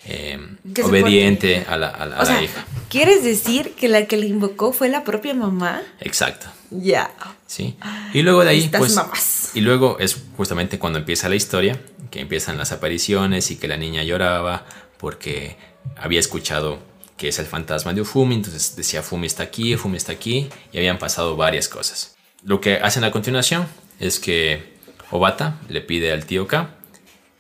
eh, 0.06 0.38
obediente 0.82 1.66
a 1.68 1.76
la, 1.76 1.88
a 1.88 2.06
la- 2.06 2.16
a 2.16 2.18
la 2.20 2.24
sea, 2.24 2.42
hija. 2.42 2.64
¿quieres 2.88 3.22
decir 3.22 3.74
que 3.74 3.88
la 3.88 4.06
que 4.06 4.16
le 4.16 4.26
invocó 4.26 4.72
fue 4.72 4.88
la 4.88 5.04
propia 5.04 5.34
mamá? 5.34 5.82
Exacto. 6.00 6.46
Ya. 6.70 7.10
¿sí? 7.46 7.76
Y 8.12 8.22
luego 8.22 8.44
de 8.44 8.50
ahí, 8.50 8.64
Estas 8.64 8.78
pues, 8.78 8.94
mamás. 8.94 9.50
y 9.54 9.60
luego 9.60 9.98
es 9.98 10.16
justamente 10.36 10.78
cuando 10.78 10.98
empieza 10.98 11.28
la 11.28 11.36
historia, 11.36 11.80
que 12.10 12.20
empiezan 12.20 12.58
las 12.58 12.72
apariciones 12.72 13.50
y 13.50 13.56
que 13.56 13.68
la 13.68 13.76
niña 13.76 14.02
lloraba 14.02 14.66
porque 14.98 15.56
había 15.96 16.20
escuchado 16.20 16.78
que 17.16 17.28
es 17.28 17.38
el 17.38 17.46
fantasma 17.46 17.92
de 17.94 18.02
Ufumi, 18.02 18.36
entonces 18.36 18.76
decía 18.76 19.02
Fumi 19.02 19.26
está 19.26 19.42
aquí, 19.42 19.76
Fumi 19.76 19.96
está 19.96 20.12
aquí, 20.12 20.48
y 20.72 20.78
habían 20.78 20.98
pasado 20.98 21.36
varias 21.36 21.68
cosas. 21.68 22.16
Lo 22.44 22.60
que 22.60 22.76
hacen 22.76 23.02
a 23.02 23.10
continuación 23.10 23.66
es 23.98 24.20
que 24.20 24.78
Obata 25.10 25.58
le 25.68 25.80
pide 25.80 26.12
al 26.12 26.26
tío 26.26 26.46
K 26.46 26.76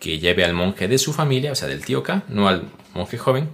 que 0.00 0.18
lleve 0.18 0.44
al 0.44 0.52
monje 0.52 0.88
de 0.88 0.98
su 0.98 1.12
familia, 1.12 1.52
o 1.52 1.54
sea, 1.54 1.68
del 1.68 1.84
tío 1.84 2.02
K, 2.02 2.24
no 2.28 2.48
al 2.48 2.70
monje 2.94 3.18
joven, 3.18 3.50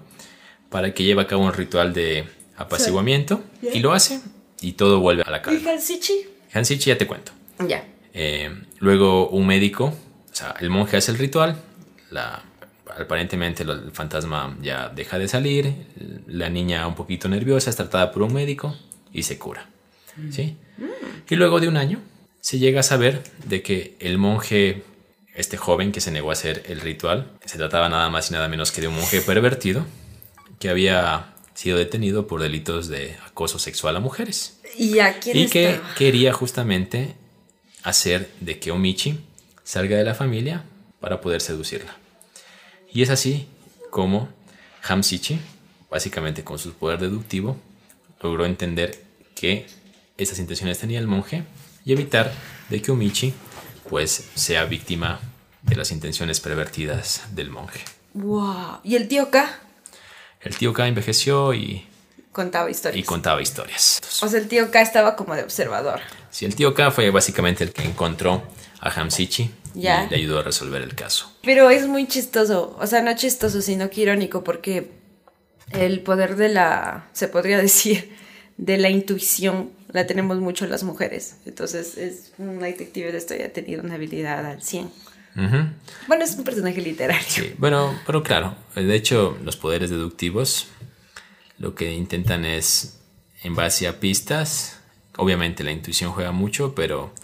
para 0.70 0.92
que 0.94 1.04
lleve 1.04 1.22
a 1.22 1.26
cabo 1.26 1.44
un 1.44 1.52
ritual 1.52 1.92
de 1.94 2.26
apaciguamiento, 2.56 3.42
y 3.62 3.80
lo 3.80 3.92
hace, 3.92 4.20
y 4.64 4.72
todo 4.72 5.00
vuelve 5.00 5.22
a 5.26 5.30
la 5.30 5.42
calma. 5.42 5.60
¿Y 5.60 5.68
Hansichi? 5.68 6.26
Hansichi 6.52 6.90
ya 6.90 6.98
te 6.98 7.06
cuento. 7.06 7.32
Ya. 7.68 7.84
Eh, 8.12 8.50
luego 8.78 9.28
un 9.28 9.46
médico, 9.46 9.86
o 9.86 10.34
sea, 10.34 10.54
el 10.60 10.70
monje 10.70 10.96
hace 10.96 11.12
el 11.12 11.18
ritual, 11.18 11.56
la, 12.10 12.42
aparentemente 12.98 13.62
el 13.62 13.90
fantasma 13.92 14.56
ya 14.62 14.88
deja 14.88 15.18
de 15.18 15.28
salir, 15.28 15.74
la 16.26 16.48
niña 16.48 16.86
un 16.86 16.94
poquito 16.94 17.28
nerviosa 17.28 17.70
es 17.70 17.76
tratada 17.76 18.10
por 18.10 18.22
un 18.22 18.32
médico 18.32 18.76
y 19.12 19.24
se 19.24 19.38
cura. 19.38 19.68
¿sí? 20.30 20.56
Y 21.28 21.34
luego 21.36 21.60
de 21.60 21.68
un 21.68 21.76
año 21.76 22.00
se 22.40 22.58
llega 22.58 22.80
a 22.80 22.84
saber 22.84 23.22
de 23.44 23.62
que 23.62 23.96
el 23.98 24.18
monje, 24.18 24.82
este 25.34 25.56
joven 25.56 25.92
que 25.92 26.00
se 26.00 26.10
negó 26.10 26.30
a 26.30 26.34
hacer 26.34 26.62
el 26.68 26.80
ritual, 26.80 27.32
se 27.44 27.58
trataba 27.58 27.88
nada 27.88 28.08
más 28.10 28.30
y 28.30 28.34
nada 28.34 28.48
menos 28.48 28.70
que 28.70 28.80
de 28.80 28.88
un 28.88 28.94
monje 28.94 29.20
pervertido 29.20 29.84
que 30.58 30.68
había 30.68 31.33
sido 31.54 31.78
detenido 31.78 32.26
por 32.26 32.42
delitos 32.42 32.88
de 32.88 33.16
acoso 33.26 33.58
sexual 33.58 33.96
a 33.96 34.00
mujeres 34.00 34.58
¿Y 34.76 34.98
a 34.98 35.18
quién 35.20 35.36
y 35.36 35.46
que 35.48 35.80
quería 35.96 36.32
justamente 36.32 37.14
hacer 37.84 38.30
de 38.40 38.58
que 38.58 38.72
Omichi 38.72 39.20
salga 39.62 39.96
de 39.96 40.04
la 40.04 40.14
familia 40.14 40.64
para 41.00 41.20
poder 41.20 41.40
seducirla. 41.40 41.96
Y 42.92 43.02
es 43.02 43.10
así 43.10 43.46
como 43.90 44.28
Hamsichi, 44.82 45.38
básicamente 45.90 46.44
con 46.44 46.58
su 46.58 46.72
poder 46.72 47.00
deductivo, 47.00 47.56
logró 48.22 48.46
entender 48.46 49.02
que 49.34 49.66
esas 50.16 50.38
intenciones 50.38 50.78
tenía 50.78 50.98
el 50.98 51.06
monje 51.06 51.44
y 51.84 51.92
evitar 51.92 52.32
de 52.70 52.80
que 52.80 52.90
Omichi 52.90 53.34
pues 53.88 54.30
sea 54.34 54.64
víctima 54.64 55.20
de 55.62 55.76
las 55.76 55.90
intenciones 55.90 56.40
pervertidas 56.40 57.22
del 57.34 57.50
monje. 57.50 57.80
Wow. 58.14 58.78
¿Y 58.82 58.96
el 58.96 59.08
tío 59.08 59.30
K? 59.30 59.60
El 60.44 60.56
tío 60.56 60.72
K 60.72 60.86
envejeció 60.86 61.52
y, 61.54 61.86
Contaba 62.32 62.70
historias. 62.70 62.98
y 63.00 63.02
contaba 63.04 63.40
historias. 63.40 64.00
O 64.22 64.28
sea, 64.28 64.38
el 64.40 64.48
tío 64.48 64.70
K 64.70 64.80
estaba 64.82 65.16
como 65.16 65.34
de 65.34 65.42
observador. 65.42 66.00
Sí, 66.30 66.44
el 66.44 66.54
tío 66.54 66.74
K 66.74 66.90
fue 66.90 67.10
básicamente 67.10 67.64
el 67.64 67.72
que 67.72 67.82
encontró 67.84 68.42
a 68.80 68.90
Hamsichi 68.90 69.50
Ya. 69.74 70.04
y 70.04 70.10
le 70.10 70.16
ayudó 70.16 70.40
a 70.40 70.42
resolver 70.42 70.82
el 70.82 70.94
caso. 70.94 71.32
Pero 71.42 71.70
es 71.70 71.86
muy 71.86 72.06
chistoso, 72.06 72.76
o 72.80 72.86
sea, 72.86 73.02
no 73.02 73.14
chistoso, 73.16 73.62
sino 73.62 73.88
que 73.88 74.02
irónico, 74.02 74.42
porque 74.44 74.90
el 75.70 76.00
poder 76.00 76.36
de 76.36 76.48
la, 76.50 77.08
se 77.12 77.28
podría 77.28 77.58
decir, 77.62 78.14
de 78.56 78.76
la 78.78 78.90
intuición 78.90 79.70
la 79.92 80.06
tenemos 80.06 80.38
mucho 80.38 80.66
las 80.66 80.82
mujeres. 80.82 81.36
Entonces, 81.46 81.96
es 81.96 82.32
un 82.38 82.58
detective 82.58 83.12
de 83.12 83.18
esto 83.18 83.34
ya 83.36 83.46
ha 83.46 83.50
tenido 83.50 83.82
una 83.82 83.94
habilidad 83.94 84.44
al 84.44 84.60
100. 84.62 84.90
Bueno, 85.34 86.24
es 86.24 86.34
un 86.36 86.44
personaje 86.44 86.80
literario. 86.80 87.26
Sí, 87.28 87.54
bueno, 87.58 87.98
pero 88.06 88.22
claro, 88.22 88.56
de 88.74 88.94
hecho 88.94 89.36
los 89.42 89.56
poderes 89.56 89.90
deductivos 89.90 90.68
lo 91.58 91.74
que 91.74 91.92
intentan 91.92 92.44
es, 92.44 93.00
en 93.42 93.54
base 93.54 93.86
a 93.86 94.00
pistas, 94.00 94.80
obviamente 95.16 95.64
la 95.64 95.72
intuición 95.72 96.12
juega 96.12 96.32
mucho, 96.32 96.74
pero 96.74 97.14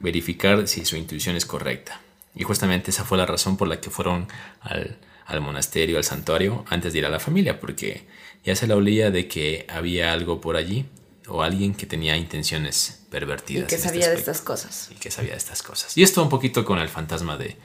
verificar 0.00 0.66
si 0.68 0.84
su 0.84 0.96
intuición 0.96 1.36
es 1.36 1.46
correcta. 1.46 2.00
Y 2.34 2.44
justamente 2.44 2.90
esa 2.90 3.04
fue 3.04 3.18
la 3.18 3.26
razón 3.26 3.56
por 3.56 3.68
la 3.68 3.80
que 3.80 3.90
fueron 3.90 4.28
al, 4.60 4.98
al 5.26 5.40
monasterio, 5.40 5.96
al 5.96 6.04
santuario, 6.04 6.64
antes 6.68 6.92
de 6.92 7.00
ir 7.00 7.06
a 7.06 7.10
la 7.10 7.20
familia, 7.20 7.60
porque 7.60 8.06
ya 8.44 8.54
se 8.56 8.66
la 8.66 8.76
olía 8.76 9.10
de 9.10 9.28
que 9.28 9.66
había 9.68 10.12
algo 10.12 10.40
por 10.40 10.56
allí 10.56 10.86
o 11.28 11.42
alguien 11.42 11.74
que 11.74 11.86
tenía 11.86 12.16
intenciones 12.16 13.00
pervertidas. 13.10 13.64
Y 13.64 13.66
que 13.66 13.74
este 13.76 13.88
sabía 13.88 14.08
de 14.08 14.16
estas 14.16 14.40
cosas. 14.40 14.88
Y 14.90 14.94
que 14.94 15.10
sabía 15.10 15.32
de 15.32 15.38
estas 15.38 15.62
cosas. 15.62 15.96
Y 15.96 16.02
esto 16.02 16.22
un 16.22 16.28
poquito 16.28 16.64
con 16.64 16.78
el 16.78 16.88
fantasma 16.88 17.36
de, 17.36 17.56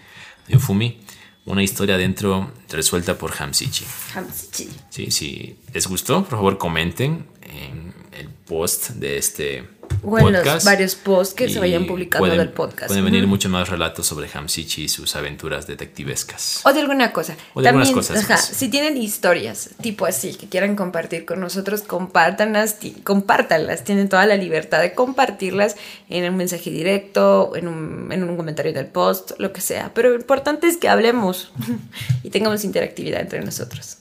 de 0.47 0.57
Ufumi. 0.57 1.01
Una 1.45 1.61
historia 1.61 1.97
dentro 1.97 2.53
resuelta 2.69 3.17
por 3.17 3.33
Hamsichi. 3.37 3.85
Hamsichi. 4.15 4.69
Sí, 4.89 5.11
si 5.11 5.59
les 5.73 5.87
gustó, 5.87 6.23
por 6.23 6.37
favor 6.37 6.57
comenten 6.57 7.27
en 7.41 7.93
el 8.13 8.29
post 8.29 8.91
de 8.91 9.17
este 9.17 9.67
o 10.03 10.19
en 10.19 10.33
los 10.33 10.63
varios 10.63 10.95
posts 10.95 11.33
que 11.33 11.49
se 11.49 11.59
vayan 11.59 11.85
publicando 11.85 12.29
del 12.29 12.49
podcast. 12.49 12.87
Pueden 12.87 13.05
venir 13.05 13.27
muchos 13.27 13.51
más 13.51 13.69
relatos 13.69 14.05
sobre 14.07 14.29
Hamsichi 14.33 14.83
y 14.83 14.89
sus 14.89 15.15
aventuras 15.15 15.67
detectivescas. 15.67 16.61
O 16.65 16.73
de 16.73 16.81
alguna 16.81 17.11
cosa. 17.11 17.35
O 17.53 17.61
de 17.61 17.69
algunas 17.69 17.91
cosas. 17.91 18.23
Ajá, 18.23 18.37
si 18.37 18.69
tienen 18.69 18.97
historias 18.97 19.69
tipo 19.81 20.05
así 20.05 20.33
que 20.35 20.47
quieran 20.47 20.75
compartir 20.75 21.25
con 21.25 21.39
nosotros, 21.39 21.81
compártanlas, 21.81 22.77
compártanlas. 23.03 23.83
Tienen 23.83 24.09
toda 24.09 24.25
la 24.25 24.35
libertad 24.35 24.81
de 24.81 24.93
compartirlas 24.93 25.75
en 26.09 26.29
un 26.29 26.37
mensaje 26.37 26.69
directo, 26.69 27.55
en 27.55 27.67
un, 27.67 28.11
en 28.11 28.23
un 28.23 28.37
comentario 28.37 28.73
del 28.73 28.87
post, 28.87 29.31
lo 29.37 29.53
que 29.53 29.61
sea. 29.61 29.91
Pero 29.93 30.09
lo 30.09 30.15
importante 30.15 30.67
es 30.67 30.77
que 30.77 30.89
hablemos 30.89 31.51
y 32.23 32.29
tengamos 32.29 32.63
interactividad 32.63 33.21
entre 33.21 33.41
nosotros. 33.41 33.97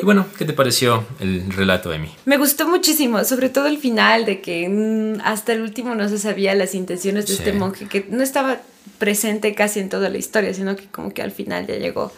Y 0.00 0.04
bueno, 0.04 0.26
¿qué 0.36 0.44
te 0.44 0.52
pareció 0.52 1.04
el 1.20 1.50
relato 1.52 1.90
de 1.90 1.98
mí? 1.98 2.10
Me 2.24 2.36
gustó 2.36 2.68
muchísimo, 2.68 3.24
sobre 3.24 3.48
todo 3.48 3.66
el 3.66 3.78
final, 3.78 4.24
de 4.26 4.40
que 4.40 4.68
mm, 4.68 5.20
hasta 5.24 5.52
el 5.52 5.62
último 5.62 5.94
no 5.94 6.08
se 6.08 6.18
sabía 6.18 6.54
las 6.54 6.74
intenciones 6.74 7.26
de 7.26 7.34
este 7.34 7.52
monje, 7.52 7.86
que 7.86 8.06
no 8.10 8.22
estaba 8.22 8.60
presente 8.98 9.54
casi 9.54 9.80
en 9.80 9.88
toda 9.88 10.08
la 10.08 10.18
historia, 10.18 10.52
sino 10.54 10.76
que 10.76 10.86
como 10.86 11.12
que 11.12 11.22
al 11.22 11.32
final 11.32 11.66
ya 11.66 11.76
llegó. 11.76 12.12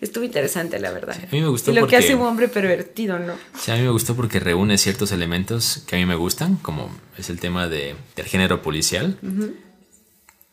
Estuvo 0.00 0.24
interesante, 0.24 0.78
la 0.80 0.90
verdad. 0.90 1.16
a 1.16 1.32
mí 1.32 1.40
me 1.40 1.48
gustó. 1.48 1.70
Y 1.70 1.74
lo 1.74 1.86
que 1.86 1.96
hace 1.96 2.14
un 2.14 2.22
hombre 2.22 2.48
pervertido, 2.48 3.18
¿no? 3.18 3.34
Sí, 3.58 3.70
a 3.70 3.76
mí 3.76 3.82
me 3.82 3.90
gustó 3.90 4.14
porque 4.14 4.40
reúne 4.40 4.76
ciertos 4.76 5.12
elementos 5.12 5.82
que 5.86 5.96
a 5.96 5.98
mí 5.98 6.04
me 6.04 6.16
gustan, 6.16 6.56
como 6.56 6.90
es 7.16 7.30
el 7.30 7.38
tema 7.38 7.68
de, 7.68 7.94
del 8.16 8.26
género 8.26 8.60
policial. 8.60 9.18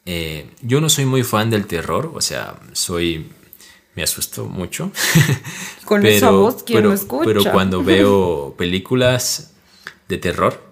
Eh, 0.05 0.49
yo 0.61 0.79
no 0.79 0.89
soy 0.89 1.05
muy 1.05 1.23
fan 1.23 1.49
del 1.49 1.65
terror, 1.65 2.11
o 2.15 2.21
sea, 2.21 2.59
soy 2.73 3.31
me 3.95 4.03
asustó 4.03 4.45
mucho. 4.45 4.91
Con 5.85 6.01
pero, 6.01 6.15
esa 6.15 6.29
voz, 6.31 6.63
¿quién 6.63 6.79
pero, 6.79 6.93
escucha? 6.93 7.25
Pero 7.25 7.43
cuando 7.51 7.83
veo 7.83 8.55
películas 8.57 9.53
de 10.07 10.17
terror, 10.17 10.71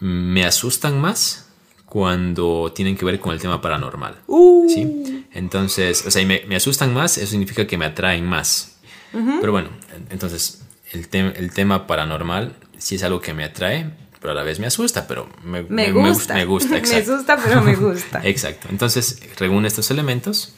me 0.00 0.44
asustan 0.44 1.00
más 1.00 1.48
cuando 1.86 2.72
tienen 2.74 2.96
que 2.96 3.04
ver 3.04 3.20
con 3.20 3.34
el 3.34 3.40
tema 3.40 3.60
paranormal. 3.60 4.22
Uh. 4.26 4.66
¿sí? 4.68 5.26
Entonces, 5.32 6.06
o 6.06 6.10
sea, 6.10 6.24
me, 6.24 6.42
me, 6.48 6.56
asustan 6.56 6.94
más, 6.94 7.18
eso 7.18 7.26
significa 7.26 7.66
que 7.66 7.76
me 7.76 7.84
atraen 7.84 8.24
más. 8.24 8.78
Pero 9.12 9.52
bueno, 9.52 9.68
entonces, 10.08 10.62
el, 10.92 11.06
el 11.12 11.52
tema 11.52 11.86
paranormal 11.86 12.56
sí 12.78 12.94
es 12.94 13.02
algo 13.02 13.20
que 13.20 13.34
me 13.34 13.44
atrae, 13.44 13.90
pero 14.20 14.32
a 14.32 14.34
la 14.34 14.42
vez 14.42 14.58
me 14.58 14.66
asusta, 14.66 15.06
pero 15.06 15.28
me, 15.44 15.64
me 15.64 15.92
gusta. 15.92 16.34
Me, 16.34 16.46
gusta, 16.46 16.70
me 16.80 16.96
asusta, 16.96 17.36
pero 17.36 17.60
me 17.60 17.74
gusta. 17.74 18.20
exacto. 18.24 18.68
Entonces, 18.70 19.20
reúne 19.36 19.68
estos 19.68 19.90
elementos 19.90 20.54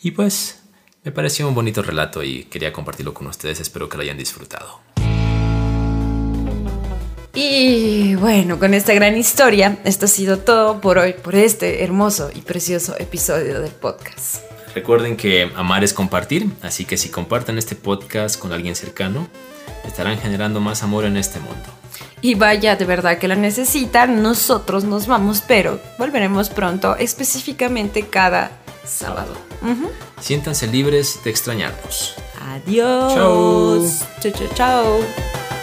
y 0.00 0.12
pues 0.12 0.59
me 1.02 1.12
pareció 1.12 1.48
un 1.48 1.54
bonito 1.54 1.82
relato 1.82 2.22
y 2.22 2.44
quería 2.44 2.72
compartirlo 2.72 3.14
con 3.14 3.26
ustedes. 3.26 3.60
Espero 3.60 3.88
que 3.88 3.96
lo 3.96 4.02
hayan 4.02 4.18
disfrutado. 4.18 4.80
Y 7.32 8.16
bueno, 8.16 8.58
con 8.58 8.74
esta 8.74 8.92
gran 8.92 9.16
historia, 9.16 9.78
esto 9.84 10.06
ha 10.06 10.08
sido 10.08 10.38
todo 10.38 10.80
por 10.80 10.98
hoy, 10.98 11.14
por 11.14 11.34
este 11.36 11.84
hermoso 11.84 12.30
y 12.34 12.40
precioso 12.40 12.96
episodio 12.98 13.60
del 13.60 13.70
podcast. 13.70 14.42
Recuerden 14.74 15.16
que 15.16 15.50
amar 15.56 15.82
es 15.82 15.94
compartir, 15.94 16.48
así 16.62 16.84
que 16.84 16.96
si 16.96 17.08
comparten 17.08 17.56
este 17.56 17.76
podcast 17.76 18.38
con 18.38 18.52
alguien 18.52 18.76
cercano, 18.76 19.28
estarán 19.84 20.18
generando 20.18 20.60
más 20.60 20.82
amor 20.82 21.04
en 21.04 21.16
este 21.16 21.40
mundo. 21.40 21.79
Y 22.22 22.34
vaya, 22.34 22.76
de 22.76 22.84
verdad 22.84 23.18
que 23.18 23.28
lo 23.28 23.36
necesitan, 23.36 24.22
nosotros 24.22 24.84
nos 24.84 25.06
vamos, 25.06 25.42
pero 25.46 25.80
volveremos 25.98 26.50
pronto, 26.50 26.96
específicamente 26.96 28.06
cada 28.06 28.50
sábado. 28.84 29.32
Siéntanse 30.20 30.66
libres 30.66 31.20
de 31.24 31.30
extrañarnos. 31.30 32.14
Adiós. 32.50 33.14
Chao. 33.14 33.86
Chao, 34.20 34.32
chao, 34.32 34.48
chao. 34.54 35.59